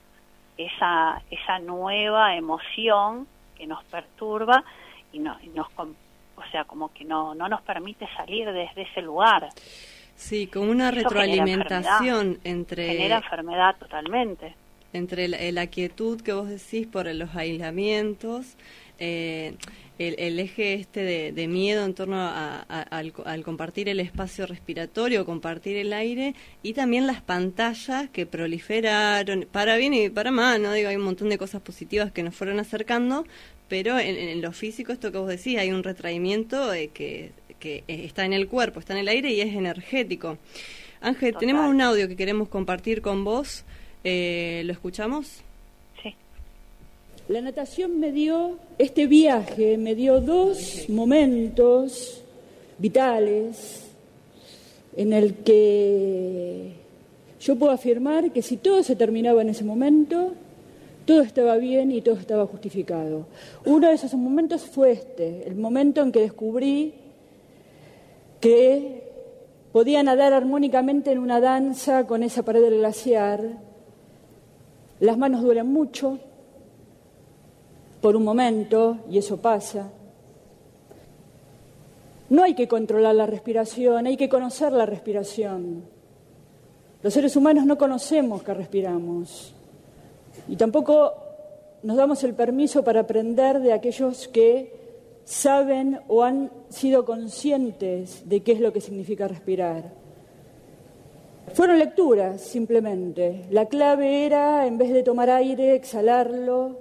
esa, 0.56 1.20
esa 1.30 1.58
nueva 1.58 2.34
emoción 2.34 3.28
que 3.56 3.66
nos 3.66 3.84
perturba 3.84 4.64
y, 5.12 5.18
no, 5.18 5.36
y 5.42 5.48
nos, 5.48 5.68
o 5.76 6.50
sea, 6.50 6.64
como 6.64 6.92
que 6.92 7.04
no, 7.04 7.34
no 7.34 7.48
nos 7.48 7.62
permite 7.62 8.06
salir 8.16 8.46
desde 8.46 8.82
ese 8.82 9.02
lugar. 9.02 9.48
Sí, 10.16 10.46
con 10.46 10.68
una 10.68 10.90
retroalimentación 10.90 12.38
entre... 12.44 12.86
Genera 12.86 13.16
enfermedad 13.16 13.76
totalmente. 13.78 14.54
Entre 14.92 15.26
la, 15.28 15.66
quietud 15.68 16.20
que 16.20 16.32
vos 16.32 16.48
decís 16.48 16.86
por 16.86 17.06
los 17.06 17.34
aislamientos, 17.34 18.56
eh, 18.98 19.56
el, 19.98 20.38
eje 20.38 20.74
este 20.74 21.32
de, 21.32 21.48
miedo 21.48 21.84
en 21.84 21.94
torno 21.94 22.16
a, 22.18 22.60
al, 22.60 23.42
compartir 23.42 23.88
el 23.88 24.00
espacio 24.00 24.46
respiratorio, 24.46 25.24
compartir 25.24 25.76
el 25.76 25.92
aire, 25.92 26.34
y 26.62 26.74
también 26.74 27.06
las 27.06 27.22
pantallas 27.22 28.10
que 28.10 28.26
proliferaron, 28.26 29.46
para 29.50 29.76
bien 29.76 29.94
y 29.94 30.08
para 30.08 30.30
mal, 30.30 30.62
¿no? 30.62 30.72
Digo, 30.72 30.88
hay 30.88 30.96
un 30.96 31.02
montón 31.02 31.28
de 31.28 31.38
cosas 31.38 31.62
positivas 31.62 32.12
que 32.12 32.22
nos 32.22 32.34
fueron 32.34 32.58
acercando, 32.60 33.24
pero 33.72 33.98
en, 33.98 34.42
lo 34.42 34.52
físico, 34.52 34.92
esto 34.92 35.10
que 35.10 35.16
vos 35.16 35.28
decís, 35.28 35.56
hay 35.56 35.72
un 35.72 35.82
retraimiento 35.82 36.74
eh, 36.74 36.90
que, 36.92 37.30
que, 37.58 37.84
está 37.88 38.26
en 38.26 38.34
el 38.34 38.46
cuerpo, 38.46 38.80
está 38.80 38.92
en 38.92 38.98
el 38.98 39.08
aire 39.08 39.32
y 39.32 39.40
es 39.40 39.54
energético. 39.54 40.36
Ángel, 41.00 41.34
tenemos 41.38 41.70
un 41.70 41.80
audio 41.80 42.06
que 42.06 42.14
queremos 42.14 42.50
compartir 42.50 43.00
con 43.00 43.24
vos. 43.24 43.64
Eh, 44.04 44.60
¿Lo 44.66 44.74
escuchamos? 44.74 45.40
Sí. 46.02 46.14
La 47.28 47.40
natación 47.40 47.98
me 47.98 48.12
dio, 48.12 48.58
este 48.76 49.06
viaje 49.06 49.78
me 49.78 49.94
dio 49.94 50.20
dos 50.20 50.84
momentos 50.90 52.22
vitales 52.76 53.86
en 54.98 55.14
el 55.14 55.36
que 55.36 56.72
yo 57.40 57.56
puedo 57.56 57.72
afirmar 57.72 58.32
que 58.32 58.42
si 58.42 58.58
todo 58.58 58.82
se 58.82 58.96
terminaba 58.96 59.40
en 59.40 59.48
ese 59.48 59.64
momento, 59.64 60.34
todo 61.04 61.22
estaba 61.22 61.56
bien 61.56 61.90
y 61.92 62.00
todo 62.00 62.16
estaba 62.16 62.46
justificado. 62.46 63.26
Uno 63.64 63.88
de 63.88 63.94
esos 63.94 64.14
momentos 64.14 64.62
fue 64.62 64.92
este, 64.92 65.46
el 65.46 65.56
momento 65.56 66.02
en 66.02 66.12
que 66.12 66.20
descubrí 66.20 66.94
que 68.40 69.10
podía 69.72 70.02
nadar 70.02 70.32
armónicamente 70.32 71.12
en 71.12 71.18
una 71.18 71.40
danza 71.40 72.06
con 72.06 72.22
esa 72.22 72.42
pared 72.42 72.60
del 72.60 72.78
glaciar. 72.78 73.58
Las 75.00 75.18
manos 75.18 75.42
duelen 75.42 75.66
mucho 75.66 76.18
por 78.00 78.16
un 78.16 78.24
momento 78.24 78.98
y 79.10 79.18
eso 79.18 79.38
pasa. 79.38 79.90
No 82.28 82.42
hay 82.42 82.54
que 82.54 82.68
controlar 82.68 83.14
la 83.14 83.26
respiración, 83.26 84.06
hay 84.06 84.16
que 84.16 84.28
conocer 84.28 84.72
la 84.72 84.86
respiración. 84.86 85.84
Los 87.02 87.14
seres 87.14 87.36
humanos 87.36 87.66
no 87.66 87.76
conocemos 87.76 88.42
que 88.42 88.54
respiramos. 88.54 89.54
Y 90.48 90.56
tampoco 90.56 91.14
nos 91.82 91.96
damos 91.96 92.22
el 92.24 92.34
permiso 92.34 92.84
para 92.84 93.00
aprender 93.00 93.60
de 93.60 93.72
aquellos 93.72 94.28
que 94.28 94.80
saben 95.24 96.00
o 96.08 96.22
han 96.22 96.50
sido 96.68 97.04
conscientes 97.04 98.28
de 98.28 98.42
qué 98.42 98.52
es 98.52 98.60
lo 98.60 98.72
que 98.72 98.80
significa 98.80 99.28
respirar. 99.28 99.92
Fueron 101.54 101.78
lecturas, 101.78 102.40
simplemente. 102.40 103.44
La 103.50 103.66
clave 103.66 104.24
era, 104.24 104.66
en 104.66 104.78
vez 104.78 104.92
de 104.92 105.02
tomar 105.02 105.28
aire, 105.28 105.74
exhalarlo 105.74 106.78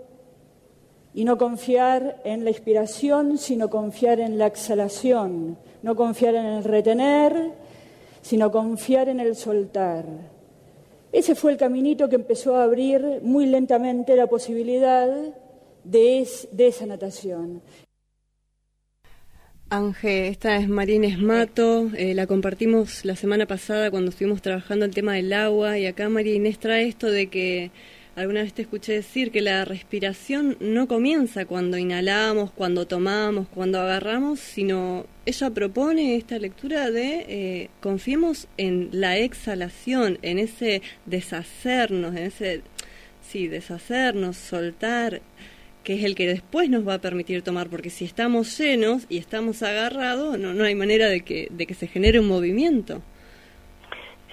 y 1.14 1.26
no 1.26 1.38
confiar 1.38 2.22
en 2.24 2.44
la 2.44 2.52
inspiración, 2.52 3.38
sino 3.38 3.70
confiar 3.70 4.20
en 4.20 4.38
la 4.38 4.48
exhalación, 4.48 5.58
no 5.82 5.96
confiar 5.96 6.36
en 6.36 6.46
el 6.46 6.64
retener, 6.64 7.52
sino 8.22 8.52
confiar 8.52 9.10
en 9.10 9.20
el 9.20 9.36
soltar. 9.36 10.06
Ese 11.12 11.36
fue 11.36 11.52
el 11.52 11.58
caminito 11.58 12.08
que 12.08 12.16
empezó 12.16 12.56
a 12.56 12.64
abrir 12.64 13.20
muy 13.22 13.46
lentamente 13.46 14.16
la 14.16 14.28
posibilidad 14.28 15.08
de, 15.84 16.28
esa 16.58 16.86
natación. 16.86 17.62
Ángel, 19.70 20.26
esta 20.26 20.58
es 20.58 20.68
Marines 20.68 21.20
Mato, 21.20 21.90
eh, 21.96 22.14
la 22.14 22.28
compartimos 22.28 23.06
la 23.06 23.16
semana 23.16 23.46
pasada 23.46 23.90
cuando 23.90 24.12
estuvimos 24.12 24.42
trabajando 24.42 24.86
el 24.86 24.94
tema 24.94 25.14
del 25.14 25.32
agua 25.32 25.78
y 25.78 25.86
acá 25.86 26.10
María 26.10 26.36
Inés 26.36 26.60
trae 26.60 26.88
esto 26.88 27.08
de 27.08 27.28
que 27.28 27.72
alguna 28.22 28.44
vez 28.44 28.54
te 28.54 28.62
escuché 28.62 28.94
decir 28.94 29.32
que 29.32 29.42
la 29.42 29.66
respiración 29.66 30.56
no 30.60 30.88
comienza 30.88 31.46
cuando 31.46 31.78
inhalamos, 31.78 32.52
cuando 32.52 32.86
tomamos, 32.86 33.48
cuando 33.48 33.80
agarramos, 33.80 34.40
sino 34.40 35.08
ella 35.26 35.50
propone 35.50 36.16
esta 36.16 36.38
lectura 36.38 36.92
de 36.92 37.26
eh, 37.28 37.70
confiemos 37.80 38.48
en 38.58 38.90
la 38.92 39.18
exhalación, 39.18 40.20
en 40.22 40.38
ese 40.38 40.82
deshacernos, 41.06 42.16
en 42.16 42.24
ese, 42.24 42.62
sí, 43.28 43.48
deshacernos, 43.48 44.38
soltar, 44.38 45.22
que 45.84 45.96
es 45.96 46.04
el 46.04 46.14
que 46.14 46.28
después 46.28 46.70
nos 46.70 46.88
va 46.88 46.96
a 46.96 47.02
permitir 47.02 47.42
tomar, 47.42 47.70
porque 47.70 47.90
si 47.90 48.06
estamos 48.06 48.58
llenos 48.60 49.08
y 49.10 49.18
estamos 49.18 49.64
agarrados, 49.64 50.38
no, 50.38 50.54
no 50.54 50.64
hay 50.64 50.76
manera 50.76 51.10
de 51.10 51.22
que, 51.22 51.48
de 51.50 51.66
que 51.66 51.74
se 51.74 51.88
genere 51.88 52.20
un 52.20 52.28
movimiento 52.28 53.02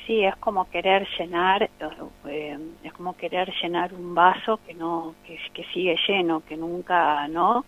sí, 0.08 0.24
es 0.24 0.34
como 0.36 0.68
querer 0.70 1.06
llenar, 1.18 1.70
eh, 2.26 2.58
es 2.82 2.92
como 2.94 3.16
querer 3.16 3.52
llenar 3.62 3.92
un 3.92 4.14
vaso 4.14 4.58
que 4.66 4.74
no, 4.74 5.14
que, 5.24 5.38
que 5.52 5.64
sigue 5.66 5.96
lleno, 6.08 6.40
que 6.40 6.56
nunca, 6.56 7.28
¿no? 7.28 7.64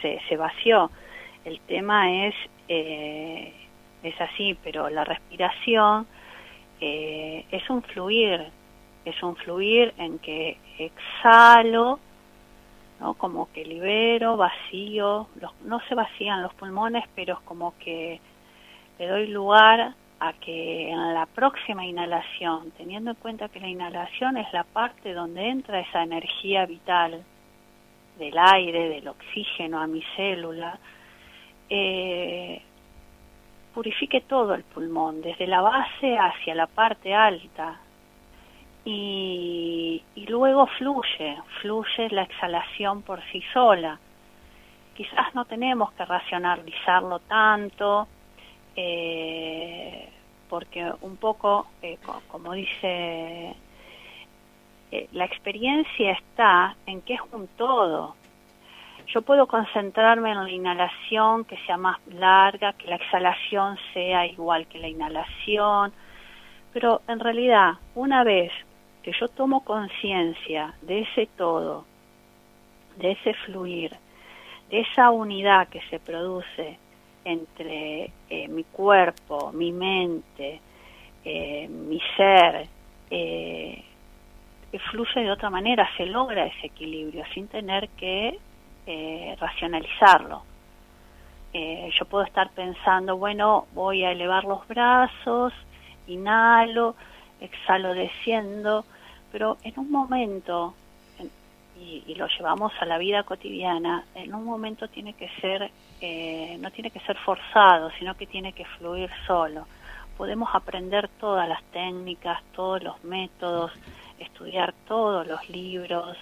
Se, 0.00 0.20
se 0.28 0.36
vació. 0.36 0.90
El 1.44 1.58
tema 1.60 2.26
es, 2.26 2.34
eh, 2.68 3.52
es 4.02 4.20
así, 4.20 4.56
pero 4.62 4.90
la 4.90 5.02
respiración 5.02 6.06
eh, 6.80 7.46
es 7.50 7.68
un 7.70 7.82
fluir, 7.82 8.46
es 9.06 9.22
un 9.22 9.34
fluir 9.36 9.94
en 9.96 10.18
que 10.18 10.58
exhalo, 10.78 11.98
¿no? 13.00 13.14
Como 13.14 13.50
que 13.52 13.64
libero, 13.64 14.36
vacío, 14.36 15.28
los, 15.40 15.58
no 15.62 15.80
se 15.88 15.94
vacían 15.94 16.42
los 16.42 16.52
pulmones, 16.52 17.04
pero 17.14 17.34
es 17.34 17.40
como 17.40 17.72
que 17.78 18.20
le 18.98 19.06
doy 19.06 19.28
lugar 19.28 19.94
a 20.20 20.32
que 20.32 20.90
en 20.90 21.14
la 21.14 21.26
próxima 21.26 21.86
inhalación, 21.86 22.72
teniendo 22.72 23.10
en 23.10 23.16
cuenta 23.16 23.48
que 23.48 23.60
la 23.60 23.68
inhalación 23.68 24.36
es 24.36 24.52
la 24.52 24.64
parte 24.64 25.14
donde 25.14 25.48
entra 25.48 25.80
esa 25.80 26.02
energía 26.02 26.66
vital 26.66 27.22
del 28.18 28.36
aire, 28.36 28.88
del 28.88 29.08
oxígeno 29.08 29.80
a 29.80 29.86
mi 29.86 30.02
célula, 30.16 30.78
eh, 31.70 32.60
purifique 33.72 34.22
todo 34.22 34.54
el 34.54 34.64
pulmón, 34.64 35.22
desde 35.22 35.46
la 35.46 35.60
base 35.60 36.18
hacia 36.18 36.54
la 36.54 36.66
parte 36.66 37.14
alta, 37.14 37.78
y, 38.84 40.02
y 40.14 40.26
luego 40.26 40.66
fluye, 40.78 41.36
fluye 41.60 42.08
la 42.10 42.22
exhalación 42.22 43.02
por 43.02 43.22
sí 43.30 43.42
sola. 43.52 43.98
Quizás 44.96 45.32
no 45.34 45.44
tenemos 45.44 45.92
que 45.92 46.04
racionalizarlo 46.04 47.20
tanto, 47.20 48.08
eh, 48.80 50.08
porque 50.48 50.88
un 51.00 51.16
poco, 51.16 51.66
eh, 51.82 51.98
como 52.28 52.52
dice, 52.52 53.56
eh, 54.92 55.08
la 55.10 55.24
experiencia 55.24 56.12
está 56.12 56.76
en 56.86 57.02
que 57.02 57.14
es 57.14 57.20
un 57.32 57.48
todo. 57.48 58.14
Yo 59.08 59.22
puedo 59.22 59.48
concentrarme 59.48 60.30
en 60.30 60.44
la 60.44 60.50
inhalación 60.50 61.44
que 61.44 61.56
sea 61.66 61.76
más 61.76 61.98
larga, 62.06 62.72
que 62.74 62.86
la 62.86 62.96
exhalación 62.96 63.76
sea 63.92 64.26
igual 64.26 64.68
que 64.68 64.78
la 64.78 64.86
inhalación, 64.86 65.92
pero 66.72 67.02
en 67.08 67.18
realidad, 67.18 67.72
una 67.96 68.22
vez 68.22 68.52
que 69.02 69.10
yo 69.10 69.26
tomo 69.26 69.64
conciencia 69.64 70.74
de 70.82 71.00
ese 71.00 71.26
todo, 71.36 71.84
de 72.96 73.10
ese 73.12 73.34
fluir, 73.34 73.96
de 74.70 74.80
esa 74.82 75.10
unidad 75.10 75.66
que 75.66 75.80
se 75.90 75.98
produce 75.98 76.78
entre 77.28 78.10
eh, 78.30 78.48
mi 78.48 78.64
cuerpo, 78.64 79.52
mi 79.52 79.70
mente, 79.70 80.60
eh, 81.24 81.68
mi 81.68 82.00
ser, 82.16 82.66
eh, 83.10 83.84
fluye 84.90 85.20
de 85.20 85.30
otra 85.30 85.50
manera, 85.50 85.88
se 85.96 86.06
logra 86.06 86.46
ese 86.46 86.66
equilibrio 86.66 87.24
sin 87.34 87.48
tener 87.48 87.88
que 87.90 88.38
racionalizarlo. 89.38 90.42
yo 91.52 92.04
puedo 92.06 92.24
estar 92.24 92.50
pensando, 92.52 93.18
bueno, 93.18 93.66
voy 93.74 94.02
a 94.04 94.12
elevar 94.12 94.44
los 94.44 94.66
brazos, 94.66 95.52
inhalo, 96.06 96.94
exhalo 97.38 97.92
desciendo, 97.92 98.86
pero 99.30 99.58
en 99.62 99.78
un 99.78 99.90
momento 99.90 100.74
y, 101.80 102.14
lo 102.14 102.26
llevamos 102.26 102.72
a 102.80 102.84
la 102.84 102.98
vida 102.98 103.22
cotidiana, 103.22 104.04
en 104.14 104.34
un 104.34 104.44
momento 104.44 104.88
tiene 104.88 105.12
que 105.14 105.28
ser, 105.40 105.70
eh, 106.00 106.56
no 106.60 106.70
tiene 106.70 106.90
que 106.90 107.00
ser 107.00 107.16
forzado, 107.18 107.90
sino 107.98 108.16
que 108.16 108.26
tiene 108.26 108.52
que 108.52 108.64
fluir 108.64 109.10
solo. 109.26 109.66
Podemos 110.16 110.48
aprender 110.52 111.08
todas 111.20 111.48
las 111.48 111.62
técnicas, 111.64 112.42
todos 112.54 112.82
los 112.82 113.02
métodos, 113.04 113.72
estudiar 114.18 114.74
todos 114.86 115.26
los 115.26 115.48
libros, 115.48 116.16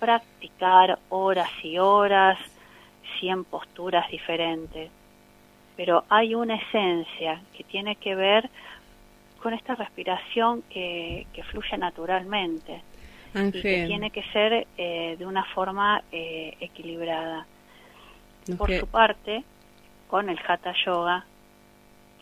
practicar 0.00 0.98
horas 1.08 1.50
y 1.62 1.78
horas, 1.78 2.38
100 3.20 3.44
posturas 3.44 4.10
diferentes. 4.10 4.90
Pero 5.76 6.04
hay 6.08 6.34
una 6.34 6.56
esencia 6.56 7.40
que 7.56 7.62
tiene 7.62 7.94
que 7.96 8.16
ver 8.16 8.50
con 9.40 9.54
esta 9.54 9.76
respiración 9.76 10.62
que, 10.62 11.28
que 11.32 11.44
fluye 11.44 11.78
naturalmente 11.78 12.82
y 13.34 13.52
que 13.52 13.86
tiene 13.86 14.10
que 14.10 14.22
ser 14.32 14.66
eh, 14.76 15.16
de 15.18 15.26
una 15.26 15.44
forma 15.44 16.02
eh, 16.10 16.56
equilibrada. 16.60 17.46
Por 18.56 18.72
su 18.72 18.86
parte, 18.86 19.44
con 20.08 20.30
el 20.30 20.38
Hatha 20.46 20.72
Yoga, 20.84 21.26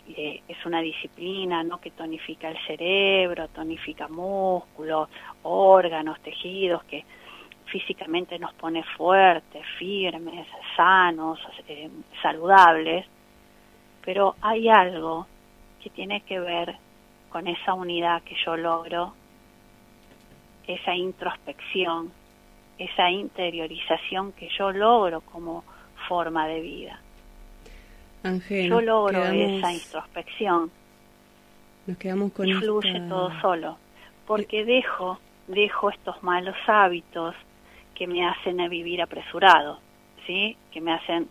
eh, 0.09 0.43
es 0.49 0.67
una 0.67 0.81
disciplina 0.81 1.63
¿no? 1.63 1.81
que 1.81 1.93
tonifica 1.93 2.49
el 2.49 2.59
cerebro, 2.67 3.49
tonifica 3.49 4.09
músculos, 4.09 5.09
órganos, 5.43 6.21
tejidos, 6.21 6.83
que 6.85 7.05
físicamente 7.67 8.39
nos 8.39 8.53
pone 8.55 8.83
fuertes, 8.97 9.65
firmes, 9.79 10.47
sanos, 10.77 11.39
saludables, 12.23 13.07
pero 14.05 14.35
hay 14.41 14.69
algo 14.69 15.27
que 15.83 15.91
tiene 15.91 16.23
que 16.23 16.41
ver 16.41 16.77
con 17.29 17.47
esa 17.47 17.75
unidad 17.75 18.23
que 18.23 18.37
yo 18.45 18.57
logro 18.57 19.15
esa 20.67 20.95
introspección, 20.95 22.11
esa 22.79 23.11
interiorización 23.11 24.33
que 24.33 24.49
yo 24.57 24.73
logro 24.73 25.21
como 25.21 25.65
forma 26.09 26.47
de 26.47 26.61
vida. 26.61 27.01
yo 28.51 28.81
logro 28.81 29.25
esa 29.25 29.73
introspección. 29.73 30.71
Nos 31.87 31.97
quedamos 31.99 32.33
con 32.33 32.49
y 32.49 32.55
fluye 32.55 33.01
todo 33.09 33.31
solo, 33.41 33.79
porque 34.27 34.65
dejo, 34.65 35.19
dejo 35.47 35.91
estos 35.91 36.23
malos 36.23 36.57
hábitos 36.67 37.35
que 37.95 38.07
me 38.07 38.27
hacen 38.27 38.57
vivir 38.69 39.01
apresurado, 39.01 39.79
¿sí? 40.27 40.57
Que 40.73 40.81
me 40.81 40.93
hacen 40.93 41.29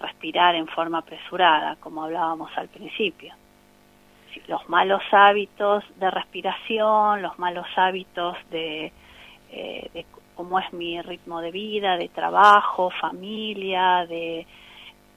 respirar 0.00 0.54
en 0.54 0.66
forma 0.66 0.98
apresurada, 0.98 1.76
como 1.76 2.02
hablábamos 2.02 2.50
al 2.56 2.68
principio 2.68 3.34
los 4.46 4.68
malos 4.68 5.02
hábitos 5.12 5.84
de 5.96 6.10
respiración, 6.10 7.22
los 7.22 7.38
malos 7.38 7.66
hábitos 7.76 8.36
de, 8.50 8.92
eh, 9.50 9.90
de 9.92 10.06
cómo 10.34 10.58
es 10.58 10.72
mi 10.72 11.00
ritmo 11.02 11.40
de 11.40 11.50
vida, 11.50 11.96
de 11.96 12.08
trabajo, 12.08 12.90
familia, 12.90 14.06
de, 14.06 14.46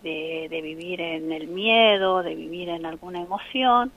de, 0.03 0.61
vivir 0.61 1.01
en 1.01 1.31
el 1.31 1.47
miedo, 1.47 2.21
de 2.21 2.35
vivir 2.35 2.69
en 2.69 2.85
alguna 2.85 3.21
emoción. 3.21 3.91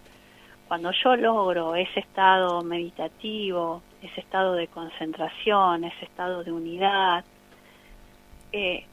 Cuando 0.67 0.91
yo 0.93 1.17
logro 1.17 1.75
ese 1.75 2.01
estado 2.01 2.63
meditativo, 2.63 3.83
ese 4.03 4.21
estado 4.21 4.55
de 4.55 4.69
concentración, 4.69 5.85
ese 5.85 6.05
estado 6.05 6.45
de 6.45 6.53
unidad, 6.53 7.25
eh, 8.53 8.85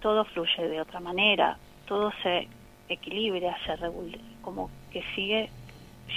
todo 0.00 0.24
fluye 0.24 0.68
de 0.68 0.80
otra 0.80 1.00
manera, 1.00 1.58
todo 1.86 2.12
se 2.22 2.48
equilibra, 2.88 3.56
se 3.64 3.76
regula, 3.76 4.18
como 4.42 4.70
que 4.92 5.02
sigue 5.14 5.50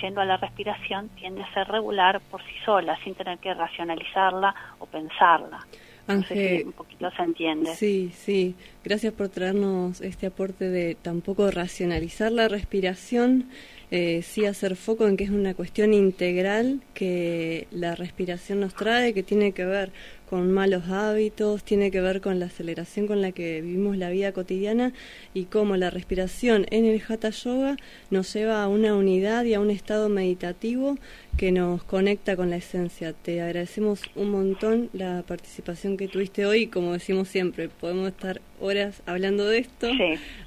yendo 0.02 0.22
a 0.22 0.26
la 0.26 0.38
respiración 0.38 1.10
tiende 1.10 1.44
a 1.44 1.54
ser 1.54 1.68
regular 1.68 2.22
por 2.32 2.42
sí 2.42 2.54
sola, 2.66 2.98
sin 3.04 3.16
tener 3.16 3.40
que 3.40 3.54
racionalizarla 3.54 4.54
o 4.80 4.86
pensarla. 4.86 5.60
Ángel, 6.08 6.64
un 6.66 6.72
poquito 6.72 7.12
se 7.12 7.22
entiende. 7.22 7.76
Sí, 7.76 8.12
sí. 8.14 8.56
Gracias 8.84 9.14
por 9.14 9.30
traernos 9.30 10.02
este 10.02 10.26
aporte 10.28 10.70
de 10.70 10.96
tampoco 10.96 11.52
racionalizar 11.52 12.32
la 12.32 12.48
respiración, 12.48 13.50
eh, 13.92 14.24
sí 14.24 14.46
hacer 14.46 14.76
foco 14.76 15.08
en 15.08 15.18
que 15.18 15.26
es 15.26 15.30
una 15.30 15.54
cuestión 15.54 15.94
integral 15.94 16.82
que 16.96 17.68
la 17.72 17.96
respiración 17.96 18.60
nos 18.60 18.74
trae, 18.74 19.14
que 19.14 19.22
tiene 19.22 19.52
que 19.52 19.66
ver 19.66 19.92
con 20.30 20.52
malos 20.52 20.90
hábitos, 20.90 21.64
tiene 21.64 21.90
que 21.90 22.02
ver 22.02 22.22
con 22.22 22.40
la 22.40 22.46
aceleración 22.46 23.08
con 23.08 23.22
la 23.22 23.32
que 23.32 23.62
vivimos 23.62 23.98
la 23.98 24.12
vida 24.12 24.32
cotidiana 24.32 24.94
y 25.34 25.46
cómo 25.46 25.76
la 25.76 25.90
respiración 25.90 26.68
en 26.70 26.86
el 26.86 27.02
Hatha 27.08 27.32
Yoga 27.32 27.78
nos 28.12 28.32
lleva 28.34 28.64
a 28.64 28.68
una 28.68 28.96
unidad 28.96 29.44
y 29.46 29.56
a 29.56 29.60
un 29.60 29.72
estado 29.72 30.08
meditativo 30.08 30.98
que 31.38 31.52
nos 31.52 31.84
conecta 31.84 32.36
con 32.36 32.52
la 32.52 32.58
esencia. 32.58 33.14
Te 33.14 33.42
agradecemos 33.42 34.04
un 34.16 34.30
montón 34.30 34.90
la 34.94 35.24
participación 35.28 35.98
que 35.98 36.08
tuviste 36.08 36.46
hoy, 36.46 36.68
como 36.68 36.94
decimos 36.94 37.28
siempre, 37.28 37.70
podemos 37.70 38.10
estar 38.10 38.40
horas 38.60 39.02
hablando 39.08 39.48
de 39.48 39.60
esto, 39.60 39.90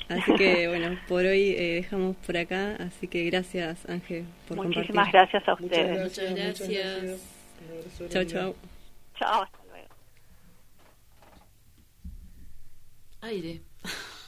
así 0.08 0.34
que 0.36 0.68
bueno, 0.68 0.96
por 1.08 1.24
hoy 1.24 1.54
eh, 1.58 1.74
dejamos 1.74 2.14
por 2.24 2.36
acá, 2.36 2.76
así 2.76 3.08
que 3.08 3.24
gracias 3.24 3.88
Ángel 3.88 4.26
por 4.46 4.58
Muchísimas 4.58 5.10
gracias 5.10 5.48
a 5.48 5.54
ustedes. 5.54 6.02
Muchas 6.04 6.34
gracias. 6.36 7.32
Chao, 8.10 8.24
chao. 8.24 8.54
Chao, 9.18 9.42
hasta 9.42 9.58
luego. 9.70 9.88
Aire. 13.22 13.62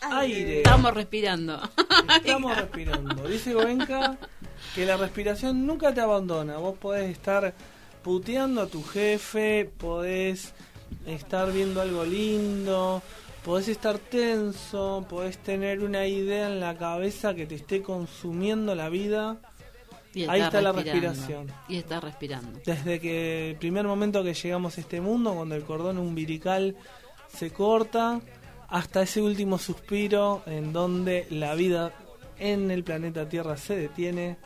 Aire. 0.02 0.58
Estamos 0.58 0.94
respirando. 0.94 1.60
Estamos 2.16 2.56
respirando. 2.60 3.26
Dice 3.26 3.52
Goenka 3.52 4.16
que 4.72 4.86
la 4.86 4.96
respiración 4.96 5.66
nunca 5.66 5.92
te 5.92 6.00
abandona. 6.00 6.58
Vos 6.58 6.78
podés 6.78 7.10
estar 7.10 7.54
puteando 8.04 8.62
a 8.62 8.66
tu 8.68 8.84
jefe, 8.84 9.68
podés 9.78 10.54
estar 11.06 11.52
viendo 11.52 11.80
algo 11.80 12.04
lindo, 12.04 13.02
podés 13.44 13.66
estar 13.66 13.98
tenso, 13.98 15.04
podés 15.08 15.38
tener 15.38 15.82
una 15.82 16.06
idea 16.06 16.46
en 16.46 16.60
la 16.60 16.76
cabeza 16.76 17.34
que 17.34 17.46
te 17.46 17.56
esté 17.56 17.82
consumiendo 17.82 18.76
la 18.76 18.88
vida. 18.90 19.38
Y 20.14 20.28
Ahí 20.28 20.40
está 20.40 20.60
la 20.62 20.70
respiración. 20.70 21.48
Y 21.68 21.78
está 21.78 21.98
respirando. 21.98 22.60
Desde 22.64 23.00
que 23.00 23.50
el 23.50 23.56
primer 23.56 23.86
momento 23.86 24.22
que 24.22 24.34
llegamos 24.34 24.78
a 24.78 24.80
este 24.80 25.00
mundo, 25.00 25.34
cuando 25.34 25.56
el 25.56 25.64
cordón 25.64 25.98
umbilical 25.98 26.76
se 27.26 27.50
corta, 27.50 28.20
hasta 28.74 29.02
ese 29.02 29.22
último 29.22 29.56
suspiro 29.58 30.42
en 30.46 30.72
donde 30.72 31.26
la 31.30 31.54
vida 31.54 31.92
en 32.40 32.72
el 32.72 32.82
planeta 32.82 33.28
Tierra 33.28 33.56
se 33.56 33.76
detiene 33.76 34.36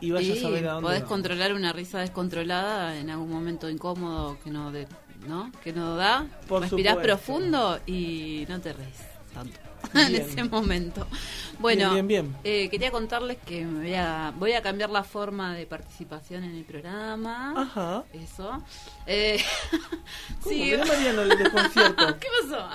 y 0.00 0.10
vaya 0.10 0.34
y 0.34 0.38
a 0.38 0.40
saber 0.42 0.66
a 0.68 0.72
dónde 0.72 0.88
podés 0.88 1.02
controlar 1.04 1.52
una 1.52 1.70
risa 1.72 2.00
descontrolada 2.00 2.96
en 2.98 3.10
algún 3.10 3.30
momento 3.30 3.68
incómodo 3.68 4.38
que 4.42 4.50
no 4.50 4.72
de, 4.72 4.88
¿no? 5.28 5.52
que 5.62 5.74
no 5.74 5.96
da. 5.96 6.26
Por 6.48 6.62
Respirás 6.62 6.94
supuesto. 6.94 7.02
profundo 7.24 7.78
y 7.86 8.46
no 8.48 8.58
te 8.60 8.72
reís 8.72 8.96
tanto 9.34 9.58
en 9.94 10.14
ese 10.14 10.44
momento. 10.44 11.06
Bueno, 11.58 11.92
Bien, 11.92 12.08
bien, 12.08 12.32
bien. 12.32 12.36
eh, 12.44 12.70
quería 12.70 12.90
contarles 12.90 13.36
que 13.44 13.66
me 13.66 13.80
voy 13.80 13.94
a, 13.94 14.32
voy 14.38 14.52
a 14.54 14.62
cambiar 14.62 14.88
la 14.88 15.04
forma 15.04 15.54
de 15.54 15.66
participación 15.66 16.44
en 16.44 16.54
el 16.56 16.64
programa. 16.64 17.52
Ajá. 17.54 18.04
Eso. 18.14 18.62
Eh, 19.06 19.38
¿Cómo? 20.42 20.50
sí. 20.54 20.62
Mirá, 20.70 20.86
Mariano, 20.86 21.20
el 21.22 21.28
desconcierto. 21.38 22.06
¿Qué 22.18 22.26
pasó? 22.48 22.66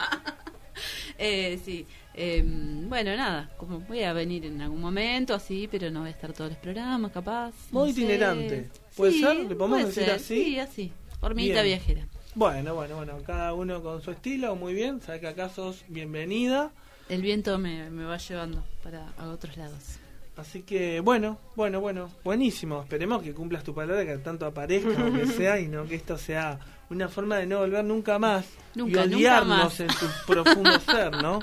eh, 1.18 1.60
sí. 1.64 1.86
eh, 2.14 2.44
bueno, 2.46 3.16
nada, 3.16 3.50
como 3.58 3.80
voy 3.82 4.04
a 4.04 4.14
venir 4.14 4.46
en 4.46 4.62
algún 4.62 4.82
momento, 4.82 5.34
así, 5.34 5.68
pero 5.70 5.90
no 5.92 6.02
voy 6.02 6.10
a 6.10 6.12
estar 6.12 6.34
todos 6.34 6.52
los 6.52 6.60
programas, 6.60 7.12
capaz. 7.12 7.54
no 7.72 7.86
sé. 7.86 7.92
itinerante. 7.92 8.70
¿Puede 8.96 9.14
Sí, 9.14 9.20
ser? 9.22 9.36
¿Le 9.38 9.56
podemos 9.56 9.80
decir 9.86 10.04
ser, 10.04 10.12
así? 10.12 10.44
Sí, 10.44 10.60
así. 10.60 10.92
Hormiguita 11.22 11.62
viajera. 11.64 12.08
Bueno, 12.36 12.76
bueno, 12.76 12.96
bueno, 12.98 13.18
cada 13.26 13.54
uno 13.54 13.82
con 13.82 14.02
su 14.02 14.12
estilo, 14.12 14.56
muy 14.56 14.74
bien. 14.74 15.02
Sabes 15.02 15.22
que 15.22 15.28
acá 15.28 15.50
sos 15.50 15.84
bienvenida. 15.88 16.72
El 17.10 17.22
viento 17.22 17.58
me, 17.58 17.90
me 17.90 18.04
va 18.04 18.18
llevando 18.18 18.64
para 18.84 19.10
a 19.18 19.30
otros 19.30 19.58
lados. 19.58 19.98
Así 20.36 20.62
que, 20.62 21.00
bueno, 21.00 21.40
bueno, 21.56 21.80
bueno, 21.82 22.12
buenísimo. 22.24 22.82
Esperemos 22.84 23.24
que 23.24 23.34
cumplas 23.34 23.64
tu 23.64 23.74
palabra, 23.74 24.06
que 24.06 24.18
tanto 24.20 24.46
aparezca 24.46 25.04
o 25.04 25.12
que 25.12 25.26
sea, 25.38 25.60
y 25.60 25.68
no 25.68 25.86
que 25.88 25.96
esto 25.96 26.16
sea 26.18 26.60
una 26.90 27.10
forma 27.10 27.38
de 27.38 27.46
no 27.46 27.60
volver 27.60 27.84
nunca 27.84 28.18
más 28.20 28.46
Nunca, 28.76 29.02
y 29.02 29.04
nunca 29.06 29.16
odiarnos 29.18 29.58
más. 29.64 29.80
en 29.82 29.88
tu 29.88 30.06
profundo 30.26 30.80
ser, 30.86 31.12
¿no? 31.22 31.40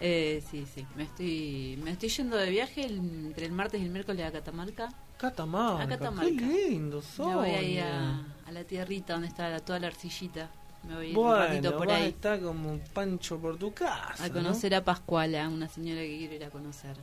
Eh, 0.00 0.42
sí, 0.50 0.64
sí. 0.72 0.86
Me 0.96 1.02
estoy, 1.04 1.78
me 1.82 1.90
estoy 1.90 2.08
yendo 2.08 2.36
de 2.36 2.50
viaje 2.50 2.82
el- 2.84 2.98
entre 2.98 3.46
el 3.46 3.52
martes 3.52 3.80
y 3.80 3.84
el 3.84 3.90
miércoles 3.90 4.24
a 4.26 4.30
Catamarca. 4.32 4.88
Catamarca, 5.16 5.82
A 5.82 5.88
Catamarca. 5.88 6.30
qué 6.30 6.68
lindo, 6.70 7.02
Me 7.18 7.34
voy 7.34 7.48
ahí 7.50 7.78
a, 7.78 8.24
a 8.46 8.52
la 8.52 8.62
tierrita 8.64 9.14
donde 9.14 9.28
está 9.28 9.48
la- 9.48 9.58
toda 9.60 9.80
la 9.80 9.88
arcillita. 9.88 10.48
Me 10.84 10.94
voy 10.94 11.06
a 11.06 11.08
ir 11.08 11.18
un 11.18 11.24
Bueno, 11.24 11.38
ratito 11.46 11.76
por 11.76 11.90
ahí. 11.90 12.08
estar 12.10 12.40
como 12.40 12.70
un 12.70 12.78
pancho 12.80 13.36
por 13.38 13.56
tu 13.58 13.74
casa. 13.74 14.22
A 14.24 14.28
¿no? 14.28 14.34
conocer 14.34 14.74
a 14.76 14.84
Pascuala, 14.84 15.48
una 15.48 15.68
señora 15.68 16.02
que 16.02 16.16
quiero 16.18 16.34
ir 16.34 16.44
a 16.44 16.50
conocer. 16.50 16.96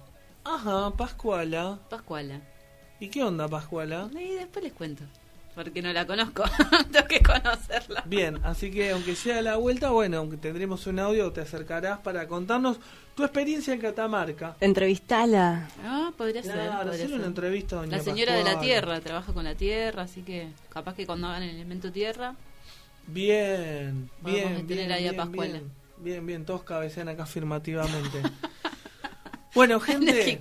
Ajá, 0.45 0.91
Pascuala. 0.91 1.77
Pascuala. 1.89 2.39
¿Y 3.01 3.09
qué 3.09 3.21
onda, 3.21 3.49
Pascuala? 3.49 4.09
Y 4.17 4.35
después 4.35 4.63
les 4.63 4.71
cuento. 4.71 5.03
Porque 5.55 5.81
no 5.81 5.91
la 5.93 6.05
conozco. 6.05 6.43
Tengo 6.91 7.07
que 7.07 7.21
conocerla. 7.21 8.03
Bien, 8.05 8.39
así 8.43 8.69
que 8.69 8.91
aunque 8.91 9.15
sea 9.15 9.41
la 9.41 9.55
vuelta, 9.55 9.91
bueno, 9.91 10.17
aunque 10.17 10.37
tendremos 10.37 10.85
un 10.85 10.99
audio, 10.99 11.31
te 11.31 11.41
acercarás 11.41 11.99
para 11.99 12.27
contarnos 12.27 12.77
tu 13.15 13.23
experiencia 13.23 13.73
en 13.73 13.79
Catamarca. 13.79 14.57
Entrevistala. 14.59 15.69
Ah, 15.81 16.11
podría 16.17 16.43
ser. 16.43 16.53
Claro, 16.53 16.71
podría 16.71 16.91
hacerle 16.91 17.07
ser. 17.07 17.19
una 17.19 17.27
entrevista 17.27 17.77
a 17.77 17.79
doña 17.79 17.97
La 17.97 18.03
señora 18.03 18.35
de 18.35 18.43
la 18.43 18.59
tierra, 18.59 18.99
trabaja 18.99 19.33
con 19.33 19.45
la 19.45 19.55
tierra, 19.55 20.03
así 20.03 20.21
que 20.21 20.49
capaz 20.69 20.93
que 20.95 21.05
cuando 21.05 21.27
hagan 21.27 21.43
el 21.43 21.51
elemento 21.51 21.91
tierra, 21.91 22.35
Bien, 23.07 24.09
bien, 24.21 24.65
tener 24.67 24.87
bien, 24.87 24.91
ahí 24.91 25.07
a 25.07 25.11
bien, 25.11 25.31
bien, 25.31 25.71
bien, 25.97 26.25
bien, 26.25 26.45
todos 26.45 26.63
cabecean 26.63 27.07
acá 27.07 27.23
afirmativamente. 27.23 28.21
bueno, 29.53 29.79
gente. 29.81 30.37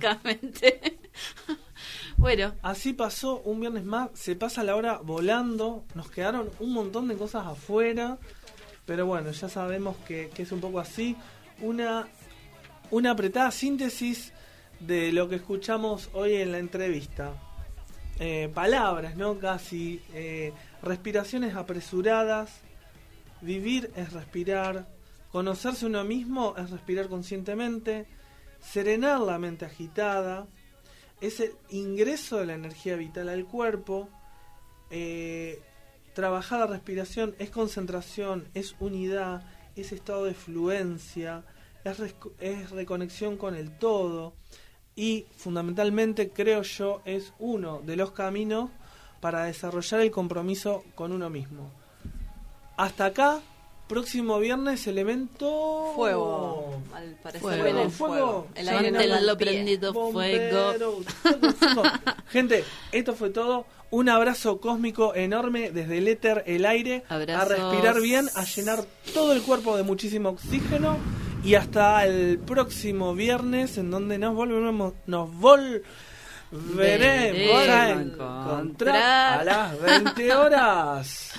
Bueno, 2.17 2.53
así 2.61 2.93
pasó 2.93 3.39
un 3.41 3.59
viernes 3.59 3.85
más, 3.85 4.09
se 4.13 4.35
pasa 4.35 4.63
la 4.63 4.75
hora 4.75 4.99
volando, 5.03 5.85
nos 5.93 6.09
quedaron 6.09 6.49
un 6.59 6.73
montón 6.73 7.07
de 7.07 7.15
cosas 7.15 7.45
afuera, 7.45 8.17
pero 8.85 9.05
bueno, 9.05 9.31
ya 9.31 9.49
sabemos 9.49 9.97
que, 10.07 10.29
que 10.33 10.43
es 10.43 10.51
un 10.51 10.61
poco 10.61 10.79
así, 10.79 11.15
una, 11.61 12.07
una 12.91 13.11
apretada 13.11 13.51
síntesis 13.51 14.33
de 14.79 15.11
lo 15.11 15.29
que 15.29 15.35
escuchamos 15.35 16.09
hoy 16.13 16.35
en 16.35 16.51
la 16.51 16.59
entrevista. 16.59 17.33
Eh, 18.19 18.49
palabras, 18.53 19.17
¿no? 19.17 19.39
Casi 19.39 20.01
eh, 20.13 20.53
respiraciones 20.81 21.55
apresuradas, 21.55 22.61
vivir 23.41 23.91
es 23.97 24.13
respirar, 24.13 24.87
conocerse 25.33 25.85
uno 25.85 26.05
mismo 26.05 26.55
es 26.57 26.69
respirar 26.69 27.09
conscientemente, 27.09 28.05
serenar 28.61 29.19
la 29.19 29.37
mente 29.37 29.65
agitada, 29.65 30.47
es 31.25 31.39
el 31.39 31.55
ingreso 31.69 32.37
de 32.37 32.45
la 32.45 32.53
energía 32.53 32.95
vital 32.95 33.29
al 33.29 33.45
cuerpo, 33.45 34.09
eh, 34.89 35.61
trabajar 36.13 36.59
la 36.59 36.67
respiración 36.67 37.35
es 37.39 37.49
concentración, 37.49 38.47
es 38.53 38.75
unidad, 38.79 39.43
es 39.75 39.91
estado 39.91 40.25
de 40.25 40.33
fluencia, 40.33 41.43
es, 41.83 42.15
es 42.39 42.71
reconexión 42.71 43.37
con 43.37 43.55
el 43.55 43.77
todo 43.77 44.33
y 44.95 45.25
fundamentalmente 45.35 46.29
creo 46.29 46.61
yo 46.61 47.01
es 47.05 47.33
uno 47.37 47.81
de 47.81 47.97
los 47.97 48.11
caminos 48.11 48.69
para 49.19 49.43
desarrollar 49.43 50.01
el 50.01 50.11
compromiso 50.11 50.83
con 50.95 51.11
uno 51.11 51.29
mismo. 51.29 51.71
Hasta 52.77 53.05
acá, 53.05 53.41
próximo 53.87 54.39
viernes, 54.39 54.87
elemento 54.87 55.91
Fuego. 55.95 56.81
Al 56.93 57.15
parecer 57.21 57.41
Fuego. 57.41 57.79
el 57.81 57.91
Fuego. 57.91 58.47
El 58.55 58.69
aire 58.69 58.91
pie. 58.91 59.35
prendido 59.35 59.93
fuego. 59.93 60.11
Bombero, 60.11 60.73
fuego, 61.21 61.51
fuego. 61.53 61.83
Gente, 62.29 62.63
esto 62.91 63.13
fue 63.13 63.29
todo. 63.29 63.65
Un 63.91 64.09
abrazo 64.09 64.59
cósmico 64.59 65.13
enorme 65.15 65.71
desde 65.71 65.99
el 65.99 66.07
éter, 66.07 66.43
el 66.47 66.65
aire. 66.65 67.03
Abrazos. 67.07 67.51
A 67.51 67.55
respirar 67.55 68.01
bien, 68.01 68.27
a 68.35 68.43
llenar 68.43 68.83
todo 69.13 69.31
el 69.33 69.41
cuerpo 69.41 69.77
de 69.77 69.83
muchísimo 69.83 70.29
oxígeno. 70.29 70.97
Y 71.43 71.53
hasta 71.53 72.03
el 72.05 72.39
próximo 72.39 73.13
viernes, 73.13 73.77
en 73.77 73.91
donde 73.91 74.17
nos 74.17 74.33
volveremos, 74.33 74.93
nos 75.05 75.31
volveremos 75.31 75.85
a 76.51 76.57
Veremos 76.75 77.67
encontrar 77.67 77.97
encontrar. 78.01 79.39
a 79.39 79.43
las 79.43 79.81
20 79.81 80.33
horas. 80.35 81.31